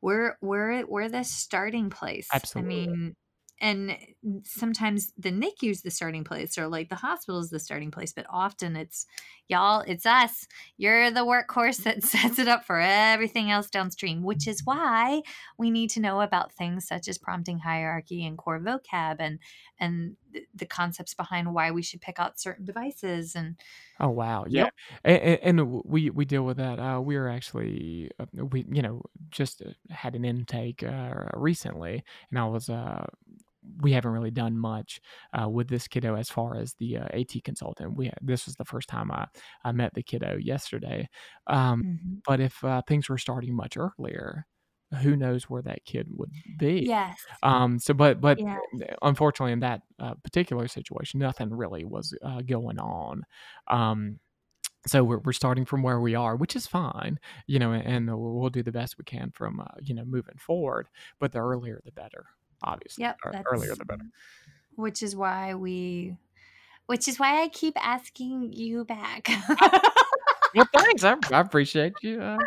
we're 0.02 0.38
we're 0.42 0.86
we're 0.86 1.08
the 1.08 1.24
starting 1.24 1.90
place. 1.90 2.28
Absolutely. 2.32 2.84
I 2.84 2.86
mean, 2.86 3.16
and 3.60 3.92
eh, 3.92 3.96
sometimes 4.44 5.12
the 5.16 5.30
NICU 5.30 5.70
is 5.70 5.82
the 5.82 5.90
starting 5.90 6.24
place, 6.24 6.58
or 6.58 6.68
like 6.68 6.88
the 6.88 6.96
hospital 6.96 7.40
is 7.40 7.50
the 7.50 7.58
starting 7.58 7.90
place, 7.90 8.12
but 8.12 8.26
often 8.28 8.76
it's 8.76 9.06
y'all, 9.48 9.82
it's 9.86 10.06
us. 10.06 10.46
You're 10.76 11.10
the 11.10 11.20
workhorse 11.20 11.82
that 11.84 12.02
sets 12.04 12.38
it 12.38 12.48
up 12.48 12.64
for 12.64 12.80
everything 12.80 13.50
else 13.50 13.70
downstream, 13.70 14.22
which 14.22 14.46
is 14.46 14.64
why 14.64 15.22
we 15.58 15.70
need 15.70 15.90
to 15.90 16.00
know 16.00 16.20
about 16.20 16.52
things 16.52 16.86
such 16.86 17.08
as 17.08 17.18
prompting 17.18 17.58
hierarchy 17.58 18.24
and 18.26 18.38
core 18.38 18.60
vocab 18.60 19.16
and 19.18 19.38
and 19.78 20.16
th- 20.36 20.48
the 20.54 20.66
concepts 20.66 21.14
behind 21.14 21.54
why 21.54 21.70
we 21.70 21.82
should 21.82 22.00
pick 22.00 22.18
out 22.18 22.40
certain 22.40 22.64
devices 22.64 23.34
and 23.34 23.56
Oh 23.98 24.10
wow, 24.10 24.44
yeah, 24.46 24.68
and, 25.04 25.58
and 25.58 25.82
we 25.86 26.10
we 26.10 26.26
deal 26.26 26.44
with 26.44 26.58
that. 26.58 26.78
Uh, 26.78 27.00
we 27.00 27.16
are 27.16 27.28
actually 27.28 28.10
uh, 28.18 28.26
we 28.44 28.66
you 28.70 28.82
know 28.82 29.00
just 29.30 29.62
uh, 29.62 29.70
had 29.88 30.14
an 30.14 30.22
intake 30.24 30.82
uh, 30.82 31.28
recently, 31.34 32.04
and 32.30 32.38
I 32.38 32.44
was 32.44 32.68
uh 32.68 33.06
we 33.82 33.92
haven't 33.92 34.12
really 34.12 34.30
done 34.30 34.58
much 34.58 35.00
uh, 35.32 35.48
with 35.48 35.68
this 35.68 35.88
kiddo 35.88 36.14
as 36.16 36.28
far 36.30 36.56
as 36.56 36.74
the 36.74 36.98
uh, 36.98 37.08
AT 37.12 37.40
consultant. 37.40 37.96
We 37.96 38.10
this 38.20 38.46
was 38.46 38.56
the 38.56 38.66
first 38.66 38.88
time 38.88 39.10
I 39.10 39.28
I 39.64 39.72
met 39.72 39.94
the 39.94 40.02
kiddo 40.02 40.36
yesterday. 40.36 41.08
Um, 41.46 41.84
but 42.26 42.40
if 42.40 42.62
uh, 42.64 42.82
things 42.86 43.08
were 43.08 43.18
starting 43.18 43.54
much 43.56 43.76
earlier, 43.78 44.46
who 45.02 45.16
knows 45.16 45.44
where 45.44 45.62
that 45.62 45.84
kid 45.84 46.06
would 46.10 46.30
be? 46.58 46.84
yes 46.86 47.18
Um. 47.42 47.78
So, 47.78 47.94
but 47.94 48.20
but 48.20 48.38
unfortunately, 49.02 49.52
in 49.52 49.60
that 49.60 49.82
uh, 49.98 50.14
particular 50.14 50.68
situation, 50.68 51.20
nothing 51.20 51.50
really 51.50 51.84
was 51.84 52.16
uh, 52.24 52.42
going 52.42 52.78
on. 52.78 53.22
Um. 53.68 54.18
So 54.86 55.02
we're 55.02 55.18
we're 55.18 55.32
starting 55.32 55.64
from 55.64 55.82
where 55.82 56.00
we 56.00 56.14
are, 56.14 56.36
which 56.36 56.54
is 56.54 56.68
fine, 56.68 57.18
you 57.48 57.58
know, 57.58 57.72
and 57.72 58.06
we'll 58.06 58.38
we'll 58.38 58.50
do 58.50 58.62
the 58.62 58.70
best 58.70 58.96
we 58.98 59.04
can 59.04 59.32
from 59.32 59.58
uh, 59.60 59.64
you 59.82 59.94
know 59.94 60.04
moving 60.04 60.36
forward. 60.38 60.88
But 61.18 61.32
the 61.32 61.40
earlier, 61.40 61.80
the 61.84 61.90
better. 61.92 62.26
Obviously, 62.62 63.02
Yep, 63.02 63.18
earlier 63.52 63.74
the 63.74 63.84
better. 63.84 64.04
which 64.76 65.02
is 65.02 65.16
why 65.16 65.54
we 65.54 66.16
which 66.86 67.08
is 67.08 67.18
why 67.18 67.42
I 67.42 67.48
keep 67.48 67.74
asking 67.84 68.52
you 68.52 68.84
back. 68.84 69.28
Well, 70.56 70.66
thanks. 70.74 71.04
I, 71.04 71.16
I 71.32 71.40
appreciate 71.40 71.92
you 72.02 72.20
uh, 72.20 72.38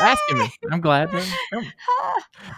asking 0.00 0.38
me. 0.38 0.48
I'm 0.72 0.80
glad. 0.80 1.10
To, 1.10 1.18
um, 1.56 1.64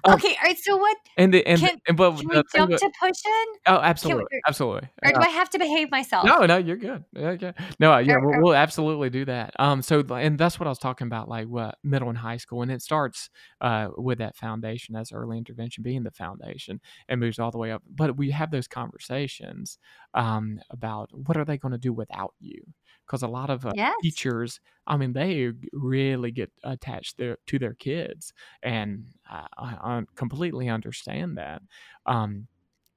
okay, 0.14 0.28
all 0.30 0.44
right. 0.44 0.58
So 0.58 0.76
what 0.76 0.96
and 1.16 1.32
the, 1.34 1.46
and, 1.46 1.60
Can- 1.60 1.78
and 1.86 1.96
but 1.96 2.16
can 2.16 2.28
we 2.28 2.34
jump 2.54 2.70
about- 2.70 2.78
to 2.80 2.90
push 3.00 3.18
in? 3.26 3.44
oh, 3.66 3.76
absolutely, 3.82 4.24
or- 4.24 4.40
absolutely. 4.48 4.88
Or 5.04 5.12
do 5.12 5.18
Uh, 5.20 5.24
I 5.24 5.28
have 5.28 5.50
to 5.50 5.58
behave 5.58 5.90
myself? 5.90 6.24
No, 6.24 6.46
no, 6.46 6.56
you're 6.56 6.76
good. 6.76 7.04
Okay. 7.16 7.52
No, 7.78 7.92
uh, 7.92 7.98
yeah, 7.98 8.14
Or- 8.14 8.20
we'll, 8.26 8.36
or- 8.38 8.42
we'll 8.42 8.54
absolutely 8.54 9.10
do 9.10 9.24
that. 9.26 9.52
Um, 9.58 9.82
so 9.82 10.00
and 10.00 10.38
that's 10.38 10.58
what 10.58 10.66
I 10.66 10.70
was 10.70 10.78
talking 10.78 11.06
about, 11.06 11.28
like 11.28 11.46
what 11.46 11.76
middle 11.84 12.08
and 12.08 12.18
high 12.18 12.38
school, 12.38 12.62
and 12.62 12.70
it 12.72 12.80
starts 12.82 13.28
uh 13.60 13.88
with 13.96 14.18
that 14.18 14.36
foundation 14.36 14.96
as 14.96 15.12
early 15.12 15.36
intervention 15.38 15.82
being 15.82 16.02
the 16.04 16.10
foundation 16.10 16.80
and 17.08 17.20
moves 17.20 17.38
all 17.38 17.50
the 17.50 17.58
way 17.58 17.70
up. 17.70 17.82
But 17.88 18.16
we 18.16 18.30
have 18.30 18.50
those 18.50 18.66
conversations 18.68 19.78
um 20.16 20.60
about 20.70 21.10
what 21.14 21.36
are 21.36 21.44
they 21.44 21.58
going 21.58 21.72
to 21.72 21.78
do 21.78 21.92
without 21.92 22.34
you? 22.40 22.62
Because 23.06 23.22
a 23.22 23.28
lot 23.28 23.50
of 23.50 23.66
uh, 23.66 23.72
Yes. 23.72 24.02
teachers, 24.02 24.60
I 24.86 24.96
mean, 24.96 25.12
they 25.14 25.52
really 25.72 26.32
get 26.32 26.52
attached 26.64 27.18
their, 27.18 27.38
to 27.46 27.58
their 27.58 27.74
kids, 27.74 28.32
and 28.62 29.06
I, 29.26 29.46
I, 29.58 29.74
I 29.98 30.02
completely 30.16 30.68
understand 30.68 31.38
that. 31.38 31.62
Um, 32.06 32.48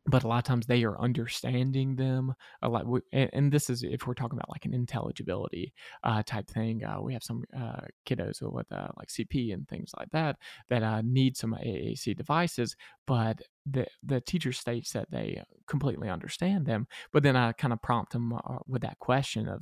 but 0.09 0.23
a 0.23 0.27
lot 0.27 0.37
of 0.37 0.43
times 0.43 0.65
they 0.65 0.83
are 0.83 0.99
understanding 0.99 1.95
them 1.95 2.33
a 2.61 2.69
lot 2.69 2.85
and, 3.11 3.49
this 3.51 3.69
is 3.69 3.83
if 3.83 4.05
we're 4.05 4.13
talking 4.13 4.37
about 4.37 4.49
like 4.49 4.65
an 4.65 4.73
intelligibility 4.73 5.73
uh, 6.03 6.21
type 6.23 6.47
thing 6.47 6.83
uh, 6.83 7.01
we 7.01 7.13
have 7.13 7.23
some 7.23 7.43
uh, 7.57 7.81
kiddos 8.05 8.41
with 8.41 8.71
uh, 8.71 8.87
like 8.97 9.07
cp 9.07 9.53
and 9.53 9.67
things 9.67 9.91
like 9.97 10.09
that 10.11 10.37
that 10.69 10.83
uh, 10.83 11.01
need 11.03 11.35
some 11.35 11.53
aac 11.53 12.15
devices 12.15 12.75
but 13.07 13.41
the 13.65 13.85
the 14.03 14.21
teacher 14.21 14.51
states 14.51 14.91
that 14.91 15.09
they 15.09 15.41
completely 15.67 16.09
understand 16.09 16.65
them 16.65 16.87
but 17.11 17.23
then 17.23 17.35
i 17.35 17.51
kind 17.53 17.73
of 17.73 17.81
prompt 17.81 18.13
them 18.13 18.33
uh, 18.33 18.59
with 18.67 18.81
that 18.81 18.99
question 18.99 19.47
of 19.47 19.61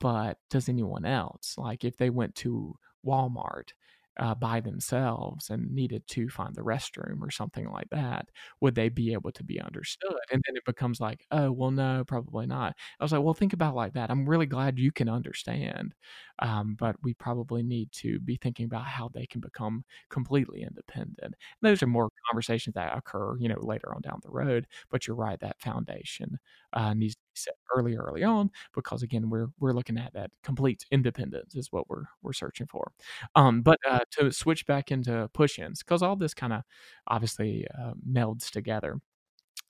but 0.00 0.36
does 0.50 0.68
anyone 0.68 1.06
else? 1.06 1.54
Like 1.56 1.82
if 1.82 1.96
they 1.96 2.10
went 2.10 2.34
to 2.36 2.74
walmart 3.06 3.70
uh, 4.18 4.34
by 4.34 4.60
themselves 4.60 5.50
and 5.50 5.72
needed 5.74 6.06
to 6.08 6.28
find 6.28 6.54
the 6.54 6.62
restroom 6.62 7.20
or 7.22 7.30
something 7.30 7.68
like 7.70 7.88
that, 7.90 8.28
would 8.60 8.74
they 8.74 8.88
be 8.88 9.12
able 9.12 9.32
to 9.32 9.44
be 9.44 9.60
understood? 9.60 10.14
And 10.32 10.42
then 10.46 10.56
it 10.56 10.64
becomes 10.64 11.00
like, 11.00 11.26
oh, 11.30 11.50
well, 11.52 11.70
no, 11.70 12.04
probably 12.06 12.46
not. 12.46 12.74
I 13.00 13.04
was 13.04 13.12
like, 13.12 13.22
well, 13.22 13.34
think 13.34 13.52
about 13.52 13.74
like 13.74 13.94
that. 13.94 14.10
I'm 14.10 14.28
really 14.28 14.46
glad 14.46 14.78
you 14.78 14.92
can 14.92 15.08
understand, 15.08 15.94
um, 16.40 16.76
but 16.78 16.96
we 17.02 17.14
probably 17.14 17.62
need 17.62 17.90
to 17.92 18.20
be 18.20 18.36
thinking 18.36 18.66
about 18.66 18.84
how 18.86 19.08
they 19.08 19.26
can 19.26 19.40
become 19.40 19.84
completely 20.10 20.62
independent. 20.62 21.18
And 21.22 21.34
those 21.62 21.82
are 21.82 21.86
more 21.86 22.10
conversations 22.30 22.74
that 22.74 22.96
occur, 22.96 23.36
you 23.38 23.48
know, 23.48 23.58
later 23.60 23.94
on 23.94 24.02
down 24.02 24.20
the 24.22 24.30
road. 24.30 24.66
But 24.90 25.06
you're 25.06 25.16
right, 25.16 25.38
that 25.40 25.60
foundation 25.60 26.38
uh, 26.72 26.94
needs 26.94 27.14
to 27.14 27.20
be 27.20 27.38
set 27.38 27.54
early, 27.76 27.96
early 27.96 28.24
on, 28.24 28.50
because 28.74 29.02
again, 29.02 29.30
we're 29.30 29.48
we're 29.60 29.72
looking 29.72 29.98
at 29.98 30.12
that 30.14 30.30
complete 30.42 30.84
independence 30.90 31.54
is 31.54 31.70
what 31.72 31.88
we're 31.88 32.04
we're 32.22 32.32
searching 32.32 32.66
for. 32.66 32.92
Um, 33.36 33.62
but 33.62 33.78
uh, 33.88 34.00
to 34.12 34.32
switch 34.32 34.66
back 34.66 34.90
into 34.90 35.28
push-ins, 35.34 35.82
because 35.82 36.02
all 36.02 36.16
this 36.16 36.34
kind 36.34 36.52
of 36.52 36.62
obviously 37.08 37.66
uh, 37.78 37.92
melds 38.10 38.50
together. 38.50 39.00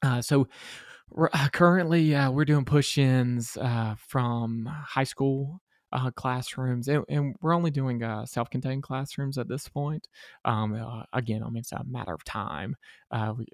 Uh, 0.02 0.22
so 0.22 0.48
uh, 1.32 1.48
currently, 1.52 2.14
uh, 2.14 2.30
we're 2.30 2.44
doing 2.44 2.64
push-ins 2.64 3.56
uh, 3.58 3.94
from 3.98 4.66
high 4.66 5.04
school 5.04 5.60
uh, 5.94 6.10
classrooms, 6.10 6.88
and, 6.88 7.04
and, 7.08 7.36
we're 7.40 7.54
only 7.54 7.70
doing 7.70 8.02
uh, 8.02 8.26
self-contained 8.26 8.82
classrooms 8.82 9.38
at 9.38 9.48
this 9.48 9.68
point. 9.68 10.08
Um, 10.44 10.74
uh, 10.74 11.04
again, 11.12 11.42
I 11.42 11.46
mean 11.46 11.60
it's 11.60 11.72
a 11.72 11.84
matter 11.84 12.12
of 12.12 12.24
time. 12.24 12.76
Uh, 13.12 13.34
we, 13.38 13.46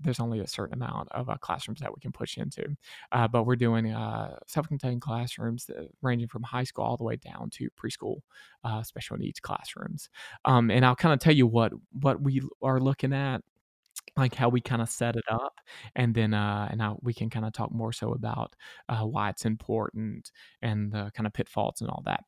there's 0.00 0.20
only 0.20 0.38
a 0.38 0.46
certain 0.46 0.74
amount 0.74 1.08
of 1.10 1.28
uh, 1.28 1.36
classrooms 1.38 1.80
that 1.80 1.90
we 1.92 2.00
can 2.00 2.12
push 2.12 2.38
into, 2.38 2.76
but 3.32 3.44
we're 3.44 3.56
doing 3.56 3.92
self-contained 4.46 5.00
classrooms 5.00 5.68
ranging 6.00 6.28
from 6.28 6.44
high 6.44 6.64
school 6.64 6.84
all 6.84 6.96
the 6.96 7.04
way 7.04 7.16
down 7.16 7.50
to 7.50 7.68
preschool 7.70 8.20
special 8.84 9.16
needs 9.16 9.40
classrooms. 9.40 10.08
Um, 10.44 10.70
and 10.70 10.84
I'll 10.84 10.96
kind 10.96 11.12
of 11.12 11.18
tell 11.18 11.34
you 11.34 11.46
what 11.46 11.72
what 12.00 12.22
we 12.22 12.40
are 12.62 12.80
looking 12.80 13.12
at 13.12 13.42
like 14.20 14.34
how 14.34 14.48
we 14.48 14.60
kind 14.60 14.82
of 14.82 14.88
set 14.88 15.16
it 15.16 15.24
up 15.30 15.54
and 15.96 16.14
then 16.14 16.34
uh 16.34 16.68
and 16.70 16.78
now 16.78 16.98
we 17.02 17.14
can 17.14 17.30
kind 17.30 17.46
of 17.46 17.52
talk 17.52 17.72
more 17.72 17.92
so 17.92 18.12
about 18.12 18.54
uh 18.88 19.02
why 19.04 19.28
it's 19.30 19.44
important 19.44 20.30
and 20.62 20.92
the 20.92 21.10
kind 21.14 21.26
of 21.26 21.32
pitfalls 21.32 21.80
and 21.80 21.90
all 21.90 22.02
that. 22.06 22.22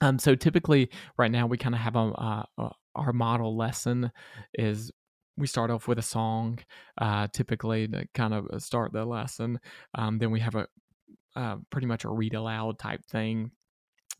Um 0.00 0.18
so 0.18 0.34
typically 0.34 0.90
right 1.18 1.30
now 1.30 1.46
we 1.46 1.58
kind 1.58 1.74
of 1.74 1.80
have 1.80 1.96
a, 1.96 1.98
uh, 2.00 2.44
uh, 2.58 2.70
our 2.94 3.12
model 3.12 3.56
lesson 3.56 4.10
is 4.54 4.90
we 5.38 5.46
start 5.46 5.70
off 5.70 5.88
with 5.88 5.98
a 5.98 6.02
song 6.02 6.58
uh 6.98 7.28
typically 7.32 7.88
to 7.88 8.06
kind 8.14 8.34
of 8.34 8.46
start 8.62 8.92
the 8.92 9.04
lesson. 9.04 9.58
Um 9.94 10.18
then 10.18 10.30
we 10.30 10.40
have 10.40 10.54
a 10.54 10.66
uh, 11.34 11.56
pretty 11.70 11.86
much 11.86 12.04
a 12.04 12.08
read 12.10 12.34
aloud 12.34 12.78
type 12.78 13.04
thing 13.06 13.50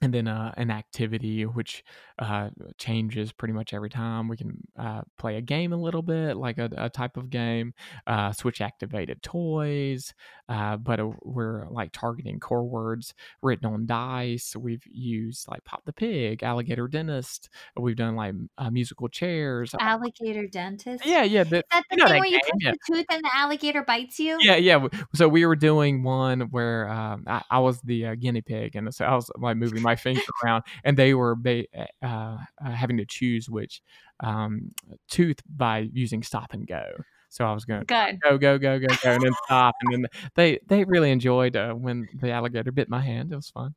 and 0.03 0.13
then 0.13 0.27
uh, 0.27 0.53
an 0.57 0.71
activity 0.71 1.45
which 1.45 1.85
uh, 2.19 2.51
changes 2.77 3.33
pretty 3.33 3.55
much 3.55 3.73
every 3.73 3.89
time. 3.89 4.29
We 4.29 4.37
can 4.37 4.67
uh, 4.77 5.03
play 5.17 5.37
a 5.37 5.41
game 5.41 5.73
a 5.73 5.77
little 5.77 6.03
bit, 6.03 6.37
like 6.37 6.59
a, 6.59 6.69
a 6.77 6.91
type 6.91 7.17
of 7.17 7.31
game, 7.31 7.73
uh, 8.07 8.33
switch 8.33 8.61
activated 8.61 9.23
toys, 9.23 10.13
uh, 10.49 10.77
but 10.77 10.99
uh, 10.99 11.11
we're 11.23 11.69
like 11.69 11.93
targeting 11.93 12.41
core 12.41 12.65
words 12.65 13.15
written 13.43 13.67
on 13.67 13.87
dice. 13.87 14.57
We've 14.57 14.85
used 14.91 15.49
like 15.49 15.65
Pop 15.65 15.85
the 15.85 15.93
Pig, 15.93 16.43
Alligator 16.43 16.89
Dentist. 16.89 17.49
We've 17.77 17.97
done 17.97 18.17
like 18.17 18.35
musical 18.73 19.09
chairs. 19.09 19.73
Alligator 19.79 20.49
Dentist? 20.49 21.07
Yeah, 21.07 21.23
yeah. 21.23 21.45
The, 21.45 21.59
Is 21.59 21.63
that 21.71 21.85
the 21.91 21.97
you 21.97 22.03
know 22.03 22.07
thing 22.07 22.15
that 22.15 22.21
where 22.21 22.29
you 22.29 22.41
push 22.41 22.61
yeah. 22.61 22.73
the 22.73 22.95
tooth 22.95 23.07
and 23.09 23.23
the 23.23 23.31
alligator 23.33 23.85
bites 23.85 24.19
you? 24.19 24.39
Yeah, 24.41 24.57
yeah. 24.57 24.89
So 25.15 25.29
we 25.29 25.47
were 25.47 25.57
doing 25.57 26.03
one 26.03 26.41
where 26.51 26.89
um, 26.89 27.25
I, 27.29 27.43
I 27.49 27.59
was 27.61 27.81
the 27.83 28.17
guinea 28.17 28.43
pig, 28.43 28.75
and 28.75 28.93
so 28.93 29.05
I 29.05 29.15
was 29.15 29.31
like 29.39 29.57
moving 29.57 29.81
my 29.81 29.92
finger 29.97 30.23
around, 30.45 30.65
and 30.85 30.97
they 30.97 31.15
were 31.15 31.35
ba- 31.35 31.67
uh, 32.03 32.07
uh, 32.07 32.39
having 32.71 32.97
to 32.99 33.05
choose 33.07 33.49
which 33.49 33.83
um, 34.21 34.73
tooth 35.09 35.41
by 35.49 35.89
using 35.93 36.23
stop 36.23 36.53
and 36.53 36.67
go. 36.67 36.85
So 37.33 37.47
I 37.47 37.53
was 37.53 37.65
going 37.65 37.85
Good. 37.85 38.21
go 38.21 38.37
go 38.37 38.59
go 38.59 38.79
go 38.79 38.87
go 39.03 39.11
and 39.11 39.23
then 39.23 39.33
stop, 39.45 39.75
and 39.81 39.93
then 39.95 40.07
they 40.35 40.59
they 40.67 40.85
really 40.85 41.11
enjoyed 41.11 41.57
uh, 41.57 41.73
when 41.73 42.07
the 42.21 42.31
alligator 42.31 42.71
bit 42.71 42.91
my 42.91 43.01
hand. 43.01 43.33
It 43.33 43.37
was 43.37 43.49
fun. 43.49 43.75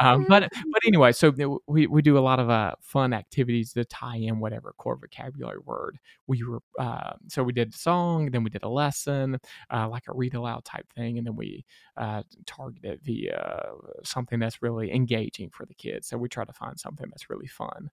Um, 0.00 0.26
but 0.28 0.50
but 0.52 0.82
anyway, 0.86 1.12
so 1.12 1.32
we 1.66 1.86
we 1.86 2.02
do 2.02 2.18
a 2.18 2.20
lot 2.20 2.40
of 2.40 2.50
uh, 2.50 2.74
fun 2.80 3.14
activities 3.14 3.72
to 3.72 3.86
tie 3.86 4.16
in 4.16 4.38
whatever 4.38 4.74
core 4.76 4.96
vocabulary 4.96 5.60
word 5.64 5.98
we 6.26 6.44
were. 6.44 6.60
Uh, 6.78 7.14
so 7.28 7.42
we 7.42 7.54
did 7.54 7.72
a 7.72 7.76
song, 7.76 8.30
then 8.30 8.44
we 8.44 8.50
did 8.50 8.64
a 8.64 8.68
lesson, 8.68 9.38
uh, 9.72 9.88
like 9.88 10.04
a 10.06 10.12
read 10.12 10.34
aloud 10.34 10.66
type 10.66 10.86
thing, 10.94 11.16
and 11.16 11.26
then 11.26 11.36
we 11.36 11.64
uh, 11.96 12.22
targeted 12.44 13.00
via 13.02 13.62
something 14.04 14.38
that's 14.38 14.60
really 14.60 14.92
engaging 14.92 15.48
for 15.48 15.64
the 15.64 15.74
kids. 15.74 16.06
So 16.08 16.18
we 16.18 16.28
try 16.28 16.44
to 16.44 16.52
find 16.52 16.78
something 16.78 17.06
that's 17.08 17.30
really 17.30 17.46
fun. 17.46 17.88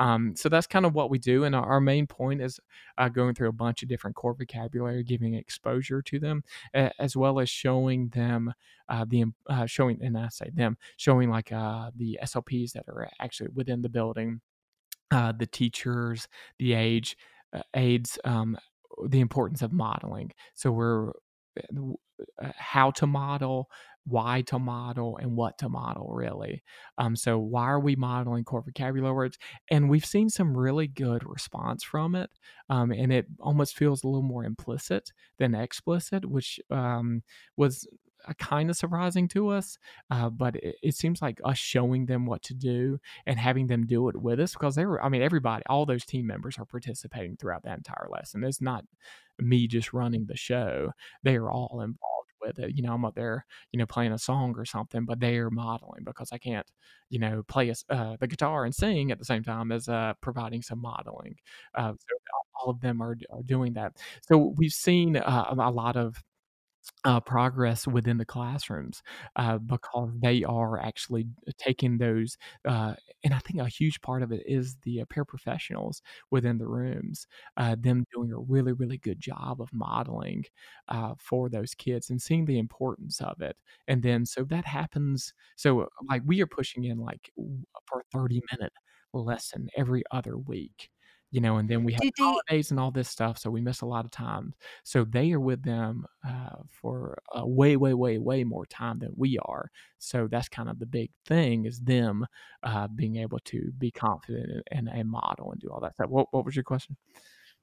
Um, 0.00 0.34
so 0.34 0.48
that's 0.48 0.66
kind 0.66 0.86
of 0.86 0.94
what 0.94 1.10
we 1.10 1.18
do, 1.18 1.44
and 1.44 1.54
our, 1.54 1.64
our 1.64 1.80
main 1.80 2.06
point 2.06 2.40
is 2.40 2.58
uh, 2.96 3.10
going 3.10 3.34
through 3.34 3.50
a 3.50 3.52
bunch 3.52 3.82
of 3.82 3.88
different 3.88 4.16
core 4.16 4.32
vocabulary, 4.34 5.04
giving 5.04 5.34
exposure 5.34 6.00
to 6.00 6.18
them, 6.18 6.42
as 6.72 7.16
well 7.16 7.38
as 7.38 7.50
showing 7.50 8.08
them 8.08 8.54
uh, 8.88 9.04
the 9.06 9.26
uh, 9.48 9.66
showing, 9.66 10.02
and 10.02 10.16
I 10.16 10.28
say 10.28 10.50
them 10.54 10.78
showing 10.96 11.28
like 11.28 11.52
uh, 11.52 11.90
the 11.94 12.18
SLPs 12.22 12.72
that 12.72 12.84
are 12.88 13.10
actually 13.20 13.50
within 13.54 13.82
the 13.82 13.90
building, 13.90 14.40
uh, 15.10 15.32
the 15.32 15.46
teachers, 15.46 16.28
the 16.58 16.72
age 16.72 17.16
uh, 17.52 17.60
aides, 17.74 18.18
um, 18.24 18.56
the 19.06 19.20
importance 19.20 19.60
of 19.60 19.70
modeling. 19.70 20.32
So 20.54 20.72
we're 20.72 21.12
how 22.56 22.90
to 22.92 23.06
model, 23.06 23.70
why 24.10 24.42
to 24.42 24.58
model 24.58 25.16
and 25.18 25.36
what 25.36 25.58
to 25.58 25.68
model 25.68 26.10
really. 26.12 26.62
Um, 26.98 27.16
so 27.16 27.38
why 27.38 27.64
are 27.64 27.80
we 27.80 27.96
modeling 27.96 28.44
core 28.44 28.62
vocabulary 28.62 29.14
words? 29.14 29.38
And 29.70 29.88
we've 29.88 30.04
seen 30.04 30.28
some 30.30 30.56
really 30.56 30.86
good 30.86 31.22
response 31.28 31.82
from 31.82 32.14
it 32.14 32.30
um, 32.68 32.90
and 32.90 33.12
it 33.12 33.26
almost 33.40 33.76
feels 33.76 34.02
a 34.02 34.06
little 34.06 34.22
more 34.22 34.44
implicit 34.44 35.12
than 35.38 35.54
explicit 35.54 36.24
which 36.24 36.60
um, 36.70 37.22
was 37.56 37.86
uh, 38.28 38.34
kind 38.34 38.68
of 38.68 38.76
surprising 38.76 39.26
to 39.28 39.48
us, 39.48 39.78
uh, 40.10 40.28
but 40.28 40.56
it, 40.56 40.76
it, 40.82 40.94
seems 40.94 41.22
like 41.22 41.40
us 41.44 41.56
showing 41.56 42.04
them 42.04 42.26
what 42.26 42.42
to 42.42 42.54
do 42.54 42.98
and 43.26 43.38
having 43.38 43.66
them 43.66 43.86
do 43.86 44.08
it 44.08 44.16
with 44.20 44.38
us 44.40 44.52
because 44.52 44.74
they 44.74 44.84
were, 44.84 45.02
I 45.02 45.08
mean, 45.08 45.22
everybody, 45.22 45.62
all 45.68 45.86
those 45.86 46.04
team 46.04 46.26
members 46.26 46.58
are 46.58 46.66
participating 46.66 47.36
throughout 47.36 47.62
that 47.62 47.78
entire 47.78 48.08
lesson. 48.10 48.44
It's 48.44 48.60
not 48.60 48.84
me 49.38 49.66
just 49.66 49.94
running 49.94 50.26
the 50.26 50.36
show, 50.36 50.92
they 51.22 51.36
are 51.36 51.50
all 51.50 51.80
involved 51.80 52.29
with 52.40 52.58
it. 52.58 52.76
You 52.76 52.82
know, 52.82 52.94
I'm 52.94 53.04
up 53.04 53.14
there, 53.14 53.44
you 53.72 53.78
know, 53.78 53.86
playing 53.86 54.12
a 54.12 54.18
song 54.18 54.54
or 54.56 54.64
something, 54.64 55.04
but 55.04 55.20
they're 55.20 55.50
modeling 55.50 56.04
because 56.04 56.30
I 56.32 56.38
can't, 56.38 56.66
you 57.08 57.18
know, 57.18 57.42
play 57.48 57.70
a, 57.70 57.74
uh, 57.94 58.16
the 58.20 58.26
guitar 58.26 58.64
and 58.64 58.74
sing 58.74 59.10
at 59.10 59.18
the 59.18 59.24
same 59.24 59.42
time 59.42 59.72
as 59.72 59.88
uh, 59.88 60.14
providing 60.20 60.62
some 60.62 60.80
modeling. 60.80 61.36
Uh, 61.74 61.92
so 61.92 62.16
all 62.60 62.70
of 62.70 62.80
them 62.80 63.02
are, 63.02 63.16
are 63.30 63.42
doing 63.44 63.72
that. 63.74 63.96
So 64.28 64.54
we've 64.56 64.72
seen 64.72 65.16
uh, 65.16 65.54
a 65.58 65.70
lot 65.70 65.96
of 65.96 66.22
uh, 67.04 67.20
progress 67.20 67.86
within 67.86 68.18
the 68.18 68.24
classrooms 68.24 69.02
uh, 69.36 69.58
because 69.58 70.10
they 70.22 70.44
are 70.44 70.78
actually 70.80 71.26
taking 71.58 71.98
those. 71.98 72.36
Uh, 72.66 72.94
and 73.24 73.34
I 73.34 73.38
think 73.38 73.60
a 73.60 73.68
huge 73.68 74.00
part 74.00 74.22
of 74.22 74.32
it 74.32 74.42
is 74.46 74.76
the 74.82 75.02
uh, 75.02 75.04
paraprofessionals 75.06 76.00
within 76.30 76.58
the 76.58 76.66
rooms, 76.66 77.26
uh, 77.56 77.76
them 77.78 78.04
doing 78.14 78.32
a 78.32 78.38
really, 78.38 78.72
really 78.72 78.98
good 78.98 79.20
job 79.20 79.60
of 79.60 79.72
modeling 79.72 80.44
uh, 80.88 81.14
for 81.18 81.48
those 81.48 81.74
kids 81.74 82.10
and 82.10 82.20
seeing 82.20 82.44
the 82.44 82.58
importance 82.58 83.20
of 83.20 83.40
it. 83.40 83.56
And 83.88 84.02
then, 84.02 84.26
so 84.26 84.44
that 84.44 84.64
happens. 84.66 85.32
So, 85.56 85.88
like, 86.08 86.22
we 86.26 86.40
are 86.42 86.46
pushing 86.46 86.84
in 86.84 86.98
like 86.98 87.30
for 87.86 88.02
30 88.12 88.42
minute 88.52 88.72
lesson 89.12 89.68
every 89.76 90.04
other 90.10 90.36
week 90.38 90.90
you 91.30 91.40
know, 91.40 91.58
and 91.58 91.68
then 91.68 91.84
we 91.84 91.92
have 91.92 92.00
they 92.00 92.10
holidays 92.18 92.70
and 92.70 92.80
all 92.80 92.90
this 92.90 93.08
stuff, 93.08 93.38
so 93.38 93.50
we 93.50 93.60
miss 93.60 93.82
a 93.82 93.86
lot 93.86 94.04
of 94.04 94.10
time. 94.10 94.52
So 94.82 95.04
they 95.04 95.32
are 95.32 95.40
with 95.40 95.62
them 95.62 96.04
uh, 96.26 96.56
for 96.68 97.22
uh, 97.36 97.46
way, 97.46 97.76
way, 97.76 97.94
way, 97.94 98.18
way 98.18 98.42
more 98.42 98.66
time 98.66 98.98
than 98.98 99.12
we 99.16 99.38
are. 99.38 99.70
So 99.98 100.28
that's 100.30 100.48
kind 100.48 100.68
of 100.68 100.78
the 100.78 100.86
big 100.86 101.10
thing 101.26 101.66
is 101.66 101.80
them 101.80 102.26
uh, 102.64 102.88
being 102.88 103.16
able 103.16 103.38
to 103.46 103.70
be 103.78 103.90
confident 103.90 104.64
and, 104.70 104.88
and, 104.88 105.08
model 105.08 105.52
and 105.52 105.60
do 105.60 105.68
all 105.68 105.80
that 105.80 105.94
stuff. 105.94 106.10
What, 106.10 106.28
what 106.32 106.44
was 106.44 106.56
your 106.56 106.64
question? 106.64 106.96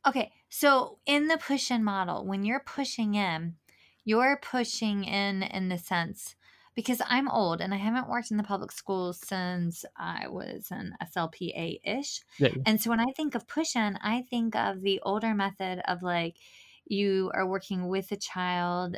Okay, 0.07 0.31
so 0.49 0.99
in 1.05 1.27
the 1.27 1.37
push 1.37 1.69
in 1.69 1.83
model, 1.83 2.25
when 2.25 2.45
you're 2.45 2.63
pushing 2.65 3.15
in, 3.15 3.55
you're 4.05 4.39
pushing 4.41 5.03
in 5.03 5.43
in 5.43 5.67
the 5.67 5.77
sense 5.77 6.35
because 6.77 7.01
I'm 7.09 7.27
old 7.27 7.59
and 7.59 7.73
I 7.73 7.77
haven't 7.77 8.07
worked 8.07 8.29
in 8.29 8.37
the 8.37 8.43
public 8.43 8.71
schools 8.71 9.19
since 9.25 9.83
I 9.97 10.27
was 10.27 10.67
an 10.69 10.93
SLPA 11.03 11.79
ish. 11.83 12.21
Yeah. 12.37 12.49
And 12.67 12.79
so 12.79 12.91
when 12.91 12.99
I 12.99 13.11
think 13.15 13.33
of 13.33 13.47
push 13.47 13.75
in, 13.75 13.97
I 13.99 14.21
think 14.29 14.55
of 14.55 14.81
the 14.81 15.01
older 15.01 15.33
method 15.33 15.81
of 15.87 16.03
like 16.03 16.35
you 16.85 17.31
are 17.33 17.47
working 17.47 17.87
with 17.87 18.11
a 18.11 18.15
child 18.15 18.95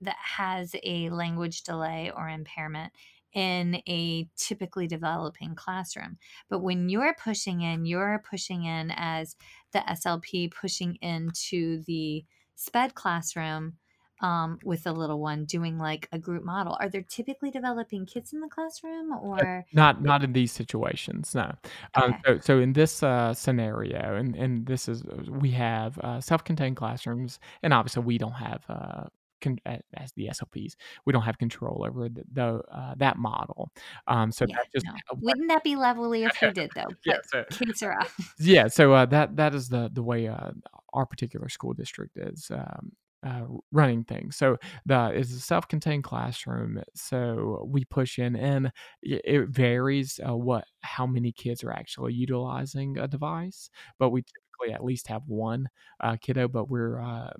that 0.00 0.16
has 0.18 0.74
a 0.82 1.10
language 1.10 1.64
delay 1.64 2.10
or 2.16 2.30
impairment 2.30 2.94
in 3.34 3.82
a 3.86 4.26
typically 4.38 4.86
developing 4.86 5.54
classroom. 5.54 6.16
But 6.48 6.60
when 6.60 6.88
you're 6.88 7.14
pushing 7.22 7.60
in, 7.60 7.84
you're 7.84 8.24
pushing 8.28 8.64
in 8.64 8.90
as 8.96 9.36
the 9.74 9.80
SLP 9.80 10.50
pushing 10.50 10.94
into 11.02 11.82
the 11.82 12.24
SPED 12.54 12.94
classroom 12.94 13.74
um, 14.22 14.58
with 14.64 14.86
a 14.86 14.92
little 14.92 15.20
one 15.20 15.44
doing 15.44 15.78
like 15.78 16.08
a 16.12 16.18
group 16.18 16.44
model 16.44 16.76
are 16.80 16.88
there 16.88 17.02
typically 17.02 17.50
developing 17.50 18.06
kids 18.06 18.32
in 18.32 18.40
the 18.40 18.48
classroom 18.48 19.12
or 19.12 19.64
not 19.72 20.02
not 20.02 20.24
in 20.24 20.32
these 20.32 20.52
situations 20.52 21.34
no 21.34 21.52
um, 21.94 22.14
so, 22.24 22.38
so 22.40 22.58
in 22.58 22.72
this 22.72 23.02
uh, 23.02 23.34
scenario 23.34 24.16
and 24.16 24.34
and 24.36 24.66
this 24.66 24.88
is 24.88 25.02
uh, 25.02 25.22
we 25.28 25.50
have 25.50 25.98
uh, 25.98 26.20
self-contained 26.20 26.76
classrooms 26.76 27.38
and 27.62 27.74
obviously 27.74 28.02
we 28.02 28.18
don't 28.18 28.32
have 28.32 28.64
uh, 28.68 29.04
Con- 29.42 29.58
as 29.66 30.12
the 30.12 30.28
SLPs, 30.28 30.76
we 31.04 31.12
don't 31.12 31.22
have 31.22 31.36
control 31.36 31.84
over 31.84 32.08
the, 32.08 32.22
the 32.32 32.62
uh, 32.72 32.94
that 32.98 33.18
model. 33.18 33.70
Um, 34.06 34.30
so 34.30 34.46
yeah, 34.48 34.58
just 34.72 34.86
no. 34.86 34.92
wouldn't 35.20 35.48
that 35.48 35.64
be 35.64 35.74
lovely 35.74 36.22
if 36.22 36.40
we 36.40 36.52
did 36.52 36.70
though? 36.76 36.86
yeah, 37.04 37.16
so, 37.24 37.44
kids 37.50 37.82
are 37.82 37.92
out. 37.92 38.06
yeah. 38.38 38.68
So 38.68 38.92
uh, 38.92 39.06
that 39.06 39.36
that 39.36 39.52
is 39.54 39.68
the 39.68 39.90
the 39.92 40.02
way 40.02 40.28
uh, 40.28 40.52
our 40.92 41.06
particular 41.06 41.48
school 41.48 41.72
district 41.72 42.16
is 42.16 42.52
um, 42.54 42.92
uh, 43.22 43.44
running 43.72 44.04
things. 44.04 44.36
So 44.36 44.56
the 44.86 45.10
is 45.12 45.32
a 45.32 45.40
self-contained 45.40 46.04
classroom. 46.04 46.82
So 46.94 47.64
we 47.68 47.84
push 47.84 48.18
in, 48.18 48.36
and 48.36 48.72
it 49.02 49.48
varies 49.48 50.20
uh, 50.26 50.36
what 50.36 50.64
how 50.82 51.06
many 51.06 51.32
kids 51.32 51.62
are 51.64 51.72
actually 51.72 52.14
utilizing 52.14 52.98
a 52.98 53.08
device, 53.08 53.70
but 53.98 54.10
we 54.10 54.22
typically 54.22 54.74
at 54.74 54.84
least 54.84 55.06
have 55.08 55.22
one 55.26 55.68
uh, 56.00 56.16
kiddo. 56.20 56.48
But 56.48 56.68
we're 56.68 57.00
uh, 57.00 57.32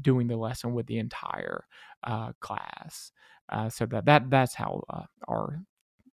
doing 0.00 0.26
the 0.26 0.36
lesson 0.36 0.72
with 0.74 0.86
the 0.86 0.98
entire 0.98 1.64
uh, 2.04 2.32
class. 2.40 3.12
Uh, 3.48 3.68
so 3.68 3.86
that 3.86 4.04
that 4.06 4.30
that's 4.30 4.54
how 4.54 4.82
our 5.28 5.60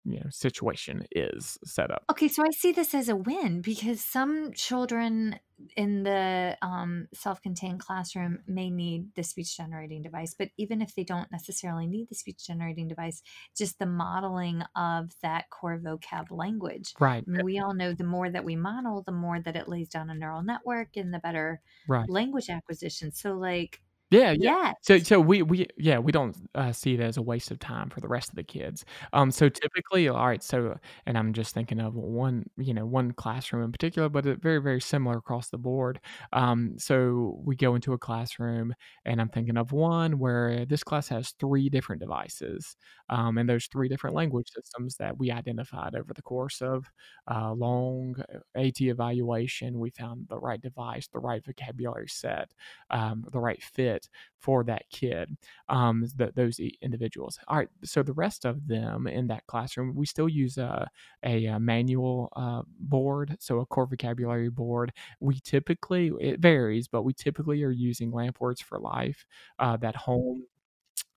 you 0.08 0.20
know 0.20 0.30
situation 0.30 1.05
is 1.12 1.58
set 1.64 1.91
up. 1.91 2.03
Okay, 2.10 2.30
so 2.30 2.41
I 2.43 2.51
see 2.51 2.72
this 2.72 2.93
as 2.93 3.10
a 3.10 3.16
win 3.18 3.62
because 3.62 3.99
some 3.99 4.53
children 4.53 5.39
in 5.76 6.03
the 6.03 6.58
um, 6.62 7.08
self-contained 7.14 7.80
classroom 7.80 8.39
may 8.47 8.70
need 8.70 9.14
the 9.16 9.24
speech 9.24 9.58
generating 9.58 10.03
device 10.03 10.36
but 10.38 10.49
even 10.55 10.84
if 10.84 10.93
they 10.93 11.03
don't 11.03 11.32
necessarily 11.32 11.88
need 11.88 12.08
the 12.10 12.16
speech 12.16 12.45
generating 12.45 12.88
device 12.88 13.24
just 13.58 13.80
the 13.80 13.86
modeling 13.88 14.62
of 14.76 15.12
that 15.24 15.49
core 15.49 15.80
vocab 15.80 16.30
language 16.30 16.95
Right. 16.99 17.28
I 17.28 17.30
mean, 17.32 17.43
we 17.43 17.58
all 17.60 17.74
know 17.74 17.93
the 17.93 18.03
more 18.03 18.30
that 18.30 18.45
we 18.45 18.55
model 18.55 19.01
the 19.01 19.12
more 19.12 19.39
that 19.41 19.55
it 19.55 19.68
lays 19.68 19.89
down 19.89 20.12
a 20.12 20.16
neural 20.16 20.43
network 20.43 20.95
and 20.95 21.12
the 21.12 21.20
better 21.20 21.60
Right. 21.88 22.08
language 22.08 22.49
acquisition 22.51 23.12
so 23.12 23.34
like 23.34 23.82
Yeah, 24.10 24.32
yeah. 24.32 24.72
yes 24.72 24.74
So 24.84 24.99
so 24.99 25.20
we 25.20 25.41
we 25.41 25.68
yeah, 25.78 25.99
we 25.99 26.14
don't 26.14 26.34
uh, 26.55 26.72
see 26.72 26.93
it 26.93 27.01
as 27.01 27.18
a 27.18 27.22
waste 27.22 27.51
of 27.51 27.60
time 27.60 27.89
for 27.89 27.99
the 27.99 28.08
rest 28.08 28.30
of 28.30 28.36
the 28.36 28.43
kids. 28.43 28.86
Um 29.12 29.32
so 29.32 29.49
typically 29.49 30.08
all 30.08 30.26
right, 30.26 30.41
so 30.41 30.78
and 31.05 31.18
I'm 31.18 31.34
just 31.34 31.53
thinking 31.53 31.80
of 31.82 31.93
one, 31.95 32.45
you 32.58 32.74
know, 32.74 32.86
one 32.86 33.12
classroom 33.12 33.64
in 33.66 33.72
particular, 33.74 34.08
but 34.08 34.26
it 34.26 34.41
very 34.41 34.62
very 34.62 34.80
similar 34.80 35.18
across 35.18 35.49
the 35.49 35.58
board. 35.58 35.99
Um 36.32 36.76
so 36.78 37.38
we 37.43 37.58
go 37.58 37.76
into 37.76 37.91
a 37.93 37.97
classroom 37.97 38.74
and 39.03 39.20
I'm 39.20 39.28
thinking 39.30 39.58
of 39.58 39.74
one 39.74 40.20
where 40.20 40.66
this 40.66 40.84
class 40.84 41.10
has 41.10 41.32
three 41.39 41.68
different 41.70 42.01
devices. 42.01 42.78
Um 43.10 43.38
and 43.38 43.49
those 43.49 43.66
three 43.66 43.89
different 43.89 44.16
language 44.16 44.47
systems 44.55 44.95
that 44.97 45.18
we 45.18 45.32
identified 45.32 45.95
over 45.95 46.14
the 46.14 46.22
course 46.22 46.62
of 46.62 46.86
uh, 47.30 47.51
long 47.53 48.16
AT 48.55 48.88
evaluation, 48.89 49.80
we 49.80 49.89
found 49.91 50.28
the 50.30 50.39
right 50.39 50.62
device, 50.62 51.08
the 51.12 51.20
right 51.20 51.43
vocabulary 51.45 52.08
set, 52.08 52.51
um, 52.89 53.26
the 53.32 53.39
right 53.39 53.62
fit 53.62 53.96
for 54.39 54.63
that 54.65 54.83
kid, 54.91 55.35
um, 55.69 56.05
th- 56.17 56.33
those 56.35 56.59
individuals. 56.81 57.39
All 57.47 57.57
right, 57.57 57.69
so 57.83 58.03
the 58.03 58.13
rest 58.13 58.45
of 58.45 58.67
them 58.67 59.07
in 59.07 59.27
that 59.27 59.45
classroom, 59.47 59.95
we 59.95 60.05
still 60.05 60.29
use 60.29 60.57
a, 60.57 60.89
a, 61.23 61.47
uh 61.47 61.59
manual 61.59 62.29
uh, 62.35 62.61
board, 62.79 63.35
so 63.39 63.59
a 63.59 63.65
core 63.65 63.87
vocabulary 63.87 64.49
board. 64.49 64.91
We 65.19 65.39
typically, 65.43 66.11
it 66.19 66.39
varies, 66.39 66.87
but 66.87 67.03
we 67.03 67.13
typically 67.13 67.63
are 67.63 67.71
using 67.71 68.11
LAMP 68.11 68.39
Words 68.39 68.61
for 68.61 68.79
Life, 68.79 69.25
uh, 69.59 69.77
that 69.77 69.95
home 69.95 70.43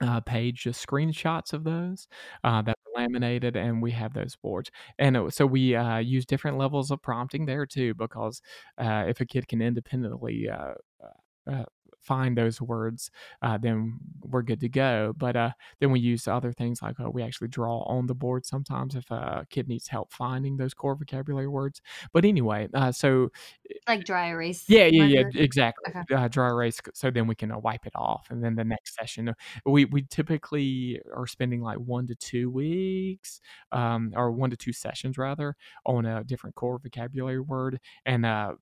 uh, 0.01 0.21
page, 0.21 0.63
just 0.63 0.87
screenshots 0.87 1.53
of 1.53 1.65
those 1.65 2.09
uh, 2.45 2.63
that 2.63 2.77
are 2.87 3.03
laminated, 3.03 3.57
and 3.57 3.83
we 3.83 3.91
have 3.91 4.15
those 4.15 4.37
boards. 4.37 4.71
And 4.99 5.17
it, 5.17 5.35
so 5.35 5.47
we 5.47 5.75
uh, 5.77 5.99
use 5.99 6.25
different 6.27 6.59
levels 6.59 6.91
of 6.91 7.03
prompting 7.03 7.47
there 7.47 7.67
too, 7.67 7.95
because 7.95 8.41
uh, 8.79 9.05
if 9.09 9.21
a 9.21 9.27
kid 9.27 9.49
can 9.49 9.61
independently 9.63 10.49
uh, 10.49 10.75
uh, 11.03 11.51
uh, 11.53 11.65
find 12.01 12.37
those 12.37 12.61
words, 12.61 13.11
uh, 13.43 13.59
then 13.59 13.99
we're 14.23 14.43
good 14.43 14.61
to 14.61 14.69
go. 14.69 15.13
But 15.17 15.37
uh, 15.37 15.51
then 15.81 15.91
we 15.91 16.01
use 16.01 16.27
other 16.29 16.53
things 16.53 16.83
like 16.83 16.99
uh, 17.01 17.11
we 17.11 17.23
actually 17.23 17.49
draw 17.49 17.81
on 17.83 18.07
the 18.07 18.15
board 18.15 18.47
sometimes 18.47 18.95
if 18.95 19.11
a 19.11 19.47
kid 19.51 19.69
needs 19.69 19.89
help 19.89 20.13
finding 20.13 20.57
those 20.57 20.75
core 20.75 20.95
vocabulary 20.97 21.49
words. 21.49 21.81
But 22.13 22.25
anyway, 22.25 22.69
uh, 22.75 22.93
so 22.93 23.31
like 23.89 24.05
dry 24.05 24.29
erase 24.29 24.65
yeah, 24.69 24.87
yeah, 24.87 25.05
yeah, 25.05 25.23
exactly. 25.35 25.85
okay 25.89 26.05
Uh, 26.15 26.29
dry 26.29 26.49
erase, 26.49 26.81
so 26.95 27.11
then 27.11 27.27
we 27.27 27.35
can 27.35 27.51
uh, 27.53 27.59
wipe 27.59 27.87
it 27.87 27.93
off, 27.95 28.29
and 28.31 28.43
then 28.43 28.55
the 28.55 28.65
next 28.65 28.95
session, 28.95 29.29
uh, 29.31 29.35
we 29.67 29.85
we 29.87 30.03
typically 30.03 31.01
are 31.15 31.27
spending 31.27 31.61
like 31.63 31.79
one 31.79 32.07
to 32.07 32.15
two 32.15 32.51
weeks, 32.51 33.41
um, 33.73 34.13
or 34.17 34.31
one 34.33 34.51
to 34.51 34.57
two 34.57 34.73
sessions 34.73 35.19
rather, 35.19 35.57
on 35.87 36.07
a 36.07 36.25
different 36.25 36.55
core 36.57 36.79
vocabulary 36.79 37.41
word, 37.41 37.81
and 38.07 38.25
uh, 38.27 38.53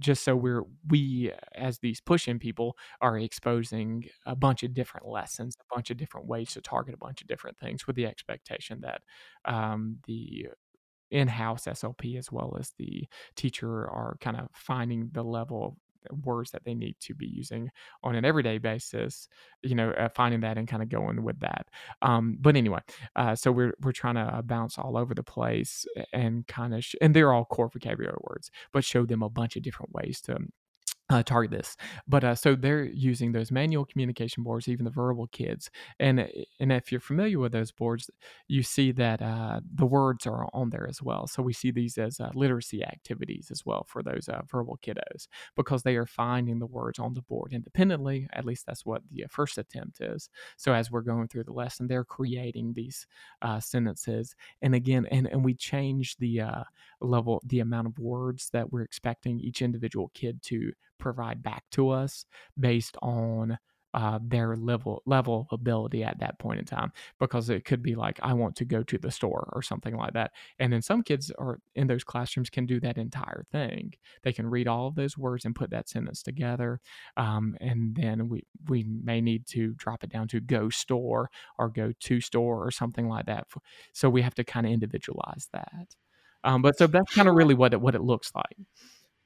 just 0.00 0.24
so 0.24 0.34
we're 0.34 0.64
we 0.88 1.32
as 1.54 1.78
these 1.78 2.00
push-in 2.00 2.38
people 2.38 2.76
are 3.00 3.18
exposing 3.18 4.06
a 4.26 4.34
bunch 4.34 4.62
of 4.62 4.74
different 4.74 5.06
lessons, 5.06 5.56
a 5.60 5.74
bunch 5.74 5.90
of 5.90 5.96
different 5.96 6.26
ways 6.26 6.52
to 6.54 6.60
target 6.60 6.94
a 6.94 6.98
bunch 6.98 7.20
of 7.22 7.28
different 7.28 7.58
things, 7.58 7.86
with 7.86 7.96
the 7.96 8.06
expectation 8.06 8.80
that 8.80 9.02
um, 9.44 9.98
the 10.06 10.48
in-house 11.10 11.64
SLP 11.64 12.18
as 12.18 12.30
well 12.30 12.56
as 12.58 12.72
the 12.78 13.06
teacher 13.36 13.88
are 13.88 14.16
kind 14.20 14.36
of 14.36 14.48
finding 14.52 15.10
the 15.12 15.24
level 15.24 15.76
words 16.24 16.50
that 16.50 16.64
they 16.64 16.74
need 16.74 16.96
to 17.00 17.14
be 17.14 17.26
using 17.26 17.70
on 18.02 18.14
an 18.14 18.24
everyday 18.24 18.58
basis 18.58 19.28
you 19.62 19.74
know 19.74 19.90
uh, 19.92 20.08
finding 20.08 20.40
that 20.40 20.58
and 20.58 20.68
kind 20.68 20.82
of 20.82 20.88
going 20.88 21.22
with 21.22 21.38
that. 21.40 21.66
Um 22.02 22.36
but 22.40 22.56
anyway 22.56 22.80
uh 23.16 23.34
so 23.34 23.52
we're 23.52 23.74
we're 23.82 23.92
trying 23.92 24.14
to 24.14 24.20
uh, 24.22 24.42
bounce 24.42 24.78
all 24.78 24.96
over 24.96 25.14
the 25.14 25.22
place 25.22 25.86
and 26.12 26.46
kind 26.46 26.74
of 26.74 26.84
sh- 26.84 26.94
and 27.00 27.14
they're 27.14 27.32
all 27.32 27.44
core 27.44 27.68
vocabulary 27.68 28.16
words 28.22 28.50
but 28.72 28.84
show 28.84 29.04
them 29.04 29.22
a 29.22 29.28
bunch 29.30 29.56
of 29.56 29.62
different 29.62 29.92
ways 29.92 30.20
to 30.22 30.36
uh, 31.10 31.22
target 31.22 31.50
this. 31.50 31.76
But 32.06 32.24
uh, 32.24 32.34
so 32.34 32.54
they're 32.54 32.84
using 32.84 33.32
those 33.32 33.50
manual 33.50 33.84
communication 33.84 34.44
boards, 34.44 34.68
even 34.68 34.84
the 34.84 34.90
verbal 34.90 35.26
kids. 35.26 35.70
And 35.98 36.20
uh, 36.20 36.26
and 36.60 36.72
if 36.72 36.90
you're 36.90 37.00
familiar 37.00 37.38
with 37.38 37.52
those 37.52 37.72
boards, 37.72 38.08
you 38.48 38.62
see 38.62 38.92
that 38.92 39.20
uh, 39.20 39.60
the 39.74 39.86
words 39.86 40.26
are 40.26 40.48
on 40.54 40.70
there 40.70 40.86
as 40.88 41.02
well. 41.02 41.26
So 41.26 41.42
we 41.42 41.52
see 41.52 41.70
these 41.72 41.98
as 41.98 42.20
uh, 42.20 42.30
literacy 42.34 42.84
activities 42.84 43.48
as 43.50 43.66
well 43.66 43.84
for 43.88 44.02
those 44.02 44.28
uh, 44.28 44.42
verbal 44.50 44.78
kiddos 44.82 45.26
because 45.56 45.82
they 45.82 45.96
are 45.96 46.06
finding 46.06 46.60
the 46.60 46.66
words 46.66 46.98
on 46.98 47.14
the 47.14 47.22
board 47.22 47.52
independently. 47.52 48.28
At 48.32 48.44
least 48.44 48.66
that's 48.66 48.86
what 48.86 49.02
the 49.10 49.26
first 49.28 49.58
attempt 49.58 50.00
is. 50.00 50.30
So 50.56 50.72
as 50.72 50.90
we're 50.90 51.00
going 51.00 51.28
through 51.28 51.44
the 51.44 51.52
lesson, 51.52 51.88
they're 51.88 52.04
creating 52.04 52.74
these 52.74 53.06
sentences. 53.58 54.34
And 54.62 54.74
again, 54.74 55.06
and, 55.10 55.26
and 55.26 55.44
we 55.44 55.54
change 55.54 56.16
the 56.18 56.42
level, 57.00 57.42
the 57.44 57.60
amount 57.60 57.88
of 57.88 57.98
words 57.98 58.50
that 58.52 58.72
we're 58.72 58.82
expecting 58.82 59.40
each 59.40 59.62
individual 59.62 60.10
kid 60.14 60.42
to 60.42 60.72
provide 61.00 61.42
back 61.42 61.64
to 61.72 61.90
us 61.90 62.26
based 62.58 62.96
on 63.02 63.58
uh, 63.92 64.18
their 64.22 64.56
level 64.56 65.02
level 65.04 65.48
of 65.50 65.60
ability 65.60 66.04
at 66.04 66.18
that 66.20 66.38
point 66.38 66.60
in 66.60 66.64
time 66.64 66.92
because 67.18 67.50
it 67.50 67.64
could 67.64 67.82
be 67.82 67.94
like 67.94 68.20
I 68.22 68.34
want 68.34 68.54
to 68.56 68.64
go 68.64 68.82
to 68.84 68.98
the 68.98 69.10
store 69.10 69.50
or 69.52 69.62
something 69.62 69.96
like 69.96 70.12
that. 70.12 70.32
And 70.58 70.72
then 70.72 70.82
some 70.82 71.02
kids 71.02 71.32
are 71.38 71.58
in 71.74 71.88
those 71.88 72.04
classrooms 72.04 72.50
can 72.50 72.66
do 72.66 72.78
that 72.80 72.98
entire 72.98 73.44
thing. 73.50 73.94
They 74.22 74.32
can 74.32 74.48
read 74.48 74.68
all 74.68 74.86
of 74.86 74.94
those 74.94 75.18
words 75.18 75.44
and 75.44 75.54
put 75.54 75.70
that 75.70 75.88
sentence 75.88 76.22
together 76.22 76.80
um, 77.16 77.56
and 77.60 77.94
then 77.96 78.28
we 78.28 78.44
we 78.68 78.84
may 78.84 79.20
need 79.20 79.46
to 79.48 79.74
drop 79.76 80.04
it 80.04 80.10
down 80.10 80.28
to 80.28 80.40
go 80.40 80.68
store 80.70 81.30
or 81.58 81.68
go 81.68 81.92
to 81.98 82.20
store 82.20 82.64
or 82.64 82.70
something 82.70 83.08
like 83.08 83.26
that 83.26 83.46
so 83.92 84.08
we 84.08 84.22
have 84.22 84.34
to 84.34 84.44
kind 84.44 84.66
of 84.66 84.72
individualize 84.72 85.48
that. 85.52 85.96
Um, 86.44 86.62
but 86.62 86.78
so 86.78 86.86
that's 86.86 87.12
kind 87.12 87.28
of 87.28 87.34
really 87.34 87.54
what 87.54 87.72
it 87.72 87.80
what 87.80 87.94
it 87.94 88.02
looks 88.02 88.32
like 88.34 88.56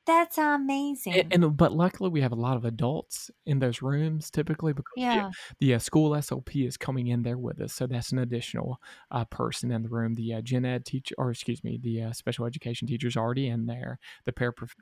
that's 0.07 0.39
amazing 0.39 1.33
and 1.33 1.57
but 1.57 1.73
luckily 1.73 2.09
we 2.09 2.21
have 2.23 2.33
a 2.33 2.37
lot 2.37 2.57
of 2.57 2.65
adults 2.65 3.31
in 3.45 3.59
those 3.59 3.83
rooms 3.83 4.31
typically 4.31 4.73
because 4.73 5.05
yeah 5.11 5.33
the 5.61 5.75
uh, 5.75 5.79
school 5.79 6.15
SLP 6.15 6.67
is 6.67 6.77
coming 6.77 7.09
in 7.09 7.23
there 7.23 7.39
with 7.39 7.61
us, 7.61 7.73
so 7.75 7.87
that's 7.87 8.13
an 8.13 8.19
additional 8.19 8.81
uh, 9.11 9.25
person 9.27 9.71
in 9.71 9.83
the 9.83 9.89
room. 9.89 10.15
The 10.15 10.35
uh, 10.35 10.41
gen 10.41 10.65
ed 10.65 10.85
teacher, 10.87 11.15
or 11.19 11.31
excuse 11.31 11.63
me, 11.63 11.79
the 11.79 12.03
uh, 12.05 12.13
special 12.13 12.47
education 12.47 12.89
teacher's 12.89 13.17
already 13.17 13.49
in 13.49 13.67
there. 13.67 13.99
The 14.25 14.33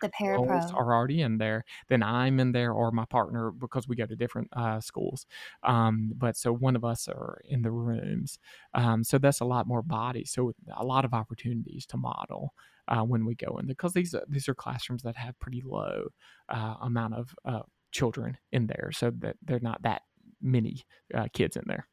the 0.02 0.10
parapro 0.10 0.70
are 0.72 0.94
already 0.94 1.22
in 1.22 1.38
there. 1.38 1.64
Then 1.88 2.02
I'm 2.02 2.40
in 2.40 2.52
there, 2.52 2.72
or 2.72 2.90
my 2.92 3.04
partner, 3.04 3.50
because 3.50 3.88
we 3.88 3.96
go 3.96 4.06
to 4.06 4.16
different 4.16 4.48
uh, 4.52 4.80
schools. 4.80 5.26
Um, 5.62 6.12
but 6.16 6.36
so 6.36 6.52
one 6.52 6.76
of 6.76 6.84
us 6.84 7.08
are 7.08 7.40
in 7.44 7.62
the 7.62 7.70
rooms. 7.70 8.38
Um, 8.74 9.04
so 9.04 9.18
that's 9.18 9.40
a 9.40 9.44
lot 9.44 9.66
more 9.66 9.82
bodies. 9.82 10.30
So 10.32 10.52
a 10.76 10.84
lot 10.84 11.04
of 11.04 11.14
opportunities 11.14 11.86
to 11.86 11.96
model 11.96 12.54
uh, 12.92 13.02
when 13.02 13.24
we 13.24 13.34
go 13.34 13.56
in 13.58 13.66
because 13.66 13.92
these 13.92 14.14
are- 14.14 14.26
these 14.28 14.48
are 14.48 14.54
classrooms 14.54 15.02
that 15.02 15.16
have 15.16 15.38
pretty 15.40 15.62
low 15.64 16.08
uh, 16.48 16.74
amount 16.82 17.14
of 17.14 17.34
uh, 17.44 17.62
children 17.90 18.36
in 18.52 18.66
there, 18.66 18.90
so 18.92 19.10
that 19.18 19.36
they're 19.42 19.60
not 19.60 19.82
that 19.82 20.02
many 20.40 20.82
uh, 21.14 21.26
kids 21.32 21.56
in 21.56 21.64
there. 21.66 21.88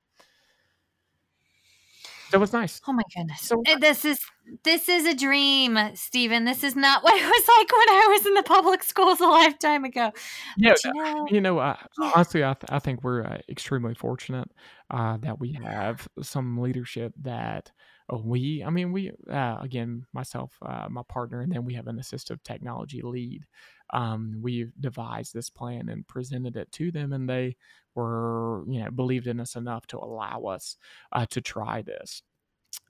So 2.31 2.43
it's 2.43 2.53
nice. 2.53 2.79
Oh 2.87 2.93
my 2.93 3.01
goodness. 3.15 3.41
So 3.41 3.63
This 3.79 4.05
is 4.05 4.19
this 4.63 4.87
is 4.87 5.05
a 5.05 5.15
dream, 5.15 5.77
Stephen. 5.95 6.45
This 6.45 6.63
is 6.63 6.75
not 6.75 7.03
what 7.03 7.15
it 7.15 7.25
was 7.25 7.47
like 7.57 7.71
when 7.71 7.89
I 7.89 8.07
was 8.11 8.25
in 8.25 8.33
the 8.35 8.43
public 8.43 8.83
schools 8.83 9.19
a 9.19 9.25
lifetime 9.25 9.83
ago. 9.83 10.11
yeah, 10.57 10.73
you 10.85 10.93
know, 10.93 11.27
you 11.31 11.41
know, 11.41 11.57
uh, 11.57 11.75
yeah. 11.99 12.11
honestly, 12.15 12.43
I, 12.43 12.53
th- 12.53 12.69
I 12.69 12.77
think 12.79 13.03
we're 13.03 13.23
uh, 13.23 13.39
extremely 13.49 13.95
fortunate 13.95 14.51
uh, 14.91 15.17
that 15.17 15.39
we 15.39 15.53
have 15.53 16.07
some 16.21 16.59
leadership 16.59 17.13
that 17.21 17.71
uh, 17.71 17.98
we, 18.17 18.63
I 18.63 18.69
mean, 18.69 18.91
we, 18.91 19.11
uh, 19.31 19.57
again, 19.61 20.05
myself, 20.13 20.57
uh, 20.65 20.87
my 20.89 21.03
partner, 21.07 21.41
and 21.41 21.51
then 21.51 21.65
we 21.65 21.73
have 21.75 21.87
an 21.87 21.97
assistive 21.97 22.41
technology 22.43 23.01
lead. 23.01 23.45
Um, 23.91 24.39
we've 24.41 24.71
devised 24.79 25.33
this 25.33 25.49
plan 25.49 25.89
and 25.89 26.07
presented 26.07 26.55
it 26.55 26.71
to 26.73 26.91
them, 26.91 27.13
and 27.13 27.29
they 27.29 27.55
were, 27.95 28.63
you 28.67 28.83
know, 28.83 28.91
believed 28.91 29.27
in 29.27 29.39
us 29.39 29.55
enough 29.55 29.85
to 29.87 29.97
allow 29.97 30.43
us 30.43 30.77
uh, 31.11 31.25
to 31.27 31.41
try 31.41 31.81
this. 31.81 32.21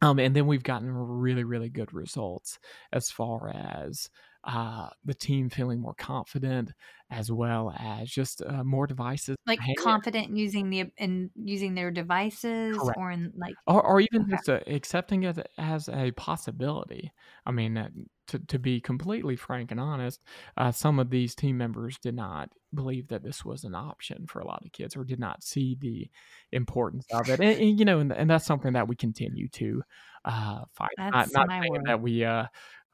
Um, 0.02 0.20
and 0.20 0.36
then 0.36 0.48
we've 0.48 0.64
gotten 0.64 0.92
really, 0.92 1.44
really 1.44 1.70
good 1.70 1.94
results 1.94 2.60
as 2.94 3.12
far 3.12 3.50
as 3.50 4.10
uh, 4.50 4.90
the 5.06 5.14
team 5.14 5.48
feeling 5.50 5.80
more 5.80 5.94
confident, 5.94 6.72
as 7.12 7.32
well 7.32 7.72
as 7.78 8.10
just 8.10 8.42
uh, 8.42 8.64
more 8.64 8.88
devices. 8.88 9.36
like 9.46 9.60
confident 9.78 10.30
in 10.30 10.36
using 10.36 10.70
the 10.72 10.86
in 10.98 11.30
using 11.36 11.76
their 11.76 11.92
devices 11.92 12.76
Correct. 12.76 12.98
or 12.98 13.12
in 13.12 13.32
like 13.38 13.54
or, 13.68 13.86
or 13.86 14.00
even 14.02 14.24
okay. 14.24 14.32
just 14.32 14.50
uh, 14.50 14.60
accepting 14.66 15.24
it 15.24 15.38
as 15.60 15.88
a 15.90 16.12
possibility. 16.12 17.12
I 17.46 17.52
mean, 17.52 17.78
uh, 17.78 17.90
to, 18.28 18.40
to 18.40 18.60
be 18.60 18.82
completely 18.82 19.36
frank 19.36 19.72
and 19.72 19.80
honest, 19.80 20.22
uh, 20.58 20.72
some 20.72 20.98
of 20.98 21.12
these 21.12 21.36
team 21.36 21.58
members 21.58 21.98
did 22.00 22.16
not 22.16 22.50
believe 22.74 23.08
that 23.10 23.24
this 23.24 23.44
was 23.46 23.64
an 23.64 23.76
option 23.76 24.26
for 24.28 24.40
a 24.40 24.48
lot 24.48 24.64
of 24.66 24.72
kids 24.72 24.96
or 24.96 25.04
did 25.04 25.20
not 25.20 25.44
see 25.44 25.78
the 25.80 26.10
importance 26.52 27.06
of 27.12 27.30
it. 27.30 27.40
And, 27.40 27.60
and 27.60 27.80
you 27.80 27.86
know, 27.86 28.00
and, 28.00 28.12
and, 28.12 28.30
that's 28.30 28.46
something 28.46 28.74
that 28.74 28.88
we 28.88 28.96
continue 28.96 29.48
to 29.50 29.82
uh, 30.26 30.62
fight. 30.74 30.90
That's 30.98 31.34
not 31.34 31.48
not 31.48 31.62
saying 31.64 31.84
that 31.86 32.02
we 32.02 32.24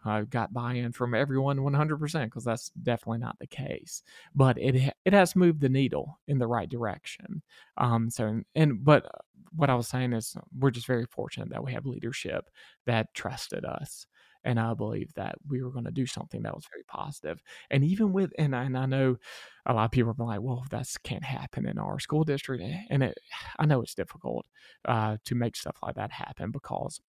uh, 0.05 0.21
got 0.21 0.53
buy-in 0.53 0.91
from 0.91 1.13
everyone 1.13 1.57
100% 1.59 2.25
because 2.25 2.43
that's 2.43 2.69
definitely 2.83 3.19
not 3.19 3.37
the 3.39 3.47
case 3.47 4.03
but 4.33 4.57
it 4.57 4.93
it 5.03 5.13
has 5.13 5.35
moved 5.35 5.61
the 5.61 5.69
needle 5.69 6.19
in 6.27 6.37
the 6.37 6.47
right 6.47 6.69
direction 6.69 7.41
um 7.77 8.09
so 8.09 8.41
and 8.55 8.83
but 8.83 9.05
uh, 9.05 9.09
what 9.55 9.69
i 9.69 9.75
was 9.75 9.87
saying 9.87 10.13
is 10.13 10.35
we're 10.59 10.71
just 10.71 10.87
very 10.87 11.05
fortunate 11.05 11.49
that 11.49 11.63
we 11.63 11.71
have 11.73 11.85
leadership 11.85 12.49
that 12.85 13.13
trusted 13.13 13.65
us 13.65 14.05
and 14.45 14.59
I 14.59 14.73
believe 14.75 15.11
that 15.15 15.35
we 15.49 15.63
were 15.63 15.71
going 15.71 15.85
to 15.85 15.91
do 15.91 16.05
something 16.05 16.43
that 16.43 16.55
was 16.55 16.67
very 16.71 16.83
positive. 16.83 17.41
And 17.71 17.83
even 17.83 18.13
with, 18.13 18.31
and 18.37 18.55
I, 18.55 18.63
and 18.63 18.77
I 18.77 18.85
know 18.85 19.17
a 19.65 19.73
lot 19.73 19.85
of 19.85 19.91
people 19.91 20.15
are 20.17 20.25
like, 20.25 20.41
well, 20.41 20.63
that 20.69 20.87
can't 21.03 21.23
happen 21.23 21.67
in 21.67 21.79
our 21.79 21.99
school 21.99 22.23
district. 22.23 22.63
And 22.91 23.03
it, 23.03 23.17
I 23.57 23.65
know 23.65 23.81
it's 23.81 23.95
difficult 23.95 24.45
uh, 24.85 25.17
to 25.25 25.35
make 25.35 25.55
stuff 25.55 25.77
like 25.81 25.95
that 25.95 26.11
happen 26.11 26.51
because 26.51 27.01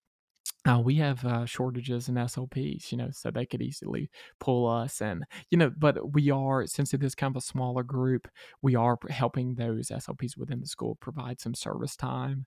uh, 0.67 0.81
we 0.81 0.97
have 0.97 1.25
uh, 1.25 1.47
shortages 1.47 2.09
in 2.09 2.17
SLPs, 2.19 2.91
you 2.91 2.99
know, 2.99 3.11
so 3.12 3.31
they 3.31 3.47
could 3.47 3.62
easily 3.62 4.11
pull 4.41 4.67
us. 4.69 5.01
And, 5.01 5.25
you 5.51 5.59
know, 5.59 5.71
but 5.77 6.12
we 6.14 6.31
are, 6.31 6.67
since 6.67 6.93
it 6.95 7.03
is 7.03 7.14
kind 7.14 7.33
of 7.33 7.39
a 7.41 7.45
smaller 7.45 7.83
group, 7.83 8.29
we 8.62 8.75
are 8.75 8.99
helping 9.09 9.55
those 9.55 9.91
SLPs 9.91 10.37
within 10.37 10.61
the 10.61 10.67
school 10.67 10.97
provide 10.97 11.41
some 11.41 11.55
service 11.55 11.97
time 11.97 12.47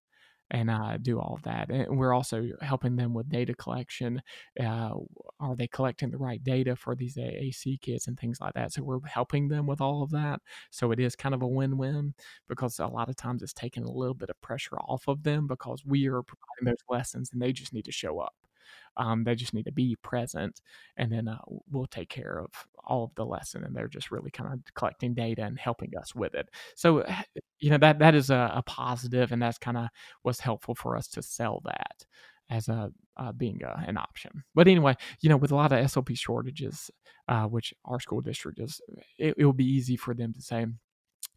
and 0.52 0.70
uh, 0.70 0.98
do 0.98 1.20
all 1.20 1.36
of 1.36 1.44
that. 1.44 1.70
And 1.70 1.98
we're 1.98 2.14
also 2.14 2.48
helping 2.62 2.96
them 2.96 3.14
with 3.14 3.30
data 3.30 3.54
collection. 3.54 4.22
Uh, 4.60 4.92
are 5.40 5.56
they 5.56 5.68
collecting 5.68 6.10
the 6.12 6.18
right 6.18 6.44
data 6.44 6.76
for 6.76 6.96
these 6.96 7.16
AAC 7.18 7.78
kids 7.82 8.08
and 8.08 8.20
things 8.20 8.40
like 8.42 8.54
that? 8.54 8.74
So 8.74 8.84
we're 8.84 9.00
helping 9.06 9.48
them 9.48 9.68
with 9.68 9.82
all 9.82 10.04
of 10.04 10.12
that. 10.12 10.42
So 10.72 10.92
it 10.92 11.00
is 11.00 11.16
kind 11.16 11.36
of 11.36 11.42
a 11.42 11.48
win 11.48 11.78
win 11.78 12.14
because 12.48 12.80
a 12.80 12.88
lot 12.88 13.10
of 13.10 13.16
times 13.16 13.44
it's 13.44 13.54
taking 13.54 13.84
a 13.84 13.92
little 13.92 14.14
bit 14.16 14.30
of 14.30 14.42
pressure 14.42 14.78
off 14.80 15.08
of 15.08 15.24
them 15.24 15.48
because 15.48 15.84
we 15.86 16.08
are 16.08 16.24
providing 16.24 16.66
those 16.66 16.84
lessons 16.90 17.30
and 17.32 17.42
they 17.42 17.54
just 17.54 17.74
need 17.74 17.86
to 17.86 17.92
show 17.92 18.20
up. 18.20 18.34
Um, 18.98 19.24
they 19.24 19.36
just 19.36 19.54
need 19.54 19.66
to 19.66 19.72
be 19.72 19.96
present, 20.02 20.62
and 20.98 21.12
then 21.12 21.28
uh, 21.28 21.38
we'll 21.72 21.88
take 21.88 22.10
care 22.10 22.40
of 22.40 22.52
all 22.86 23.04
of 23.04 23.16
the 23.16 23.26
lesson. 23.26 23.64
And 23.64 23.76
they're 23.76 23.88
just 23.88 24.12
really 24.12 24.32
kind 24.32 24.52
of 24.52 24.60
collecting 24.74 25.14
data 25.14 25.44
and 25.44 25.58
helping 25.58 25.92
us 25.98 26.14
with 26.14 26.34
it. 26.36 26.50
So, 26.76 27.06
you 27.60 27.70
know, 27.70 27.78
that 27.78 28.00
that 28.00 28.16
is 28.16 28.30
a, 28.30 28.52
a 28.56 28.64
positive, 28.64 29.32
and 29.32 29.42
that's 29.42 29.58
kind 29.58 29.78
of 29.78 29.88
what's 30.24 30.40
helpful 30.40 30.76
for 30.76 30.98
us 30.98 31.08
to 31.10 31.22
sell 31.22 31.62
that 31.66 32.06
as 32.50 32.68
a 32.68 32.92
uh, 33.18 33.32
being 33.32 33.62
a, 33.64 33.84
an 33.88 33.98
option. 33.98 34.44
But 34.56 34.68
anyway, 34.68 34.96
you 35.22 35.30
know, 35.30 35.38
with 35.38 35.52
a 35.52 35.56
lot 35.56 35.72
of 35.72 35.86
SLP 35.86 36.18
shortages, 36.18 36.90
uh, 37.28 37.44
which 37.44 37.74
our 37.86 38.00
school 38.00 38.22
district 38.22 38.60
is, 38.60 38.82
it, 39.18 39.36
it 39.38 39.46
will 39.46 39.54
be 39.54 39.66
easy 39.66 39.98
for 39.98 40.14
them 40.14 40.34
to 40.34 40.42
say, 40.42 40.66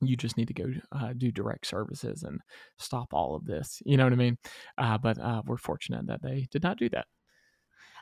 you 0.00 0.16
just 0.16 0.36
need 0.36 0.48
to 0.48 0.54
go 0.54 0.66
uh, 0.92 1.12
do 1.16 1.30
direct 1.30 1.66
services 1.66 2.22
and 2.22 2.40
stop 2.78 3.12
all 3.12 3.34
of 3.34 3.44
this. 3.44 3.82
You 3.84 3.96
know 3.96 4.04
what 4.04 4.12
I 4.12 4.16
mean? 4.16 4.38
Uh, 4.78 4.98
but 4.98 5.18
uh, 5.18 5.42
we're 5.46 5.56
fortunate 5.56 6.06
that 6.06 6.22
they 6.22 6.48
did 6.50 6.62
not 6.62 6.78
do 6.78 6.88
that. 6.90 7.06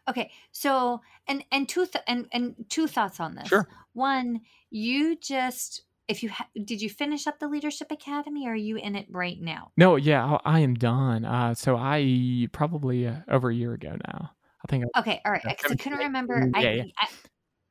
Okay, 0.09 0.31
so 0.53 1.01
and 1.27 1.45
and 1.53 1.69
two 1.69 1.87
th- 1.87 2.05
and 2.07 2.27
and 2.33 2.55
two 2.69 2.87
thoughts 2.87 3.21
on 3.21 3.35
this. 3.35 3.49
Sure. 3.49 3.67
One, 3.93 4.41
you 4.71 5.17
just 5.17 5.83
if 6.09 6.23
you 6.23 6.31
ha- 6.31 6.49
did 6.65 6.83
you 6.83 6.91
finish 6.91 7.27
up 7.27 7.39
the 7.39 7.49
leadership 7.49 7.91
academy 7.91 8.47
or 8.47 8.53
are 8.53 8.57
you 8.57 8.77
in 8.77 8.97
it 8.97 9.07
right 9.11 9.41
now? 9.41 9.73
No, 9.77 9.97
yeah, 9.97 10.39
I 10.45 10.57
I 10.57 10.61
am 10.61 10.75
done. 10.75 11.25
Uh, 11.25 11.55
so 11.55 11.77
I 11.77 12.49
probably 12.53 13.07
uh, 13.07 13.17
over 13.29 13.51
a 13.51 13.55
year 13.55 13.75
ago 13.75 13.97
now. 14.09 14.33
I 14.65 14.69
think. 14.69 14.85
Okay, 14.97 15.21
all 15.25 15.33
right. 15.33 15.43
Because 15.43 15.73
I 15.73 15.77
couldn't 15.77 15.99
remember. 15.99 16.51
Yeah, 16.55 16.59
I, 16.59 16.71
yeah. 16.73 16.85
I, 16.99 17.09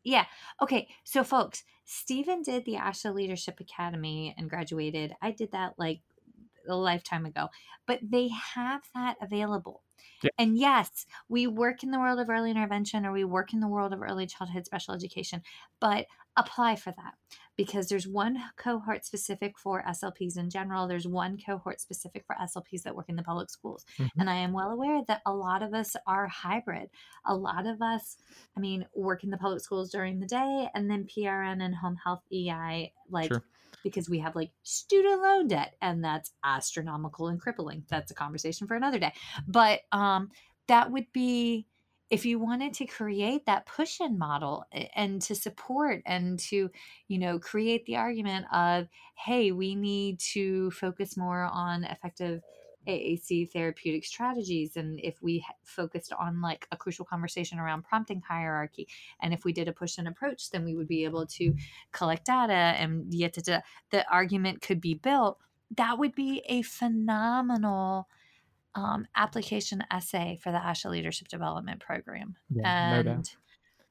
yeah. 0.03 0.25
Okay. 0.61 0.87
So, 1.03 1.23
folks, 1.23 1.63
Stephen 1.85 2.41
did 2.41 2.65
the 2.65 2.75
ASHA 2.75 3.13
Leadership 3.13 3.59
Academy 3.59 4.33
and 4.37 4.49
graduated. 4.49 5.13
I 5.21 5.31
did 5.31 5.51
that 5.51 5.73
like 5.77 6.01
a 6.67 6.75
lifetime 6.75 7.25
ago, 7.25 7.49
but 7.87 7.99
they 8.01 8.29
have 8.55 8.81
that 8.93 9.15
available. 9.21 9.83
Yeah. 10.23 10.29
And 10.37 10.57
yes, 10.57 11.05
we 11.27 11.47
work 11.47 11.83
in 11.83 11.91
the 11.91 11.99
world 11.99 12.19
of 12.19 12.29
early 12.29 12.51
intervention 12.51 13.05
or 13.05 13.11
we 13.11 13.23
work 13.23 13.53
in 13.53 13.59
the 13.59 13.67
world 13.67 13.93
of 13.93 14.01
early 14.01 14.27
childhood 14.27 14.65
special 14.65 14.93
education, 14.93 15.41
but 15.79 16.05
apply 16.37 16.75
for 16.75 16.91
that 16.91 17.13
because 17.57 17.89
there's 17.89 18.07
one 18.07 18.37
cohort 18.55 19.05
specific 19.05 19.57
for 19.57 19.83
SLPs 19.83 20.37
in 20.37 20.49
general. 20.49 20.87
There's 20.87 21.07
one 21.07 21.37
cohort 21.37 21.81
specific 21.81 22.23
for 22.25 22.35
SLPs 22.41 22.83
that 22.83 22.95
work 22.95 23.09
in 23.09 23.17
the 23.17 23.23
public 23.23 23.49
schools. 23.49 23.85
Mm-hmm. 23.97 24.21
And 24.21 24.29
I 24.29 24.35
am 24.35 24.53
well 24.53 24.69
aware 24.69 25.01
that 25.07 25.21
a 25.25 25.33
lot 25.33 25.63
of 25.63 25.73
us 25.73 25.95
are 26.07 26.27
hybrid. 26.27 26.89
A 27.25 27.35
lot 27.35 27.67
of 27.67 27.81
us, 27.81 28.17
I 28.55 28.61
mean, 28.61 28.85
work 28.95 29.23
in 29.23 29.29
the 29.29 29.37
public 29.37 29.61
schools 29.61 29.91
during 29.91 30.19
the 30.19 30.27
day 30.27 30.69
and 30.73 30.89
then 30.89 31.05
PRN 31.05 31.61
and 31.61 31.75
home 31.75 31.97
health 32.01 32.23
EI 32.31 32.93
like 33.09 33.29
sure 33.29 33.43
because 33.83 34.09
we 34.09 34.19
have 34.19 34.35
like 34.35 34.51
student 34.63 35.21
loan 35.21 35.47
debt 35.47 35.75
and 35.81 36.03
that's 36.03 36.31
astronomical 36.43 37.27
and 37.27 37.39
crippling. 37.39 37.83
That's 37.89 38.11
a 38.11 38.15
conversation 38.15 38.67
for 38.67 38.75
another 38.75 38.99
day. 38.99 39.13
But 39.47 39.81
um, 39.91 40.29
that 40.67 40.91
would 40.91 41.07
be 41.13 41.65
if 42.09 42.25
you 42.25 42.39
wanted 42.39 42.73
to 42.73 42.85
create 42.85 43.45
that 43.45 43.65
push 43.65 44.01
in 44.01 44.17
model 44.17 44.65
and 44.95 45.21
to 45.21 45.35
support 45.35 46.01
and 46.05 46.39
to 46.39 46.69
you 47.07 47.19
know 47.19 47.37
create 47.39 47.85
the 47.85 47.97
argument 47.97 48.45
of 48.51 48.87
hey 49.15 49.51
we 49.51 49.75
need 49.75 50.19
to 50.19 50.71
focus 50.71 51.15
more 51.15 51.43
on 51.43 51.83
effective 51.83 52.41
AAC 52.89 53.51
therapeutic 53.51 54.05
strategies. 54.05 54.75
And 54.75 54.99
if 55.01 55.21
we 55.21 55.45
focused 55.63 56.11
on 56.13 56.41
like 56.41 56.67
a 56.71 56.77
crucial 56.77 57.05
conversation 57.05 57.59
around 57.59 57.83
prompting 57.83 58.21
hierarchy, 58.21 58.87
and 59.21 59.33
if 59.33 59.45
we 59.45 59.53
did 59.53 59.67
a 59.67 59.73
push 59.73 59.97
in 59.97 60.07
approach, 60.07 60.49
then 60.49 60.65
we 60.65 60.75
would 60.75 60.87
be 60.87 61.03
able 61.03 61.25
to 61.25 61.53
collect 61.91 62.25
data 62.25 62.53
and 62.53 63.13
yet 63.13 63.33
the 63.33 64.05
argument 64.11 64.61
could 64.61 64.81
be 64.81 64.95
built. 64.95 65.37
That 65.77 65.99
would 65.99 66.15
be 66.15 66.41
a 66.47 66.63
phenomenal 66.63 68.07
um, 68.75 69.07
application 69.15 69.83
essay 69.91 70.39
for 70.41 70.51
the 70.51 70.57
ASHA 70.57 70.89
Leadership 70.89 71.27
Development 71.27 71.79
Program. 71.79 72.35
Yeah, 72.49 72.97
and 72.97 73.07
no 73.07 73.23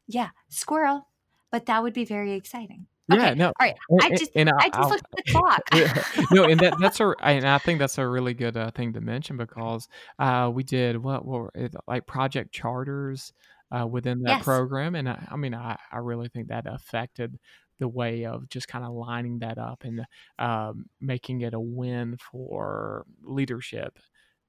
yeah, 0.06 0.30
squirrel, 0.48 1.08
but 1.50 1.66
that 1.66 1.82
would 1.82 1.92
be 1.92 2.04
very 2.04 2.32
exciting. 2.34 2.86
Okay. 3.10 3.22
Yeah, 3.22 3.34
no. 3.34 3.46
All 3.46 3.52
right. 3.60 3.76
I 4.02 4.10
just 4.10 4.32
and, 4.34 4.50
I 4.50 4.68
just 4.68 4.90
looked 4.90 5.04
at 5.04 5.24
the 5.24 5.32
clock. 5.32 6.30
no, 6.30 6.44
and 6.44 6.60
that 6.60 6.74
that's 6.80 7.00
a 7.00 7.14
and 7.22 7.46
I 7.46 7.58
think 7.58 7.78
that's 7.78 7.96
a 7.96 8.06
really 8.06 8.34
good 8.34 8.56
uh, 8.56 8.70
thing 8.70 8.92
to 8.92 9.00
mention 9.00 9.36
because 9.38 9.88
uh, 10.18 10.50
we 10.52 10.62
did 10.62 11.02
what 11.02 11.24
what 11.24 11.40
were 11.40 11.52
it, 11.54 11.74
like 11.86 12.06
project 12.06 12.52
charters 12.52 13.32
uh, 13.70 13.86
within 13.86 14.22
that 14.22 14.38
yes. 14.38 14.44
program, 14.44 14.94
and 14.94 15.08
I, 15.08 15.26
I 15.30 15.36
mean 15.36 15.54
I 15.54 15.78
I 15.90 15.98
really 15.98 16.28
think 16.28 16.48
that 16.48 16.66
affected 16.66 17.38
the 17.78 17.88
way 17.88 18.26
of 18.26 18.48
just 18.48 18.68
kind 18.68 18.84
of 18.84 18.92
lining 18.92 19.38
that 19.38 19.56
up 19.56 19.84
and 19.84 20.04
um, 20.38 20.86
making 21.00 21.42
it 21.42 21.54
a 21.54 21.60
win 21.60 22.16
for 22.16 23.06
leadership 23.22 23.98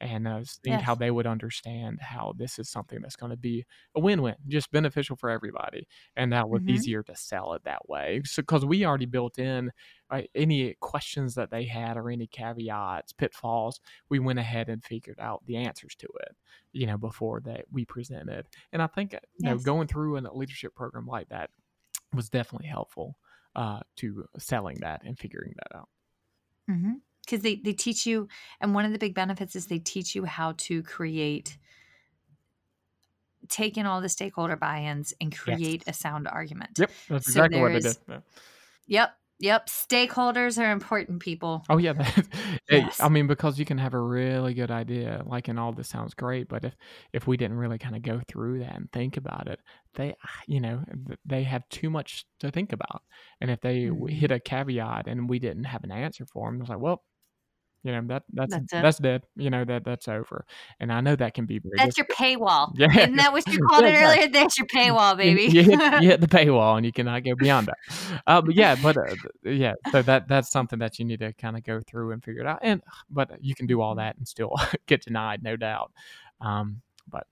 and 0.02 0.28
uh, 0.28 0.44
seeing 0.44 0.78
yes. 0.78 0.84
how 0.84 0.96
they 0.96 1.12
would 1.12 1.28
understand 1.28 2.00
how 2.02 2.34
this 2.38 2.58
is 2.58 2.70
something 2.70 3.00
that's 3.02 3.16
going 3.16 3.32
to 3.32 3.38
be 3.38 3.66
a 3.96 4.00
win-win, 4.00 4.36
just 4.48 4.72
beneficial 4.72 5.16
for 5.16 5.30
everybody, 5.30 5.88
and 6.16 6.32
that 6.34 6.50
was 6.50 6.62
mm-hmm. 6.62 6.72
easier 6.72 7.04
to 7.04 7.16
sell 7.16 7.54
it 7.54 7.64
that 7.66 7.88
way. 7.90 8.22
So 8.26 8.42
because 8.42 8.66
we 8.66 8.86
already 8.86 9.06
built 9.06 9.38
in 9.40 9.72
uh, 10.10 10.22
any 10.34 10.76
questions 10.80 11.36
that 11.36 11.52
they 11.52 11.66
had 11.66 11.98
or 11.98 12.10
any 12.10 12.28
caveats, 12.28 13.14
pitfalls, 13.14 13.80
we 14.10 14.20
went 14.20 14.40
ahead 14.40 14.70
and 14.70 14.84
figured 14.84 15.20
out 15.20 15.44
the 15.46 15.58
answers 15.58 15.96
to 15.96 16.08
it, 16.22 16.36
you 16.72 16.88
know, 16.88 16.98
before 16.98 17.42
that 17.42 17.66
we 17.72 17.86
presented. 17.86 18.48
And 18.72 18.82
I 18.82 18.88
think 18.88 19.14
uh, 19.14 19.20
you 19.38 19.50
yes. 19.50 19.58
know 19.58 19.64
going 19.64 19.88
through 19.88 20.18
a 20.18 20.24
leadership 20.34 20.76
program 20.76 21.08
like 21.08 21.30
that 21.30 21.50
was 22.14 22.30
definitely 22.30 22.68
helpful 22.68 23.18
uh, 23.56 23.82
to 23.98 24.26
selling 24.38 24.78
that 24.82 25.02
and 25.04 25.18
figuring 25.18 25.54
that 25.58 25.78
out. 25.78 25.90
Mm-hmm 26.70 26.94
because 27.30 27.44
they, 27.44 27.56
they 27.56 27.74
teach 27.74 28.06
you 28.06 28.28
and 28.60 28.74
one 28.74 28.86
of 28.86 28.92
the 28.92 29.00
big 29.00 29.14
benefits 29.14 29.56
is 29.56 29.68
they 29.68 29.80
teach 29.80 30.16
you 30.16 30.26
how 30.26 30.54
to 30.58 30.82
create 30.84 31.58
take 33.48 33.78
in 33.78 33.86
all 33.86 34.02
the 34.02 34.10
stakeholder 34.10 34.56
buy-ins 34.56 35.14
and 35.22 35.36
create 35.36 35.84
yes. 35.86 35.96
a 35.96 36.00
sound 36.00 36.28
argument 36.28 36.72
yep 36.78 36.92
that's 37.08 37.26
so 37.26 37.44
exactly 37.44 37.62
what 37.62 37.74
they 37.74 37.80
did 37.80 37.98
yeah. 38.08 38.20
yep 38.88 39.16
Yep, 39.42 39.68
stakeholders 39.68 40.62
are 40.62 40.70
important 40.70 41.22
people. 41.22 41.64
Oh 41.70 41.78
yeah, 41.78 41.94
yes. 42.70 43.00
I 43.00 43.08
mean 43.08 43.26
because 43.26 43.58
you 43.58 43.64
can 43.64 43.78
have 43.78 43.94
a 43.94 44.00
really 44.00 44.54
good 44.54 44.70
idea, 44.70 45.24
like, 45.26 45.48
and 45.48 45.58
all 45.58 45.72
this 45.72 45.88
sounds 45.88 46.14
great, 46.14 46.50
but 46.50 46.66
if 46.66 46.76
if 47.14 47.26
we 47.26 47.38
didn't 47.38 47.58
really 47.58 47.78
kind 47.78 47.96
of 47.96 48.02
go 48.02 48.20
through 48.28 48.60
that 48.60 48.76
and 48.76 48.92
think 48.92 49.16
about 49.16 49.48
it, 49.48 49.62
they, 49.96 50.14
you 50.48 50.60
know, 50.60 50.84
they 51.26 51.44
have 51.44 51.68
too 51.70 51.90
much 51.90 52.26
to 52.42 52.52
think 52.52 52.74
about, 52.74 53.02
and 53.40 53.50
if 53.50 53.62
they 53.62 53.84
mm-hmm. 53.84 54.08
hit 54.08 54.32
a 54.32 54.42
caveat 54.42 55.08
and 55.08 55.30
we 55.30 55.40
didn't 55.40 55.64
have 55.64 55.86
an 55.86 55.92
answer 55.92 56.26
for 56.26 56.52
them, 56.52 56.60
it's 56.60 56.70
like, 56.70 56.80
well, 56.80 57.04
you 57.84 57.94
know 57.94 58.02
that 58.08 58.24
that's 58.34 58.54
that's, 58.54 58.72
that's, 58.72 58.98
dead. 58.98 59.24
You 59.38 59.50
know 59.50 59.64
that 59.64 59.86
that's 59.86 60.08
over, 60.10 60.46
and 60.80 60.92
I 60.92 61.00
know 61.00 61.16
that 61.16 61.34
can 61.34 61.46
be 61.46 61.60
very. 61.60 61.72
That's 61.78 61.96
difficult. 61.96 62.20
your 62.20 62.40
paywall. 62.40 62.72
Yeah, 62.76 62.88
isn't 62.92 63.16
that 63.16 63.32
what 63.32 63.48
you 63.48 63.60
called 63.70 63.84
yeah, 63.84 63.90
it 63.90 64.04
earlier? 64.04 64.28
That's 64.30 64.58
your 64.58 64.68
paywall, 64.68 65.16
baby. 65.16 65.44
you, 65.44 65.64
hit, 65.64 66.02
you, 66.02 66.10
hit, 66.10 66.20
the 66.20 66.28
paywall, 66.28 66.76
and 66.76 66.86
you 66.86 66.92
cannot 66.92 67.24
go 67.24 67.36
beyond 67.36 67.68
that. 67.68 68.22
Uh, 68.28 68.42
but 68.42 68.56
yeah, 68.56 68.76
but 68.82 68.98
uh, 68.98 69.16
yeah, 69.44 69.76
so 69.92 70.02
that 70.02 70.28
that's 70.28 70.52
something 70.52 70.80
that 70.80 71.00
you 71.00 71.06
need 71.06 71.20
to 71.20 71.32
kind 71.34 71.56
of 71.56 71.64
go 71.64 71.80
through 71.80 72.12
and 72.12 72.22
figure 72.22 72.42
it 72.42 72.48
out. 72.48 72.60
And 72.62 72.82
but 73.10 73.32
you 73.42 73.56
can 73.56 73.66
do 73.66 73.80
all 73.80 73.96
that 73.96 74.18
and 74.18 74.28
still 74.28 74.54
get 74.86 75.04
denied, 75.04 75.42
no 75.42 75.56
doubt. 75.56 75.94
Um, 76.42 76.82
but 77.08 77.28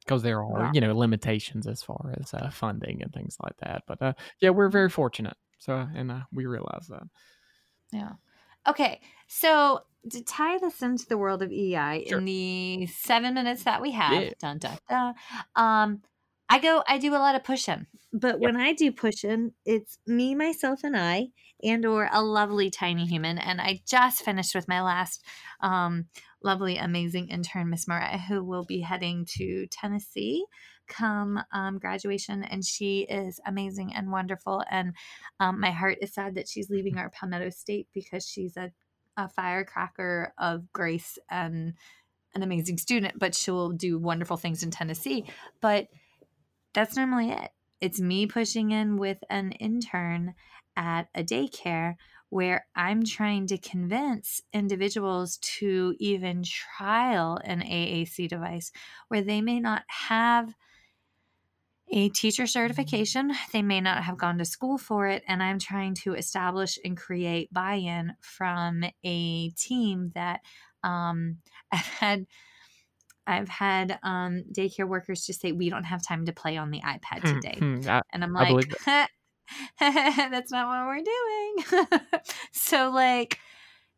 because 0.00 0.22
there 0.22 0.38
are 0.38 0.46
Wow. 0.46 0.70
you 0.72 0.80
know 0.80 0.96
limitations 0.96 1.66
as 1.66 1.82
far 1.82 2.14
as 2.20 2.32
uh, 2.32 2.50
funding 2.50 3.02
and 3.02 3.12
things 3.12 3.36
like 3.42 3.56
that. 3.58 3.82
But 3.88 4.00
uh, 4.00 4.12
yeah, 4.40 4.50
we're 4.50 4.68
very 4.68 4.88
fortunate. 4.88 5.36
So 5.58 5.74
and 5.94 6.12
uh, 6.12 6.20
we 6.32 6.46
realize 6.46 6.86
that. 6.90 7.02
Yeah. 7.92 8.12
Okay. 8.68 9.00
So 9.26 9.82
to 10.10 10.22
tie 10.22 10.58
this 10.58 10.80
into 10.82 11.06
the 11.06 11.18
world 11.18 11.42
of 11.42 11.50
EI 11.52 12.04
Sure. 12.08 12.18
in 12.18 12.24
the 12.24 12.86
seven 12.86 13.34
minutes 13.34 13.64
that 13.64 13.82
we 13.82 13.92
have, 13.92 14.22
Yeah. 14.22 14.30
dun 14.38 14.58
dun 14.58 14.78
dun, 14.88 15.14
um, 15.56 16.02
I 16.48 16.58
go, 16.60 16.82
I 16.88 16.96
do 16.98 17.14
a 17.14 17.18
lot 17.18 17.34
of 17.34 17.44
push-in, 17.44 17.86
but 18.12 18.40
when 18.40 18.56
I 18.56 18.72
do 18.72 18.90
push-in, 18.90 19.52
it's 19.66 19.98
me, 20.06 20.34
myself, 20.34 20.82
and 20.82 20.96
I, 20.96 21.28
and 21.62 21.84
or 21.84 22.08
a 22.10 22.22
lovely 22.22 22.70
tiny 22.70 23.04
human. 23.06 23.36
And 23.36 23.60
I 23.60 23.82
just 23.86 24.22
finished 24.24 24.54
with 24.54 24.66
my 24.66 24.80
last 24.80 25.22
um, 25.60 26.06
lovely, 26.42 26.78
amazing 26.78 27.28
intern, 27.28 27.68
Miss 27.68 27.86
Mariah, 27.86 28.16
who 28.16 28.42
will 28.42 28.64
be 28.64 28.80
heading 28.80 29.26
to 29.36 29.66
Tennessee 29.66 30.46
come 30.88 31.40
um, 31.52 31.78
graduation, 31.78 32.42
and 32.44 32.64
she 32.64 33.00
is 33.00 33.40
amazing 33.46 33.94
and 33.94 34.10
wonderful. 34.10 34.64
And 34.70 34.94
um, 35.40 35.60
my 35.60 35.70
heart 35.70 35.98
is 36.00 36.14
sad 36.14 36.34
that 36.34 36.48
she's 36.48 36.70
leaving 36.70 36.98
our 36.98 37.10
Palmetto 37.10 37.50
State 37.50 37.88
because 37.92 38.26
she's 38.26 38.56
a, 38.56 38.72
a 39.16 39.28
firecracker 39.28 40.32
of 40.38 40.72
grace 40.72 41.18
and 41.30 41.74
an 42.34 42.42
amazing 42.42 42.78
student, 42.78 43.18
but 43.18 43.34
she'll 43.34 43.70
do 43.70 43.98
wonderful 43.98 44.36
things 44.36 44.62
in 44.62 44.70
Tennessee. 44.70 45.24
But 45.60 45.88
that's 46.74 46.96
normally 46.96 47.30
it. 47.30 47.50
It's 47.80 48.00
me 48.00 48.26
pushing 48.26 48.70
in 48.70 48.96
with 48.96 49.18
an 49.30 49.52
intern 49.52 50.34
at 50.76 51.08
a 51.14 51.22
daycare 51.22 51.94
where 52.30 52.66
I'm 52.76 53.04
trying 53.04 53.46
to 53.48 53.58
convince 53.58 54.42
individuals 54.52 55.38
to 55.38 55.94
even 55.98 56.42
trial 56.42 57.38
an 57.42 57.60
AAC 57.60 58.28
device 58.28 58.70
where 59.08 59.22
they 59.22 59.40
may 59.40 59.60
not 59.60 59.82
have 59.88 60.54
a 61.90 62.08
teacher 62.10 62.46
certification. 62.46 63.32
They 63.52 63.62
may 63.62 63.80
not 63.80 64.04
have 64.04 64.16
gone 64.18 64.38
to 64.38 64.44
school 64.44 64.78
for 64.78 65.06
it. 65.06 65.22
And 65.26 65.42
I'm 65.42 65.58
trying 65.58 65.94
to 65.96 66.14
establish 66.14 66.78
and 66.84 66.96
create 66.96 67.52
buy 67.52 67.74
in 67.74 68.14
from 68.20 68.84
a 69.04 69.50
team 69.50 70.12
that 70.14 70.40
um, 70.82 71.38
I've 71.72 71.80
had. 71.86 72.26
I've 73.26 73.48
had 73.48 73.98
um, 74.02 74.44
daycare 74.50 74.88
workers 74.88 75.26
just 75.26 75.40
say, 75.40 75.52
We 75.52 75.68
don't 75.68 75.84
have 75.84 76.02
time 76.02 76.24
to 76.26 76.32
play 76.32 76.56
on 76.56 76.70
the 76.70 76.80
iPad 76.80 77.24
Hmm, 77.24 77.40
today. 77.40 77.60
hmm, 77.60 77.88
I- 77.88 78.02
And 78.12 78.24
I'm 78.24 78.32
like, 78.32 78.56
that's 79.80 80.50
not 80.50 80.68
what 80.68 80.86
we're 80.86 81.02
doing. 81.02 81.88
so 82.52 82.90
like 82.90 83.38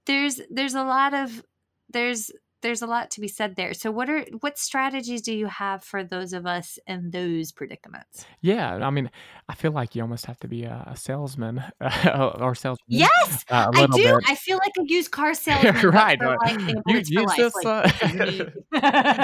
there's 0.07 0.41
there's 0.51 0.75
a 0.75 0.85
lot 0.85 1.15
of 1.15 1.45
there's 1.91 2.31
there's 2.63 2.83
a 2.83 2.87
lot 2.87 3.11
to 3.13 3.21
be 3.21 3.29
said 3.29 3.57
there. 3.57 3.75
So 3.75 3.91
what 3.91 4.09
are 4.09 4.25
what 4.41 4.59
strategies 4.59 5.23
do 5.23 5.35
you 5.35 5.47
have 5.47 5.83
for 5.83 6.05
those 6.05 6.33
of 6.33 6.47
us 6.47 6.79
in 6.87 7.11
those 7.11 7.53
predicaments? 7.53 8.27
yeah, 8.41 8.75
I 8.75 8.91
mean, 8.91 9.11
I 9.49 9.55
feel 9.55 9.73
like 9.73 9.95
you 9.95 10.03
almost 10.03 10.27
have 10.27 10.39
to 10.41 10.49
be 10.49 10.65
a, 10.65 10.85
a 10.87 10.97
salesman 10.97 11.63
or 11.81 12.55
salesman. 12.55 12.87
Yes, 12.89 13.45
uh, 13.51 13.71
I 13.75 13.87
do. 13.87 14.03
bit. 14.03 14.15
I 14.27 14.35
feel 14.35 14.59
like 14.59 14.73
a 14.79 14.85
used 14.87 15.11
car 15.11 15.35
salesman. 15.41 15.75
Right, 15.91 16.19
for, 16.19 16.37
right. 16.37 16.61
like, 16.61 16.77
You 16.87 17.03
use 17.07 17.35
this, 17.37 17.55
like, 17.65 17.67
uh, 17.67 17.83
this 17.83 18.03
is 18.03 18.41
me. 18.41 18.47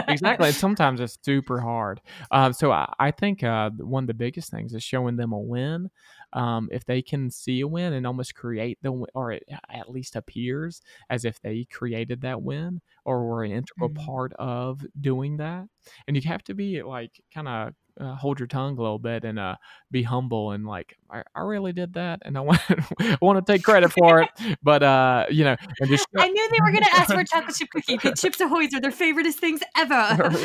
exactly. 0.08 0.48
And 0.48 0.56
sometimes 0.56 1.00
it's 1.00 1.18
super 1.22 1.60
hard. 1.60 2.00
Um, 2.30 2.52
so 2.52 2.72
I, 2.72 2.92
I 2.98 3.10
think 3.10 3.42
uh, 3.42 3.70
one 3.70 4.04
of 4.04 4.08
the 4.08 4.14
biggest 4.14 4.50
things 4.50 4.74
is 4.74 4.82
showing 4.82 5.16
them 5.16 5.32
a 5.32 5.38
win. 5.38 5.90
Um, 6.32 6.68
if 6.72 6.84
they 6.84 7.02
can 7.02 7.30
see 7.30 7.60
a 7.60 7.68
win 7.68 7.92
and 7.94 8.06
almost 8.06 8.34
create 8.34 8.78
the 8.82 8.92
win, 8.92 9.08
or 9.14 9.32
it 9.32 9.44
at 9.70 9.90
least 9.90 10.16
appears 10.16 10.82
as 11.10 11.24
if 11.24 11.40
they 11.40 11.64
created 11.66 12.20
that 12.22 12.42
win 12.42 12.80
or 13.04 13.26
were 13.28 13.44
an 13.44 13.52
integral 13.52 13.88
Mhm. 13.88 14.08
part 14.08 14.32
of 14.34 14.84
doing 15.00 15.36
that, 15.38 15.68
and 16.06 16.16
you 16.16 16.22
have 16.28 16.42
to 16.44 16.54
be 16.54 16.82
like 16.82 17.20
kind 17.32 17.48
of. 17.48 17.74
Uh, 17.98 18.14
hold 18.14 18.38
your 18.38 18.46
tongue 18.46 18.76
a 18.78 18.82
little 18.82 18.98
bit 18.98 19.24
and 19.24 19.38
uh, 19.38 19.56
be 19.90 20.02
humble 20.02 20.50
and 20.50 20.66
like 20.66 20.96
I, 21.10 21.22
I 21.34 21.40
really 21.40 21.72
did 21.72 21.94
that 21.94 22.20
and 22.24 22.36
I 22.36 22.40
want 22.42 22.60
I 22.68 23.18
want 23.20 23.44
to 23.44 23.52
take 23.52 23.62
credit 23.62 23.92
for 23.92 24.22
it, 24.22 24.28
but 24.62 24.82
uh, 24.82 25.26
you 25.30 25.44
know, 25.44 25.56
and 25.80 25.88
just 25.88 26.06
I 26.16 26.28
knew 26.28 26.48
they 26.50 26.60
were 26.60 26.70
going 26.70 26.84
to 26.84 26.94
ask 26.94 27.12
for 27.12 27.20
a 27.20 27.24
chocolate 27.24 27.56
chip 27.56 27.68
cookie 27.72 27.94
because 27.94 28.20
Chips 28.20 28.40
Ahoy's 28.40 28.74
are 28.74 28.80
their 28.80 28.90
favoriteest 28.90 29.34
things 29.34 29.60
ever. 29.76 29.94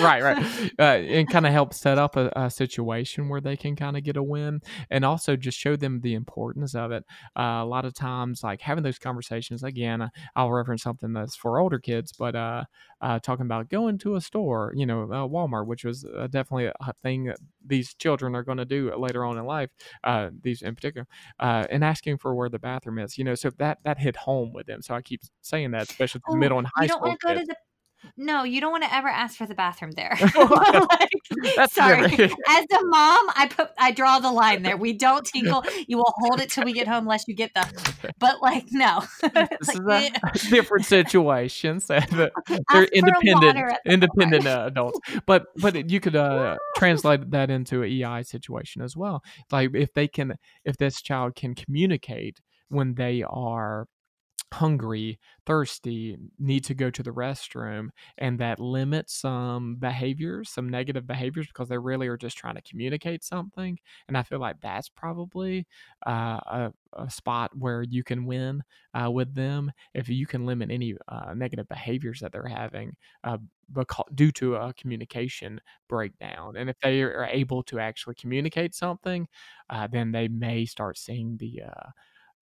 right, 0.02 0.22
right. 0.22 0.72
Uh, 0.80 0.84
and 0.84 1.30
kind 1.30 1.46
of 1.46 1.52
help 1.52 1.74
set 1.74 1.98
up 1.98 2.16
a, 2.16 2.32
a 2.36 2.50
situation 2.50 3.30
where 3.30 3.42
they 3.42 3.58
can 3.58 3.76
kind 3.76 3.98
of 3.98 4.04
get 4.04 4.18
a 4.18 4.24
win 4.24 4.62
and 4.90 5.04
also 5.04 5.36
just 5.36 5.58
show 5.58 5.76
them 5.76 6.02
the 6.02 6.14
importance 6.14 6.76
of 6.76 6.92
it. 6.92 7.04
Uh, 7.38 7.62
a 7.62 7.66
lot 7.66 7.86
of 7.86 7.94
times, 7.94 8.44
like 8.44 8.62
having 8.62 8.84
those 8.84 9.00
conversations, 9.00 9.64
again, 9.64 10.02
uh, 10.02 10.10
I'll 10.36 10.52
reference 10.52 10.84
something 10.84 11.14
that's 11.14 11.36
for 11.36 11.60
older 11.60 11.80
kids, 11.80 12.12
but 12.14 12.36
uh, 12.36 12.64
uh, 13.02 13.20
talking 13.20 13.46
about 13.46 13.70
going 13.70 13.98
to 14.00 14.16
a 14.16 14.22
store, 14.22 14.74
you 14.76 14.86
know, 14.86 15.04
uh, 15.04 15.28
Walmart, 15.28 15.66
which 15.66 15.84
was 15.84 16.06
uh, 16.06 16.28
definitely 16.28 16.66
a 16.66 16.94
thing 17.02 17.26
that 17.26 17.38
these 17.66 17.94
children 17.96 18.36
are 18.36 18.44
going 18.44 18.58
to 18.58 18.66
do 18.66 18.94
later 18.96 19.24
on 19.26 19.38
in 19.38 19.46
life, 19.46 19.70
uh, 20.04 20.30
these 20.42 20.62
in 20.62 20.76
particular, 20.76 21.08
uh, 21.40 21.66
and 21.70 21.84
asking 21.84 22.18
for 22.18 22.36
where 22.36 22.50
the 22.50 22.60
bathroom 22.60 23.00
is, 23.00 23.18
you 23.18 23.24
know, 23.24 23.36
so 23.36 23.50
that 23.58 23.80
that 23.84 23.98
hit 24.00 24.16
home 24.16 24.54
with 24.54 24.68
them. 24.68 24.82
So 24.82 24.94
I 24.96 25.02
keep 25.02 25.22
saying 25.42 25.72
that, 25.72 25.84
especially 25.90 26.22
to 26.22 26.32
Oh, 26.32 26.36
middle 26.36 26.58
and 26.60 26.68
high 26.76 26.86
you 26.86 26.88
don't 26.88 27.02
school 27.02 27.02
want 27.02 27.20
to 27.20 27.28
go 27.28 27.34
to 27.34 27.40
kids. 27.40 27.46
the 27.46 27.56
no 28.18 28.44
you 28.44 28.60
don't 28.62 28.72
want 28.72 28.84
to 28.84 28.94
ever 28.94 29.08
ask 29.08 29.38
for 29.38 29.46
the 29.46 29.56
bathroom 29.56 29.92
there 29.92 30.18
Like, 30.36 31.72
sorry 31.72 32.04
as 32.04 32.66
a 32.80 32.86
mom 32.86 33.30
i 33.36 33.50
put 33.50 33.70
i 33.78 33.92
draw 33.92 34.20
the 34.20 34.32
line 34.32 34.64
there 34.64 34.78
we 34.78 34.94
don't 34.94 35.26
tinkle 35.26 35.64
you 35.88 35.98
will 35.98 36.14
hold 36.18 36.40
it 36.42 36.50
till 36.50 36.64
we 36.64 36.74
get 36.74 36.88
home 36.88 37.04
unless 37.04 37.28
you 37.28 37.36
get 37.36 37.52
the 37.54 38.12
but 38.20 38.42
like 38.42 38.66
no 38.72 39.02
This 39.62 39.76
like, 39.76 40.14
is 40.34 40.48
a 40.48 40.50
different 40.50 40.86
situations. 40.86 41.90
and 41.90 42.04
They're 42.72 42.84
independent, 42.86 43.56
water 43.56 43.70
at 43.70 43.82
the 43.86 43.92
independent 43.92 44.48
uh, 44.48 44.64
adults. 44.68 45.00
But 45.26 45.46
but 45.58 45.90
you 45.90 46.00
could 46.00 46.16
uh, 46.16 46.58
translate 46.78 47.32
that 47.32 47.50
into 47.50 47.84
an 47.84 47.92
EI 47.92 48.24
situation 48.24 48.82
as 48.82 48.96
well. 48.96 49.24
Like 49.52 49.72
if 49.74 49.94
they 49.94 50.08
can, 50.08 50.36
if 50.66 50.78
this 50.78 51.02
child 51.02 51.36
can 51.36 51.56
communicate 51.56 52.40
when 52.70 52.96
they 52.96 53.24
are 53.24 53.88
hungry, 54.54 55.20
thirsty, 55.46 56.18
need 56.40 56.64
to 56.66 56.74
go 56.74 56.90
to 56.92 57.04
the 57.04 57.12
restroom, 57.12 57.90
and 58.18 58.40
that 58.40 58.60
limits 58.60 59.14
some 59.14 59.76
behaviors, 59.76 60.50
some 60.50 60.70
negative 60.70 61.08
behaviors, 61.08 61.48
because 61.48 61.70
they 61.70 61.78
really 61.78 62.08
are 62.08 62.18
just 62.18 62.38
trying 62.38 62.56
to 62.56 62.62
communicate 62.62 63.24
something. 63.24 63.80
And 64.08 64.18
I 64.18 64.24
feel 64.24 64.40
like 64.40 64.60
that's 64.62 64.90
probably 64.90 65.68
uh, 66.06 66.40
a, 66.46 66.74
a 66.94 67.10
spot 67.10 67.52
where 67.58 67.84
you 67.84 68.04
can 68.04 68.26
win 68.26 68.64
uh, 68.94 69.10
with 69.12 69.34
them 69.36 69.72
if 69.94 70.10
you 70.10 70.26
can 70.28 70.46
limit 70.46 70.72
any 70.72 70.96
uh, 71.08 71.34
negative 71.34 71.68
behaviors 71.68 72.20
that 72.20 72.32
they're 72.32 72.46
having 72.48 72.96
uh, 73.24 73.38
because, 73.74 74.06
due 74.14 74.32
to 74.34 74.56
a 74.56 74.74
communication 74.74 75.60
breakdown. 75.88 76.56
And 76.58 76.70
if 76.70 76.78
they 76.80 77.02
are 77.04 77.26
able 77.32 77.64
to 77.64 77.80
actually 77.80 78.16
communicate 78.16 78.76
something, 78.76 79.28
uh, 79.70 79.88
then 79.88 80.12
they 80.12 80.28
may 80.28 80.66
start 80.66 80.98
seeing 80.98 81.38
the 81.38 81.62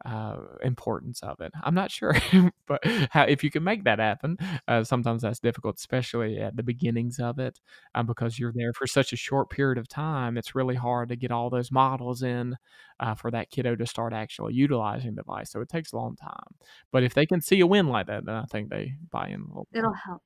uh, 0.06 0.38
importance 0.64 1.22
of 1.22 1.40
it. 1.42 1.52
I'm 1.64 1.76
not 1.76 1.92
sure, 1.92 2.16
but 2.68 2.84
how, 3.12 3.24
if 3.24 3.44
you 3.44 3.52
can 3.52 3.64
make 3.64 3.84
that 3.84 4.00
happen, 4.00 4.38
uh, 4.68 4.84
sometimes 4.84 5.22
that's 5.22 5.40
difficult, 5.40 5.78
especially 5.78 6.40
at 6.40 6.56
the 6.56 6.64
beginnings 6.64 7.20
of 7.20 7.40
it, 7.40 7.60
um, 7.96 8.06
because 8.06 8.40
you're 8.40 8.54
there 8.54 8.74
for 8.74 8.88
such 8.88 9.14
a 9.14 9.18
short 9.18 9.50
period 9.50 9.78
of 9.78 9.88
time. 9.88 10.38
It's 10.38 10.56
really 10.56 10.76
hard 10.76 11.10
to 11.10 11.16
get 11.16 11.32
all 11.32 11.50
those 11.50 11.72
models 11.72 12.24
in 12.24 12.56
uh, 13.00 13.16
for 13.16 13.32
that 13.32 13.52
kiddo 13.52 13.76
to 13.76 13.86
start 13.86 14.14
actually 14.14 14.54
utilizing 14.54 15.16
the 15.16 15.22
device. 15.22 15.52
So 15.52 15.62
it 15.62 15.70
takes 15.70 15.92
a 15.94 15.98
long 15.98 16.16
time. 16.16 16.56
But 16.92 17.04
if 17.04 17.14
they 17.14 17.26
can 17.26 17.42
see 17.42 17.60
a 17.60 17.68
win 17.68 17.88
like 17.88 18.08
that, 18.08 18.26
then 18.26 18.36
I 18.36 18.46
think 18.46 18.70
they 18.70 18.94
buy 19.12 19.30
in 19.30 19.42
a 19.42 19.48
little. 19.48 19.68
it'll 19.74 19.94
help 19.94 20.22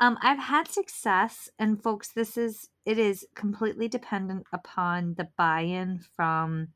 um 0.00 0.16
i've 0.22 0.38
had 0.38 0.68
success 0.68 1.48
and 1.58 1.82
folks 1.82 2.12
this 2.12 2.36
is 2.36 2.68
it 2.84 2.98
is 2.98 3.26
completely 3.34 3.88
dependent 3.88 4.44
upon 4.52 5.14
the 5.14 5.28
buy-in 5.36 6.00
from 6.14 6.68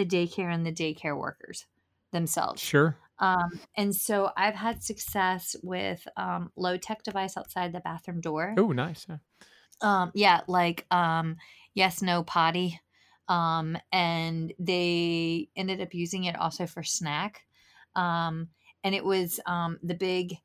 the 0.00 0.06
daycare 0.06 0.52
and 0.52 0.64
the 0.64 0.72
daycare 0.72 1.16
workers 1.16 1.66
themselves 2.12 2.60
Sure. 2.60 2.96
Um, 3.20 3.60
and 3.76 3.94
so 3.94 4.30
I've 4.34 4.54
had 4.54 4.82
success 4.82 5.54
with 5.62 6.06
um, 6.16 6.50
low 6.56 6.78
tech 6.78 7.02
device 7.02 7.36
outside 7.36 7.72
the 7.72 7.80
bathroom 7.80 8.22
door. 8.22 8.54
Oh, 8.56 8.72
nice. 8.72 9.06
yeah. 9.08 9.18
Um, 9.82 10.10
yeah, 10.14 10.40
like 10.48 10.86
um, 10.90 11.36
yes, 11.74 12.00
no 12.00 12.22
potty. 12.22 12.80
Um, 13.28 13.76
and 13.92 14.54
they 14.58 15.50
ended 15.54 15.82
up 15.82 15.92
using 15.92 16.24
it 16.24 16.36
also 16.36 16.66
for 16.66 16.82
snack. 16.82 17.42
Um, 17.94 18.48
and 18.82 18.94
it 18.94 19.04
was 19.04 19.38
um, 19.44 19.78
the 19.82 19.94
big 19.94 20.36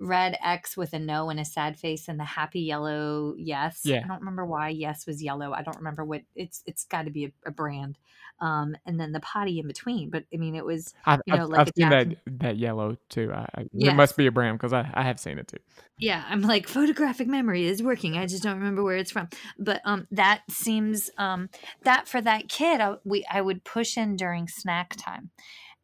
red 0.00 0.38
X 0.42 0.76
with 0.76 0.94
a 0.94 0.98
no 0.98 1.28
and 1.28 1.38
a 1.38 1.44
sad 1.44 1.78
face 1.78 2.08
and 2.08 2.18
the 2.18 2.24
happy 2.24 2.60
yellow 2.60 3.34
yes. 3.36 3.82
Yeah. 3.84 4.00
I 4.02 4.08
don't 4.08 4.20
remember 4.20 4.46
why 4.46 4.70
yes 4.70 5.06
was 5.06 5.22
yellow. 5.22 5.52
I 5.52 5.62
don't 5.62 5.76
remember 5.76 6.04
what 6.04 6.22
it's 6.34 6.62
it's 6.66 6.84
got 6.84 7.04
to 7.04 7.10
be 7.10 7.26
a, 7.26 7.32
a 7.46 7.50
brand. 7.50 7.98
Um, 8.40 8.76
and 8.86 8.98
then 9.00 9.12
the 9.12 9.20
potty 9.20 9.58
in 9.58 9.66
between. 9.66 10.10
But 10.10 10.24
I 10.32 10.36
mean, 10.38 10.54
it 10.54 10.64
was 10.64 10.94
I've, 11.04 11.20
you 11.26 11.34
know, 11.34 11.44
I've, 11.44 11.48
like 11.48 11.68
I've 11.68 11.70
seen 11.76 11.88
that 11.90 12.16
that 12.26 12.56
yellow 12.56 12.96
too. 13.08 13.32
I, 13.32 13.46
I, 13.54 13.60
It 13.72 13.92
Yes. 13.92 13.94
must 13.94 14.16
be 14.16 14.26
a 14.26 14.32
brand 14.32 14.58
because 14.58 14.72
I, 14.72 14.90
I 14.92 15.02
have 15.02 15.18
seen 15.18 15.38
it 15.38 15.48
too. 15.48 15.58
yeah 15.98 16.24
i'm 16.28 16.42
like 16.42 16.66
photographic 16.68 17.26
memory 17.28 17.64
is 17.66 17.82
working 17.82 18.16
i 18.16 18.26
just 18.26 18.42
don't 18.42 18.58
remember 18.58 18.82
where 18.82 18.96
it's 18.96 19.10
from 19.10 19.28
but 19.58 19.80
um 19.84 20.06
that 20.10 20.42
seems 20.50 21.10
um 21.18 21.48
that 21.84 22.08
for 22.08 22.20
that 22.20 22.48
kid 22.48 22.80
I, 22.80 22.96
we 23.04 23.24
i 23.30 23.40
would 23.40 23.64
push 23.64 23.96
in 23.96 24.16
during 24.16 24.48
snack 24.48 24.94
time 24.96 25.30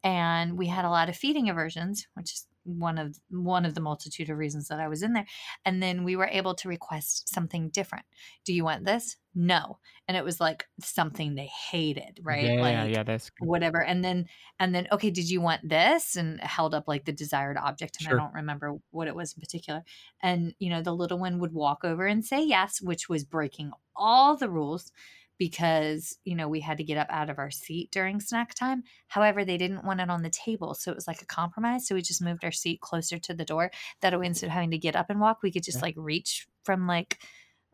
and 0.02 0.56
we 0.58 0.66
had 0.68 0.84
a 0.84 0.90
lot 0.90 1.08
of 1.08 1.16
feeding 1.16 1.48
aversions 1.50 2.06
which 2.14 2.32
is 2.32 2.45
one 2.66 2.98
of 2.98 3.16
one 3.30 3.64
of 3.64 3.74
the 3.74 3.80
multitude 3.80 4.28
of 4.28 4.36
reasons 4.36 4.68
that 4.68 4.80
I 4.80 4.88
was 4.88 5.02
in 5.02 5.12
there. 5.12 5.26
And 5.64 5.82
then 5.82 6.04
we 6.04 6.16
were 6.16 6.26
able 6.26 6.54
to 6.56 6.68
request 6.68 7.32
something 7.32 7.70
different. 7.70 8.04
Do 8.44 8.52
you 8.52 8.64
want 8.64 8.84
this? 8.84 9.16
No. 9.34 9.78
And 10.08 10.16
it 10.16 10.24
was 10.24 10.40
like 10.40 10.66
something 10.80 11.34
they 11.34 11.50
hated, 11.70 12.20
right? 12.22 12.44
Yeah, 12.44 12.60
like 12.60 12.90
yeah, 12.94 13.02
that's 13.02 13.30
good. 13.30 13.48
whatever. 13.48 13.82
And 13.82 14.04
then 14.04 14.26
and 14.58 14.74
then 14.74 14.88
okay, 14.92 15.10
did 15.10 15.30
you 15.30 15.40
want 15.40 15.68
this? 15.68 16.16
And 16.16 16.40
held 16.40 16.74
up 16.74 16.84
like 16.88 17.04
the 17.04 17.12
desired 17.12 17.56
object 17.56 17.96
and 17.98 18.08
Sure. 18.08 18.18
I 18.18 18.22
don't 18.22 18.34
remember 18.34 18.74
what 18.90 19.08
it 19.08 19.14
was 19.14 19.34
in 19.34 19.40
particular. 19.40 19.82
And 20.22 20.54
you 20.58 20.70
know, 20.70 20.82
the 20.82 20.94
little 20.94 21.18
one 21.18 21.38
would 21.38 21.52
walk 21.52 21.84
over 21.84 22.06
and 22.06 22.24
say 22.24 22.44
yes, 22.44 22.80
which 22.80 23.08
was 23.08 23.24
breaking 23.24 23.72
all 23.94 24.36
the 24.36 24.50
rules 24.50 24.92
because 25.38 26.18
you 26.24 26.34
know 26.34 26.48
we 26.48 26.60
had 26.60 26.78
to 26.78 26.84
get 26.84 26.98
up 26.98 27.08
out 27.10 27.30
of 27.30 27.38
our 27.38 27.50
seat 27.50 27.90
during 27.90 28.20
snack 28.20 28.54
time 28.54 28.82
however 29.08 29.44
they 29.44 29.56
didn't 29.58 29.84
want 29.84 30.00
it 30.00 30.10
on 30.10 30.22
the 30.22 30.30
table 30.30 30.74
so 30.74 30.90
it 30.90 30.94
was 30.96 31.06
like 31.06 31.22
a 31.22 31.26
compromise 31.26 31.86
so 31.86 31.94
we 31.94 32.02
just 32.02 32.22
moved 32.22 32.44
our 32.44 32.52
seat 32.52 32.80
closer 32.80 33.18
to 33.18 33.34
the 33.34 33.44
door 33.44 33.70
that 34.00 34.18
way 34.18 34.26
instead 34.26 34.46
of 34.46 34.52
having 34.52 34.70
to 34.70 34.78
get 34.78 34.96
up 34.96 35.10
and 35.10 35.20
walk 35.20 35.42
we 35.42 35.52
could 35.52 35.62
just 35.64 35.82
Yeah. 35.82 35.82
like 35.82 35.94
reach 35.96 36.46
from 36.64 36.86
like 36.86 37.18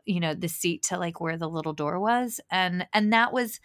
you 0.05 0.19
know 0.19 0.33
the 0.33 0.49
seat 0.49 0.83
to 0.83 0.97
like 0.97 1.21
where 1.21 1.37
the 1.37 1.49
little 1.49 1.73
door 1.73 1.99
was 1.99 2.41
and 2.51 2.87
and 2.93 3.13
that 3.13 3.31
was 3.31 3.59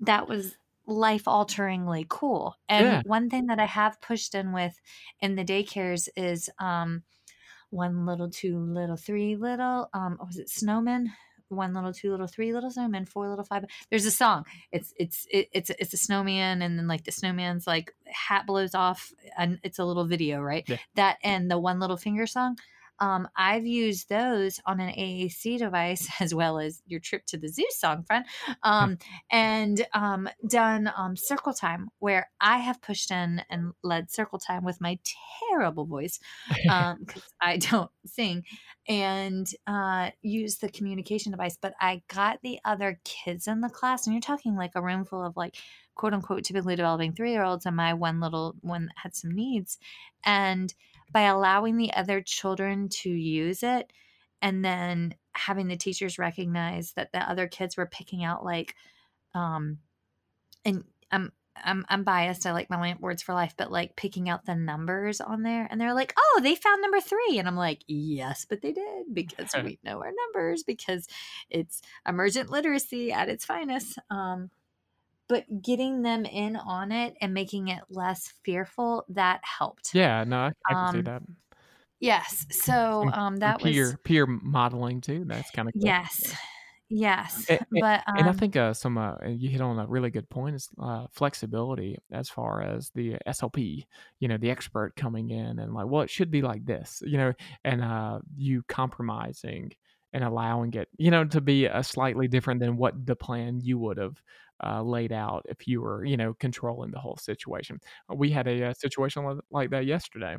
that 0.00 0.28
was 0.28 0.56
life 0.86 1.28
alteringly 1.28 2.06
cool 2.08 2.56
and 2.68 2.86
Yeah. 2.86 3.02
one 3.04 3.30
thing 3.30 3.46
that 3.46 3.60
i 3.60 3.66
have 3.66 4.00
pushed 4.00 4.34
in 4.34 4.52
with 4.52 4.80
in 5.20 5.36
the 5.36 5.44
daycares 5.44 6.08
is 6.16 6.50
um 6.58 7.02
one 7.70 8.06
little 8.06 8.30
two 8.30 8.58
little 8.58 8.96
three 8.96 9.36
little 9.36 9.88
um 9.94 10.18
was 10.20 10.38
it 10.38 10.48
snowmen 10.48 11.06
one 11.50 11.74
little 11.74 11.92
two 11.92 12.10
little 12.10 12.26
three 12.26 12.52
little 12.52 12.70
snowmen 12.70 13.08
four 13.08 13.28
little 13.28 13.44
five 13.44 13.64
there's 13.90 14.06
a 14.06 14.10
song 14.10 14.44
it's 14.72 14.94
it's 14.96 15.26
it, 15.30 15.48
it's 15.52 15.70
it's 15.70 15.92
a 15.92 15.96
snowman 15.96 16.62
and 16.62 16.78
then 16.78 16.86
like 16.86 17.04
the 17.04 17.12
snowman's 17.12 17.66
like 17.66 17.94
hat 18.06 18.46
blows 18.46 18.74
off 18.74 19.12
and 19.36 19.58
it's 19.62 19.78
a 19.78 19.84
little 19.84 20.04
video 20.04 20.40
right 20.40 20.64
Yeah. 20.68 20.76
that 20.94 21.18
and 21.22 21.50
the 21.50 21.58
one 21.58 21.80
little 21.80 21.96
finger 21.96 22.26
song 22.26 22.56
um, 23.00 23.28
I've 23.34 23.66
used 23.66 24.08
those 24.08 24.60
on 24.66 24.78
an 24.80 24.90
AAC 24.90 25.58
device 25.58 26.08
as 26.20 26.34
well 26.34 26.58
as 26.58 26.82
your 26.86 27.00
trip 27.00 27.24
to 27.26 27.38
the 27.38 27.48
zoo 27.48 27.66
song, 27.70 28.04
friend, 28.04 28.24
um, 28.62 28.98
and 29.30 29.86
um, 29.94 30.28
done 30.46 30.92
um, 30.96 31.16
circle 31.16 31.52
time 31.52 31.88
where 31.98 32.30
I 32.40 32.58
have 32.58 32.82
pushed 32.82 33.10
in 33.10 33.42
and 33.50 33.72
led 33.82 34.10
circle 34.10 34.38
time 34.38 34.64
with 34.64 34.80
my 34.80 34.98
terrible 35.50 35.86
voice 35.86 36.20
because 36.62 37.24
I 37.40 37.56
don't 37.56 37.90
sing 38.06 38.44
and 38.88 39.48
uh, 39.66 40.10
use 40.22 40.56
the 40.56 40.68
communication 40.68 41.32
device. 41.32 41.56
But 41.60 41.74
I 41.80 42.02
got 42.08 42.40
the 42.42 42.58
other 42.64 43.00
kids 43.04 43.46
in 43.46 43.60
the 43.60 43.68
class, 43.68 44.06
and 44.06 44.14
you're 44.14 44.20
talking 44.20 44.56
like 44.56 44.72
a 44.74 44.82
room 44.82 45.04
full 45.04 45.24
of 45.24 45.36
like 45.36 45.56
quote 45.94 46.14
unquote 46.14 46.44
typically 46.44 46.76
developing 46.76 47.12
three 47.12 47.32
year 47.32 47.44
olds, 47.44 47.66
and 47.66 47.76
my 47.76 47.94
one 47.94 48.20
little 48.20 48.56
one 48.60 48.86
that 48.86 48.94
had 48.96 49.16
some 49.16 49.30
needs. 49.30 49.78
And 50.24 50.72
by 51.12 51.22
allowing 51.22 51.76
the 51.76 51.92
other 51.92 52.20
children 52.20 52.88
to 52.88 53.10
use 53.10 53.62
it 53.62 53.92
and 54.42 54.64
then 54.64 55.14
having 55.34 55.68
the 55.68 55.76
teachers 55.76 56.18
recognize 56.18 56.92
that 56.94 57.12
the 57.12 57.18
other 57.18 57.46
kids 57.46 57.76
were 57.76 57.86
picking 57.86 58.24
out 58.24 58.44
like 58.44 58.74
um 59.34 59.78
and 60.64 60.84
I'm 61.10 61.32
I'm 61.56 61.84
I'm 61.88 62.04
biased. 62.04 62.46
I 62.46 62.52
like 62.52 62.70
my 62.70 62.96
words 63.00 63.22
for 63.22 63.34
life, 63.34 63.54
but 63.56 63.70
like 63.70 63.96
picking 63.96 64.28
out 64.28 64.46
the 64.46 64.54
numbers 64.54 65.20
on 65.20 65.42
there, 65.42 65.66
and 65.70 65.80
they're 65.80 65.94
like, 65.94 66.14
"Oh, 66.16 66.40
they 66.42 66.54
found 66.54 66.80
number 66.80 67.00
three. 67.00 67.38
and 67.38 67.46
I'm 67.48 67.56
like, 67.56 67.82
"Yes, 67.86 68.46
but 68.48 68.62
they 68.62 68.72
did 68.72 69.12
because 69.12 69.52
we 69.62 69.78
know 69.84 70.02
our 70.02 70.12
numbers 70.12 70.62
because 70.62 71.06
it's 71.50 71.82
emergent 72.06 72.50
literacy 72.50 73.12
at 73.12 73.28
its 73.28 73.44
finest." 73.44 73.98
Um, 74.10 74.50
but 75.30 75.46
getting 75.62 76.02
them 76.02 76.26
in 76.26 76.56
on 76.56 76.92
it 76.92 77.16
and 77.22 77.34
making 77.34 77.68
it 77.70 77.84
less 77.90 78.34
fearful 78.44 79.06
that 79.10 79.40
helped. 79.44 79.92
yeah, 79.92 80.24
no, 80.24 80.38
I, 80.38 80.52
I 80.68 80.74
can 80.74 80.86
see 80.88 81.00
Um, 81.00 81.02
that. 81.02 81.22
Yes. 82.00 82.46
So 82.50 83.08
um, 83.12 83.38
and 83.44 83.56
that 83.56 83.62
was 83.62 83.74
peer 83.74 83.98
peer 84.04 84.26
modeling 84.26 85.00
too. 85.00 85.24
That's 85.26 85.50
kind 85.50 85.68
of 85.68 85.74
cool. 85.80 85.96
yes, 85.98 86.34
yes. 86.88 87.46
A- 87.48 87.58
a- 87.76 87.82
But 87.82 88.02
um, 88.08 88.16
And 88.16 88.28
I 88.28 88.32
think 88.32 88.56
uh, 88.56 88.74
some 88.74 88.98
uh, 88.98 89.14
you 89.28 89.48
hit 89.48 89.60
on 89.60 89.78
a 89.78 89.86
really 89.86 90.10
good 90.10 90.28
point 90.28 90.56
is 90.56 90.68
uh, 90.80 91.06
flexibility 91.12 91.96
as 92.10 92.28
far 92.28 92.60
as 92.60 92.90
the 92.90 93.16
SLP, 93.24 93.86
you 94.18 94.26
know, 94.28 94.36
the 94.36 94.50
expert 94.50 94.96
coming 94.96 95.30
in 95.30 95.58
and 95.60 95.72
like, 95.72 95.86
well, 95.86 96.02
it 96.02 96.10
should 96.10 96.30
be 96.30 96.42
like 96.42 96.64
this, 96.66 97.02
you 97.06 97.16
know, 97.18 97.32
and 97.64 97.82
uh, 97.84 98.18
you 98.36 98.64
compromising 98.64 99.70
and 100.12 100.24
allowing 100.24 100.74
it, 100.74 100.88
you 100.98 101.10
know, 101.12 101.24
to 101.24 101.40
be 101.40 101.66
a 101.66 101.84
slightly 101.84 102.26
different 102.26 102.58
than 102.60 102.76
what 102.76 103.06
the 103.06 103.14
plan 103.14 103.60
you 103.60 103.78
would 103.78 103.96
have 103.98 104.20
uh, 104.64 104.82
laid 104.82 105.12
out 105.12 105.44
if 105.48 105.66
you 105.66 105.80
were, 105.82 106.04
you 106.04 106.16
know, 106.16 106.34
controlling 106.34 106.90
the 106.90 106.98
whole 107.00 107.16
situation. 107.16 107.78
We 108.14 108.30
had 108.30 108.46
a, 108.48 108.64
uh 108.70 108.74
situation 108.74 109.40
like 109.50 109.70
that 109.70 109.86
yesterday. 109.86 110.36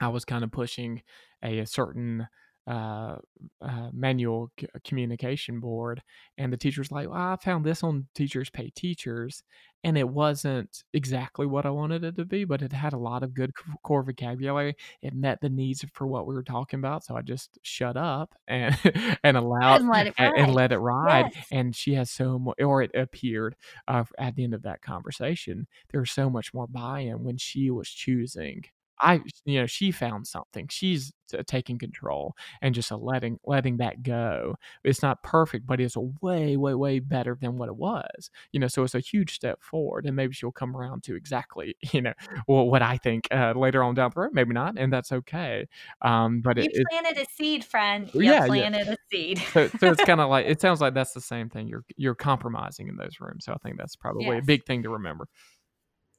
I 0.00 0.08
was 0.08 0.24
kind 0.24 0.44
of 0.44 0.50
pushing 0.52 1.02
a, 1.44 1.60
a 1.60 1.66
certain 1.66 2.28
uh, 2.66 3.16
uh, 3.60 3.88
manual 3.92 4.50
c- 4.58 4.66
communication 4.84 5.60
board, 5.60 6.02
and 6.38 6.52
the 6.52 6.56
teacher's 6.56 6.92
like, 6.92 7.08
well, 7.08 7.18
"I 7.18 7.36
found 7.36 7.64
this 7.64 7.82
on 7.82 8.06
Teachers 8.14 8.50
Pay 8.50 8.70
Teachers, 8.74 9.42
and 9.84 9.98
it 9.98 10.08
wasn't 10.08 10.84
exactly 10.92 11.44
what 11.46 11.66
I 11.66 11.70
wanted 11.70 12.04
it 12.04 12.16
to 12.16 12.24
be, 12.24 12.44
but 12.44 12.62
it 12.62 12.72
had 12.72 12.92
a 12.92 12.98
lot 12.98 13.22
of 13.24 13.34
good 13.34 13.52
c- 13.58 13.72
core 13.82 14.02
vocabulary. 14.04 14.76
It 15.02 15.12
met 15.14 15.40
the 15.40 15.48
needs 15.48 15.84
for 15.92 16.06
what 16.06 16.26
we 16.26 16.34
were 16.34 16.42
talking 16.44 16.78
about, 16.78 17.04
so 17.04 17.16
I 17.16 17.22
just 17.22 17.58
shut 17.62 17.96
up 17.96 18.34
and 18.46 18.76
and 19.24 19.36
allowed 19.36 19.80
and 19.80 19.90
let 19.90 20.06
it 20.06 20.14
ride. 20.18 20.32
and 20.36 20.54
let 20.54 20.72
it 20.72 20.78
ride. 20.78 21.30
Yes. 21.34 21.46
And 21.50 21.74
she 21.76 21.94
has 21.94 22.10
so 22.10 22.38
much, 22.38 22.60
or 22.60 22.82
it 22.82 22.92
appeared 22.94 23.56
uh, 23.88 24.04
at 24.18 24.36
the 24.36 24.44
end 24.44 24.54
of 24.54 24.62
that 24.62 24.82
conversation, 24.82 25.66
there 25.90 26.00
was 26.00 26.10
so 26.12 26.30
much 26.30 26.54
more 26.54 26.66
buy-in 26.68 27.24
when 27.24 27.36
she 27.38 27.70
was 27.70 27.88
choosing. 27.90 28.64
I, 29.00 29.20
you 29.44 29.60
know, 29.60 29.66
she 29.66 29.90
found 29.90 30.26
something. 30.26 30.68
She's 30.70 31.12
taking 31.46 31.78
control 31.78 32.34
and 32.60 32.74
just 32.74 32.92
uh, 32.92 32.96
letting 32.96 33.38
letting 33.46 33.78
that 33.78 34.02
go. 34.02 34.54
It's 34.84 35.02
not 35.02 35.22
perfect, 35.22 35.66
but 35.66 35.80
it's 35.80 35.96
way, 35.96 36.56
way, 36.56 36.74
way 36.74 36.98
better 36.98 37.36
than 37.40 37.56
what 37.56 37.68
it 37.68 37.76
was. 37.76 38.30
You 38.52 38.60
know, 38.60 38.68
so 38.68 38.82
it's 38.82 38.94
a 38.94 39.00
huge 39.00 39.34
step 39.34 39.62
forward, 39.62 40.06
and 40.06 40.14
maybe 40.14 40.34
she'll 40.34 40.52
come 40.52 40.76
around 40.76 41.02
to 41.04 41.16
exactly, 41.16 41.76
you 41.92 42.02
know, 42.02 42.12
well, 42.46 42.66
what 42.68 42.82
I 42.82 42.98
think 42.98 43.28
uh, 43.30 43.54
later 43.56 43.82
on 43.82 43.94
down 43.94 44.10
the 44.14 44.20
road. 44.20 44.30
Maybe 44.32 44.52
not, 44.52 44.74
and 44.78 44.92
that's 44.92 45.12
okay. 45.12 45.66
Um, 46.02 46.40
but 46.42 46.58
You 46.58 46.64
it, 46.64 46.70
it 46.74 46.86
planted 46.90 47.22
a 47.22 47.26
seed, 47.30 47.64
friend. 47.64 48.10
You 48.14 48.22
yeah, 48.22 48.44
yeah. 48.44 48.46
planted 48.46 48.88
a 48.88 48.96
seed. 49.10 49.38
so, 49.52 49.68
so 49.68 49.90
it's 49.90 50.04
kind 50.04 50.20
of 50.20 50.28
like 50.28 50.46
it 50.46 50.60
sounds 50.60 50.80
like 50.80 50.94
that's 50.94 51.12
the 51.12 51.20
same 51.20 51.48
thing. 51.48 51.68
You're 51.68 51.84
you're 51.96 52.14
compromising 52.14 52.88
in 52.88 52.96
those 52.96 53.20
rooms. 53.20 53.44
So 53.44 53.52
I 53.52 53.56
think 53.62 53.78
that's 53.78 53.96
probably 53.96 54.38
a 54.38 54.42
big 54.42 54.64
thing 54.64 54.82
to 54.82 54.90
remember. 54.90 55.28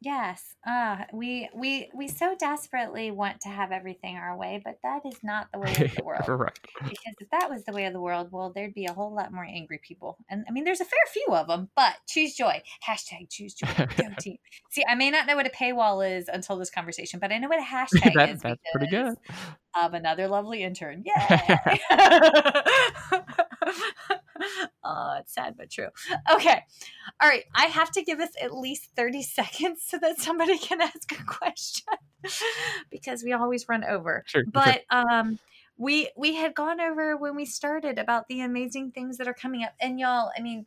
Yes. 0.04 0.56
Uh, 0.68 0.98
we 1.14 1.50
we 1.56 1.90
we 1.94 2.10
so 2.10 2.36
desperately 2.38 3.10
want 3.10 3.40
to 3.42 3.50
have 3.50 3.72
everything 3.72 4.18
our 4.18 4.36
way, 4.38 4.62
but 4.64 4.80
that 4.84 5.02
is 5.06 5.24
not 5.24 5.48
the 5.54 5.60
way 5.60 5.72
of 5.72 5.96
the 5.96 6.04
world. 6.06 6.28
right. 6.28 6.60
Because 6.84 7.16
if 7.22 7.30
that 7.32 7.50
was 7.50 7.64
the 7.64 7.72
way 7.72 7.86
of 7.86 7.94
the 7.94 8.02
world, 8.02 8.28
well, 8.32 8.52
there'd 8.54 8.74
be 8.74 8.86
a 8.86 8.92
whole 8.92 9.16
lot 9.16 9.32
more 9.32 9.46
angry 9.46 9.80
people. 9.82 10.18
And 10.30 10.44
I 10.48 10.52
mean, 10.52 10.66
there's 10.66 10.82
a 10.82 10.86
fair 10.86 11.00
few 11.12 11.28
of 11.34 11.48
them, 11.48 11.70
but 11.76 11.94
choose 12.08 12.36
joy. 12.36 12.62
Hashtag 12.86 13.30
choose 13.30 13.54
joy. 13.54 13.68
Team. 14.20 14.38
See, 14.72 14.84
I 14.88 14.96
may 14.96 15.10
not 15.10 15.26
know 15.26 15.38
what 15.38 15.48
a 15.48 15.52
paywall 15.52 16.06
is 16.06 16.28
until 16.28 16.58
this 16.58 16.70
conversation, 16.70 17.22
but 17.22 17.32
I 17.32 17.38
know 17.38 17.48
what 17.48 17.60
a 17.60 17.64
hashtag 17.64 18.14
that, 18.16 18.30
is 18.30 18.42
that's 18.42 18.62
pretty 18.74 18.88
good. 18.92 19.16
of 19.82 19.94
another 19.94 20.28
lovely 20.28 20.64
intern. 20.64 21.04
Yay! 21.16 21.58
oh, 24.84 25.18
it's 25.20 25.34
sad 25.34 25.56
but 25.58 25.70
true. 25.70 25.88
Okay. 26.34 26.60
All 27.22 27.30
right. 27.30 27.44
I 27.56 27.66
have 27.66 27.92
to 27.92 28.04
give 28.04 28.20
us 28.20 28.32
at 28.42 28.54
least 28.54 28.90
30 28.96 29.22
seconds 29.24 29.84
so 29.86 29.98
that 30.00 30.20
somebody 30.20 30.58
can 30.58 30.82
ask 30.82 31.12
a 31.12 31.24
question 31.26 31.94
because 32.92 33.24
we 33.24 33.34
always 33.34 33.68
run 33.68 33.84
over. 33.84 34.24
Sure. 34.28 34.44
But 34.52 34.84
um 34.90 35.40
we 35.78 36.10
we 36.16 36.36
had 36.36 36.54
gone 36.54 36.80
over 36.80 37.18
when 37.18 37.36
we 37.36 37.46
started 37.46 37.98
about 37.98 38.28
the 38.28 38.42
amazing 38.42 38.92
things 38.92 39.18
that 39.18 39.28
are 39.28 39.34
coming 39.34 39.64
up. 39.64 39.74
And 39.82 40.00
y'all, 40.00 40.32
I 40.38 40.42
mean, 40.42 40.66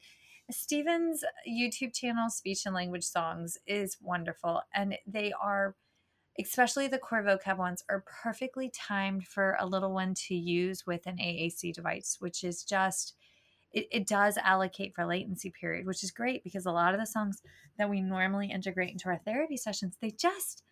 Steven's 0.51 1.25
YouTube 1.49 1.95
channel, 1.95 2.29
Speech 2.31 2.67
and 2.67 2.75
Language 2.75 3.05
Songs, 3.05 3.59
is 3.67 3.97
wonderful. 4.01 4.63
And 4.75 4.97
they 5.07 5.33
are 5.41 5.75
especially 6.41 6.89
the 6.89 6.99
core 6.99 7.23
vocab 7.23 7.59
ones, 7.59 7.85
are 7.89 8.05
perfectly 8.23 8.71
timed 8.71 9.27
for 9.27 9.57
a 9.59 9.67
little 9.67 9.93
one 9.93 10.15
to 10.15 10.35
use 10.35 10.87
with 10.87 11.07
an 11.07 11.17
AAC 11.17 11.73
device, 11.73 12.17
which 12.21 12.45
is 12.45 12.65
just, 12.65 13.15
it, 13.73 13.87
it 13.91 14.07
does 14.07 14.37
allocate 14.39 14.95
for 14.95 15.07
latency 15.07 15.51
period, 15.51 15.87
which 15.87 16.03
is 16.03 16.11
great 16.11 16.45
because 16.45 16.67
a 16.67 16.73
lot 16.73 16.95
of 16.95 17.01
the 17.01 17.07
songs 17.07 17.43
that 17.79 17.91
we 17.91 18.01
normally 18.01 18.51
integrate 18.51 18.91
into 18.91 19.09
our 19.09 19.19
therapy 19.19 19.57
sessions, 19.57 19.97
they 20.01 20.11
just, 20.11 20.63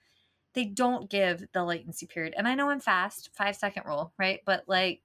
they 0.55 0.65
don't 0.65 1.11
give 1.11 1.47
the 1.53 1.65
latency 1.65 2.07
period. 2.07 2.35
And 2.37 2.47
I 2.47 2.55
know 2.55 2.71
I'm 2.71 2.81
fast, 2.81 3.31
five 3.35 3.57
second 3.57 3.85
rule, 3.87 4.13
right? 4.19 4.41
But 4.47 4.65
like, 4.67 5.03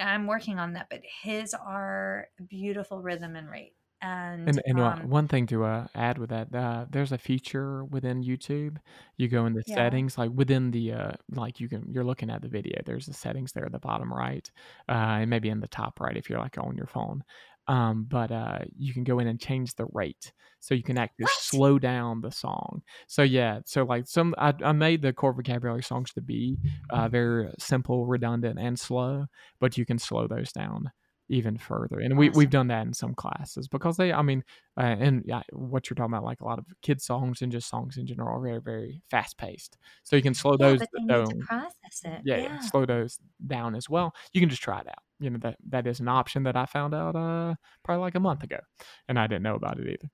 I'm 0.00 0.26
working 0.26 0.58
on 0.58 0.72
that, 0.72 0.86
but 0.90 1.02
his 1.22 1.54
are 1.54 2.28
beautiful 2.48 3.00
rhythm 3.00 3.36
and 3.36 3.50
rate. 3.50 3.74
And, 4.02 4.42
And, 4.44 4.60
and 4.66 4.80
uh, 4.80 4.94
um, 4.94 5.02
one 5.02 5.28
thing 5.28 5.46
to 5.48 5.64
uh, 5.64 5.86
add 5.94 6.18
with 6.18 6.30
that, 6.30 6.52
uh, 6.52 6.86
there's 6.90 7.12
a 7.12 7.18
feature 7.18 7.84
within 7.84 8.24
YouTube. 8.24 8.78
You 9.16 9.28
go 9.28 9.46
in 9.46 9.54
the 9.54 9.62
Yeah. 9.64 9.76
settings, 9.76 10.18
like 10.18 10.32
within 10.34 10.72
the, 10.72 10.92
uh, 10.92 11.12
like 11.30 11.60
you 11.60 11.68
can, 11.68 11.88
you're 11.92 12.02
looking 12.02 12.28
at 12.28 12.42
the 12.42 12.48
video. 12.48 12.82
There's 12.84 13.06
the 13.06 13.12
settings 13.14 13.52
there 13.52 13.66
at 13.66 13.70
the 13.72 13.78
bottom 13.78 14.12
right, 14.12 14.50
uh, 14.88 14.92
and 15.22 15.30
maybe 15.30 15.48
in 15.48 15.60
the 15.60 15.68
top 15.68 16.00
right 16.00 16.16
if 16.16 16.28
you're 16.28 16.40
like 16.40 16.58
on 16.58 16.76
your 16.76 16.88
phone. 16.88 17.22
um, 17.68 18.02
but 18.04 18.32
uh, 18.32 18.58
you 18.76 18.92
can 18.92 19.04
go 19.04 19.20
in 19.20 19.28
and 19.28 19.38
change 19.40 19.74
the 19.76 19.86
rate, 19.92 20.32
so 20.58 20.74
you 20.74 20.82
can 20.82 20.98
actually 20.98 21.26
What? 21.26 21.28
slow 21.28 21.78
down 21.78 22.20
the 22.20 22.32
song. 22.32 22.82
So 23.06 23.22
yeah, 23.22 23.60
so 23.66 23.84
like 23.84 24.08
some 24.08 24.34
I, 24.38 24.52
I 24.64 24.72
made 24.72 25.02
the 25.02 25.12
core 25.12 25.32
vocabulary 25.32 25.84
songs 25.84 26.12
to 26.14 26.20
be 26.20 26.58
uh, 26.90 27.08
very 27.08 27.52
simple, 27.60 28.06
redundant, 28.06 28.58
and 28.58 28.76
slow, 28.78 29.26
but 29.60 29.78
you 29.78 29.86
can 29.86 29.98
slow 30.00 30.26
those 30.26 30.50
down 30.52 30.90
even 31.32 31.56
further. 31.58 31.98
And 32.00 32.16
we 32.18 32.30
Awesome. 32.30 32.30
we've 32.30 32.50
done 32.50 32.68
that 32.68 32.86
in 32.86 32.92
some 32.94 33.14
classes 33.14 33.68
because 33.68 33.96
they, 33.96 34.12
I 34.12 34.22
mean, 34.22 34.44
uh, 34.78 34.82
and 34.82 35.22
yeah, 35.26 35.42
what 35.52 35.88
you're 35.90 35.94
talking 35.96 36.12
about, 36.14 36.24
like 36.24 36.40
a 36.40 36.44
lot 36.44 36.58
of 36.58 36.66
kids 36.82 37.04
songs 37.04 37.42
and 37.42 37.50
just 37.52 37.68
songs 37.68 37.96
in 37.98 38.06
general, 38.06 38.36
are 38.36 38.42
very 38.42 38.60
very 38.60 39.02
fast 39.10 39.38
paced. 39.38 39.78
So 40.04 40.16
you 40.16 40.22
can 40.22 40.34
slow 40.34 40.56
Yeah, 40.58 40.58
those 40.58 40.78
but 40.78 40.88
they 40.96 41.04
need 41.04 41.26
down. 41.26 41.26
to 41.26 41.36
process 41.36 42.02
it. 42.04 42.24
Yeah, 42.24 42.38
yeah, 42.38 42.56
Yeah. 42.56 42.60
slow 42.60 42.86
those 42.86 43.18
down 43.46 43.74
as 43.76 43.90
well. 43.90 44.14
You 44.32 44.40
can 44.40 44.50
just 44.50 44.62
try 44.62 44.80
it 44.80 44.88
out. 44.88 45.02
You 45.20 45.30
know 45.30 45.38
that 45.40 45.56
that 45.68 45.86
is 45.88 46.00
an 46.00 46.08
option 46.08 46.44
that 46.44 46.56
I 46.56 46.66
found 46.66 46.94
out 46.94 47.16
uh 47.16 47.54
probably 47.84 48.02
like 48.02 48.14
a 48.16 48.20
month 48.20 48.44
ago, 48.44 48.60
and 49.08 49.18
I 49.18 49.26
didn't 49.28 49.42
know 49.44 49.56
about 49.56 49.80
it 49.80 49.88
either. 49.88 50.10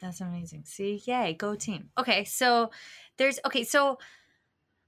That's 0.00 0.20
amazing. 0.20 0.64
See, 0.64 1.02
yay, 1.06 1.34
go 1.34 1.54
team. 1.54 1.90
Okay, 1.96 2.24
so 2.24 2.70
there's 3.16 3.38
okay, 3.46 3.64
so 3.64 3.98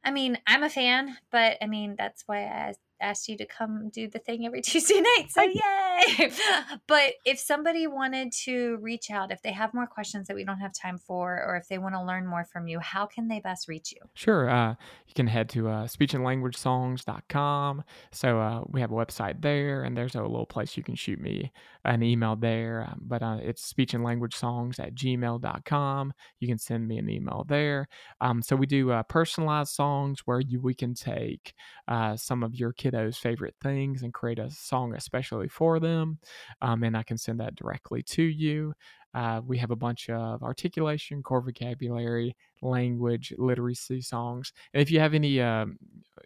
I 0.05 0.11
mean, 0.13 0.39
I'm 0.47 0.63
a 0.65 0.71
fan, 0.71 1.19
but 1.31 1.59
I 1.63 1.67
mean, 1.67 1.97
that's 1.97 2.25
why 2.27 2.45
I 2.47 2.75
asked- 3.01 3.27
you 3.29 3.37
to 3.37 3.47
come 3.47 3.89
do 3.91 4.09
the 4.09 4.19
thing 4.19 4.47
every 4.47 4.63
Tuesday 4.67 5.01
night. 5.01 5.27
So 5.31 5.43
yay! 5.43 6.31
but 6.87 7.15
if 7.25 7.39
somebody 7.39 7.87
wanted 7.87 8.33
to 8.45 8.79
reach 8.81 9.11
out, 9.11 9.33
if 9.33 9.43
they 9.43 9.53
have 9.53 9.75
more 9.75 9.87
questions 9.87 10.29
that 10.29 10.37
we 10.37 10.45
don't 10.45 10.61
have 10.61 10.73
time 10.73 10.99
for, 10.99 11.43
or 11.43 11.57
if 11.57 11.69
they 11.69 11.79
want 11.79 11.95
to 11.95 12.03
learn 12.03 12.27
more 12.27 12.45
from 12.45 12.69
you, 12.69 12.79
how 12.81 13.07
can 13.07 13.29
they 13.29 13.41
best 13.41 13.69
reach 13.69 13.93
you? 13.93 13.99
Sure. 14.15 14.49
Uh, 14.49 14.75
you 15.07 15.15
can 15.15 15.27
head 15.27 15.49
to 15.51 15.69
uh, 15.69 15.87
speechandlanguagesongs.com. 15.87 17.85
So 18.13 18.41
uh, 18.41 18.63
we 18.69 18.81
have 18.81 18.93
a 18.93 18.95
website 18.95 19.43
there, 19.43 19.83
and 19.83 19.97
there's 19.97 20.15
a 20.15 20.23
little 20.23 20.47
place 20.47 20.77
you 20.77 20.83
can 20.83 20.95
shoot 20.95 21.21
me 21.21 21.53
an 21.85 22.03
email 22.03 22.37
there. 22.37 22.87
Um, 22.89 23.01
but 23.03 23.23
uh, 23.23 23.39
it's 23.43 23.73
speechandlanguagesongs 23.73 24.79
at 24.81 24.95
gmail.com. 24.95 26.13
You 26.41 26.49
can 26.49 26.59
send 26.59 26.87
me 26.87 26.99
an 26.99 27.09
email 27.09 27.45
there. 27.49 27.89
Um, 28.21 28.43
so 28.43 28.57
we 28.57 28.67
do 28.67 28.91
uh, 28.91 29.03
personalized 29.05 29.73
songs 29.73 30.21
where 30.25 30.41
you 30.41 30.61
we 30.61 30.75
can 30.75 30.95
take 30.95 31.55
uh, 31.89 32.17
some 32.17 32.43
of 32.43 32.55
your 32.55 32.73
kiddos' 32.91 33.19
favorite 33.19 33.55
things 33.63 34.03
and 34.03 34.15
create 34.15 34.39
a 34.39 34.51
song 34.51 34.95
especially 34.95 35.49
for 35.49 35.81
them. 35.81 36.19
Um, 36.63 36.83
and 36.83 36.97
I 36.97 37.03
can 37.03 37.19
send 37.19 37.41
that 37.41 37.57
directly 37.57 38.03
to 38.03 38.23
you. 38.23 38.75
Uh, 39.15 39.41
we 39.47 39.57
have 39.57 39.71
a 39.71 39.77
bunch 39.77 40.11
of 40.11 40.43
articulation, 40.43 41.23
core 41.23 41.41
vocabulary, 41.41 42.37
language, 42.61 43.33
literacy 43.39 44.03
songs. 44.03 44.53
And 44.75 44.83
if 44.83 44.91
you 44.91 45.01
have 45.01 45.15
any, 45.15 45.41
um, 45.41 45.79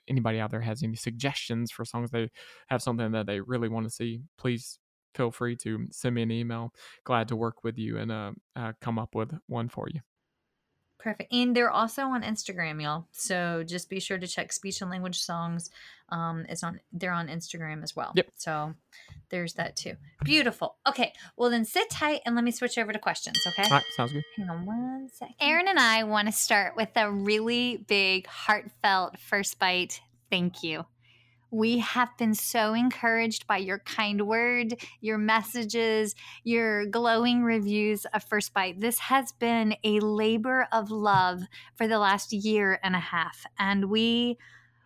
anybody 0.09 0.41
out 0.41 0.51
there 0.51 0.61
has 0.61 0.83
any 0.83 0.97
suggestions 0.97 1.71
for 1.71 1.85
songs, 1.85 2.11
they 2.11 2.31
have 2.67 2.83
something 2.83 3.13
that 3.13 3.27
they 3.27 3.41
really 3.41 3.69
want 3.69 3.87
to 3.87 3.91
see, 3.91 4.23
please 4.37 4.81
feel 5.15 5.31
free 5.31 5.57
to 5.57 5.87
send 5.93 6.17
me 6.17 6.23
an 6.23 6.33
email. 6.33 6.73
Glad 7.05 7.29
to 7.29 7.37
work 7.37 7.63
with 7.63 7.79
you 7.79 7.99
and 7.99 8.11
uh, 8.11 8.33
uh, 8.57 8.73
come 8.81 8.99
up 8.99 9.15
with 9.15 9.33
one 9.47 9.69
for 9.69 9.89
you. 9.89 10.01
Perfect. 11.03 11.33
And 11.33 11.57
they're 11.57 11.71
also 11.71 12.03
on 12.03 12.23
Instagram, 12.23 12.83
y'all. 12.83 13.07
So 13.13 13.65
just 13.67 13.89
be 13.89 14.01
sure 14.01 14.19
to 14.19 14.27
check 14.27 14.53
speech 14.53 14.81
and 14.83 14.91
language 14.91 15.19
songs. 15.19 15.71
Um, 16.11 16.45
it's 16.49 16.63
on 16.63 16.81
they're 16.93 17.13
on 17.13 17.29
Instagram 17.29 17.83
as 17.83 17.97
well. 17.97 18.13
Yep. 18.15 18.29
So 18.37 18.75
there's 19.31 19.55
that 19.55 19.77
too. 19.77 19.97
Beautiful. 20.25 20.77
Okay. 20.87 21.13
Well 21.37 21.51
then 21.51 21.65
sit 21.65 21.89
tight 21.91 22.21
and 22.27 22.35
let 22.35 22.45
me 22.45 22.51
switch 22.51 22.77
over 22.79 22.93
to 22.93 22.99
questions. 22.99 23.39
Okay. 23.47 23.63
All 23.63 23.77
right, 23.77 23.85
sounds 23.97 24.13
good. 24.13 24.25
Hang 24.37 24.51
on 24.51 24.67
one 24.67 25.09
second. 25.13 25.37
Aaron 25.41 25.69
and 25.69 25.79
I 25.79 26.05
want 26.05 26.29
to 26.29 26.33
start 26.33 26.77
with 26.77 26.91
a 26.97 27.11
really 27.11 27.79
big, 27.89 28.27
heartfelt 28.27 29.19
first 29.19 29.59
bite 29.59 30.01
thank 30.31 30.63
you. 30.63 30.85
We 31.51 31.79
have 31.79 32.17
been 32.17 32.35
so 32.35 32.75
encouraged 32.75 33.47
by 33.47 33.59
your 33.59 33.81
kind 33.81 34.27
word, 34.27 34.77
your 35.01 35.19
messages, 35.19 36.15
your 36.45 36.87
glowing 36.87 37.43
reviews 37.43 38.07
of 38.15 38.23
First 38.25 38.55
Bite. 38.55 38.81
This 38.81 38.99
has 38.99 39.33
been 39.33 39.75
a 39.85 40.01
labor 40.01 40.69
of 40.73 40.91
love 40.91 41.43
for 41.75 41.89
the 41.89 41.99
last 41.99 42.33
year 42.33 42.79
and 42.83 42.95
a 42.95 43.01
half, 43.01 43.45
and 43.59 43.91
we 43.91 44.39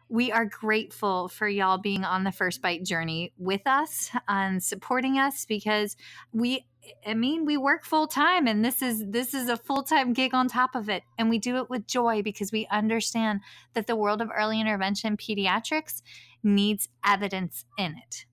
we 0.08 0.30
are 0.30 0.44
grateful 0.44 1.28
for 1.28 1.48
y'all 1.48 1.78
being 1.78 2.04
on 2.04 2.24
the 2.24 2.30
First 2.30 2.62
Bite 2.62 2.84
journey 2.84 3.32
with 3.38 3.62
us 3.66 4.10
and 4.28 4.62
supporting 4.62 5.18
us 5.18 5.46
because 5.46 5.96
we 6.32 6.66
I 7.06 7.14
mean, 7.14 7.44
we 7.44 7.56
work 7.56 7.84
full 7.84 8.06
time 8.06 8.46
and 8.46 8.64
this 8.64 8.82
is 8.82 9.04
this 9.06 9.34
is 9.34 9.48
a 9.48 9.56
full-time 9.56 10.12
gig 10.12 10.34
on 10.34 10.48
top 10.48 10.74
of 10.74 10.88
it 10.88 11.02
and 11.18 11.30
we 11.30 11.38
do 11.38 11.56
it 11.56 11.70
with 11.70 11.86
joy 11.86 12.22
because 12.22 12.52
we 12.52 12.66
understand 12.70 13.40
that 13.74 13.86
the 13.86 13.96
world 13.96 14.20
of 14.20 14.30
early 14.34 14.60
intervention 14.60 15.16
pediatrics 15.16 16.02
needs 16.42 16.88
evidence 17.04 17.64
in 17.78 17.96
it. 17.96 18.26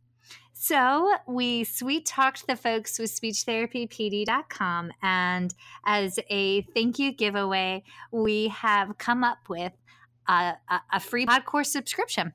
So, 0.54 1.16
we 1.28 1.64
sweet 1.64 2.06
talked 2.06 2.46
the 2.46 2.56
folks 2.56 3.00
with 3.00 3.10
speechtherapypd.com 3.10 4.92
and 5.02 5.56
as 5.86 6.20
a 6.30 6.62
thank 6.62 7.00
you 7.00 7.12
giveaway, 7.12 7.84
we 8.12 8.50
have 8.50 9.00
come 9.00 9.24
up 9.24 9.50
with 9.50 9.74
a, 10.28 10.54
a, 10.70 10.82
a 10.94 11.00
free 11.00 11.26
pod 11.26 11.46
course 11.46 11.72
subscription. 11.72 12.34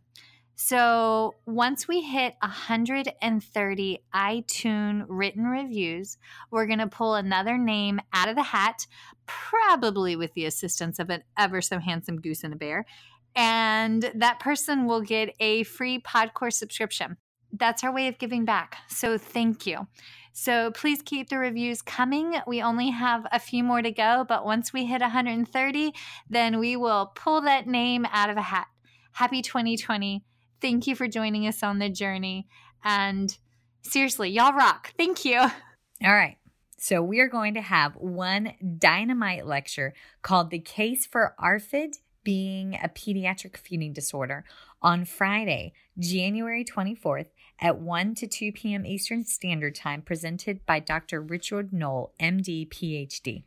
So 0.59 1.35
once 1.45 1.87
we 1.87 2.01
hit 2.01 2.35
130 2.41 3.99
iTunes 4.15 5.05
written 5.07 5.45
reviews, 5.45 6.17
we're 6.51 6.67
going 6.67 6.79
to 6.79 6.87
pull 6.87 7.15
another 7.15 7.59
name 7.59 8.01
out 8.15 8.31
of 8.31 8.37
the 8.37 8.43
hat, 8.43 8.87
probably 9.27 10.17
with 10.17 10.33
the 10.33 10.47
assistance 10.47 10.99
of 10.99 11.11
an 11.11 11.23
ever 11.39 11.61
so 11.61 11.79
handsome 11.79 12.23
goose 12.23 12.43
and 12.43 12.55
a 12.55 12.57
bear. 12.57 12.87
And 13.35 14.11
that 14.15 14.41
person 14.41 14.87
will 14.87 15.03
get 15.03 15.35
a 15.41 15.65
free 15.65 16.01
Podcore 16.01 16.53
subscription. 16.53 17.19
That's 17.53 17.85
our 17.85 17.93
way 17.93 18.09
of 18.09 18.17
giving 18.17 18.47
back. 18.47 18.79
So 18.89 19.19
thank 19.19 19.67
you. 19.67 19.87
So 20.33 20.71
please 20.71 21.03
keep 21.03 21.29
the 21.29 21.37
reviews 21.37 21.83
coming. 21.83 22.35
We 22.47 22.63
only 22.63 22.91
have 22.91 23.27
a 23.31 23.39
few 23.39 23.63
more 23.63 23.83
to 23.83 23.91
go, 23.91 24.25
but 24.27 24.47
once 24.47 24.73
we 24.73 24.87
hit 24.87 25.03
130, 25.03 25.93
then 26.31 26.59
we 26.59 26.77
will 26.77 27.13
pull 27.15 27.43
that 27.43 27.67
name 27.67 28.07
out 28.11 28.31
of 28.31 28.39
a 28.39 28.43
hat. 28.43 28.69
Happy 29.13 29.43
2020. 29.43 30.25
Thank 30.61 30.87
you 30.87 30.97
for 30.97 31.09
joining 31.09 31.47
us 31.47 31.63
on 31.63 31.79
the 31.79 31.89
journey. 31.89 32.49
And 32.85 33.37
seriously, 33.83 34.31
y'all 34.31 34.53
rock. 34.53 34.93
Thank 34.97 35.25
you. 35.25 35.39
All 35.39 36.15
right. 36.15 36.39
So 36.79 37.03
we 37.03 37.21
are 37.21 37.29
going 37.29 37.55
to 37.55 37.63
have 37.63 37.97
one 37.97 38.53
dynamite 38.79 39.47
lecture 39.47 39.95
called 40.23 40.51
The 40.51 40.59
Case 40.59 41.07
for 41.07 41.35
ARFID 41.39 41.99
being 42.23 42.75
a 42.75 42.89
pediatric 42.89 43.57
feeding 43.57 43.93
disorder 43.93 44.45
on 44.83 45.05
Friday, 45.05 45.73
January 45.99 46.65
24th 46.65 47.29
at 47.61 47.79
1 47.79 48.15
to 48.17 48.27
2 48.27 48.53
p.m. 48.53 48.85
Eastern 48.85 49.25
Standard 49.25 49.75
Time, 49.75 50.03
presented 50.03 50.67
by 50.67 50.81
Dr. 50.81 51.23
Richard 51.23 51.73
Noel, 51.73 52.13
MD, 52.21 52.69
PhD. 52.69 53.45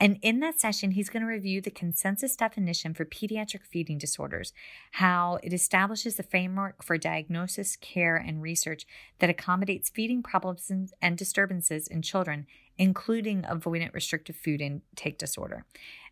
And 0.00 0.18
in 0.20 0.40
that 0.40 0.58
session, 0.58 0.92
he's 0.92 1.08
going 1.08 1.22
to 1.22 1.28
review 1.28 1.60
the 1.60 1.70
consensus 1.70 2.34
definition 2.34 2.92
for 2.92 3.04
pediatric 3.04 3.64
feeding 3.64 3.98
disorders, 3.98 4.52
how 4.92 5.38
it 5.44 5.52
establishes 5.52 6.16
the 6.16 6.24
framework 6.24 6.82
for 6.82 6.98
diagnosis, 6.98 7.76
care, 7.76 8.16
and 8.16 8.42
research 8.42 8.84
that 9.20 9.30
accommodates 9.30 9.90
feeding 9.90 10.20
problems 10.20 10.92
and 11.00 11.16
disturbances 11.16 11.86
in 11.86 12.02
children, 12.02 12.46
including 12.76 13.42
avoidant 13.42 13.94
restrictive 13.94 14.34
food 14.34 14.60
intake 14.60 15.18
disorder. 15.18 15.64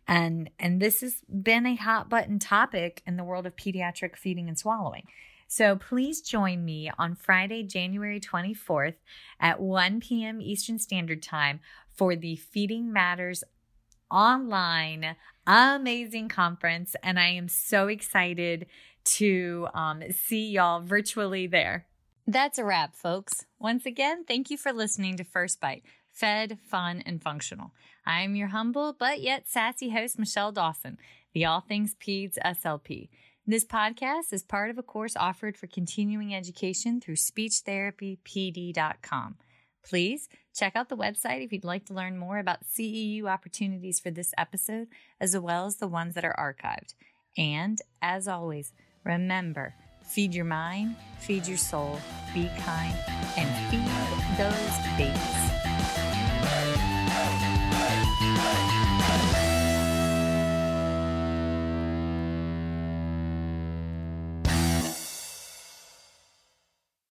And, 0.07 0.49
and 0.57 0.81
this 0.81 1.01
has 1.01 1.21
been 1.29 1.65
a 1.65 1.75
hot 1.75 2.09
button 2.09 2.39
topic 2.39 3.01
in 3.05 3.17
the 3.17 3.23
world 3.23 3.45
of 3.45 3.55
pediatric 3.55 4.15
feeding 4.15 4.47
and 4.47 4.57
swallowing. 4.57 5.03
So 5.47 5.75
please 5.75 6.21
join 6.21 6.63
me 6.63 6.89
on 6.97 7.13
Friday, 7.13 7.63
January 7.63 8.21
24th 8.21 8.95
at 9.37 9.59
1 9.59 9.99
p.m. 9.99 10.41
Eastern 10.41 10.79
Standard 10.79 11.21
Time 11.21 11.59
for 11.91 12.15
the 12.15 12.37
Feeding 12.37 12.93
Matters 12.93 13.43
online 14.11 15.15
amazing 15.47 16.29
conference. 16.29 16.95
And 17.01 17.19
I 17.19 17.29
am 17.29 17.47
so 17.47 17.87
excited 17.87 18.67
to 19.03 19.67
um, 19.73 20.03
see 20.11 20.51
y'all 20.51 20.81
virtually 20.81 21.47
there. 21.47 21.87
That's 22.27 22.59
a 22.59 22.63
wrap, 22.63 22.95
folks. 22.95 23.45
Once 23.59 23.85
again, 23.85 24.23
thank 24.25 24.49
you 24.49 24.57
for 24.57 24.71
listening 24.71 25.17
to 25.17 25.23
First 25.23 25.59
Bite 25.59 25.83
Fed, 26.11 26.59
Fun, 26.69 27.01
and 27.05 27.21
Functional. 27.21 27.71
I 28.05 28.21
am 28.21 28.35
your 28.35 28.49
humble 28.49 28.93
but 28.93 29.21
yet 29.21 29.47
sassy 29.47 29.89
host, 29.89 30.19
Michelle 30.19 30.51
Dawson, 30.51 30.97
the 31.33 31.45
All 31.45 31.61
Things 31.61 31.95
Peds 31.95 32.37
SLP. 32.43 33.09
This 33.47 33.65
podcast 33.65 34.33
is 34.33 34.43
part 34.43 34.69
of 34.69 34.77
a 34.77 34.83
course 34.83 35.15
offered 35.17 35.57
for 35.57 35.65
continuing 35.67 36.35
education 36.35 37.01
through 37.01 37.15
speechtherapypd.com. 37.15 39.37
Please 39.83 40.29
check 40.53 40.75
out 40.75 40.89
the 40.89 40.97
website 40.97 41.43
if 41.43 41.51
you'd 41.51 41.63
like 41.63 41.85
to 41.85 41.93
learn 41.93 42.17
more 42.17 42.37
about 42.37 42.65
CEU 42.65 43.25
opportunities 43.25 43.99
for 43.99 44.11
this 44.11 44.33
episode, 44.37 44.87
as 45.19 45.37
well 45.37 45.65
as 45.65 45.77
the 45.77 45.87
ones 45.87 46.15
that 46.15 46.25
are 46.25 46.35
archived. 46.37 46.93
And 47.37 47.79
as 48.01 48.27
always, 48.27 48.73
remember 49.03 49.73
feed 50.03 50.33
your 50.33 50.45
mind, 50.45 50.95
feed 51.19 51.47
your 51.47 51.57
soul, 51.57 51.99
be 52.33 52.49
kind, 52.59 52.95
and 53.37 53.49
feed 53.71 54.37
those 54.37 54.97
babies. 54.97 55.50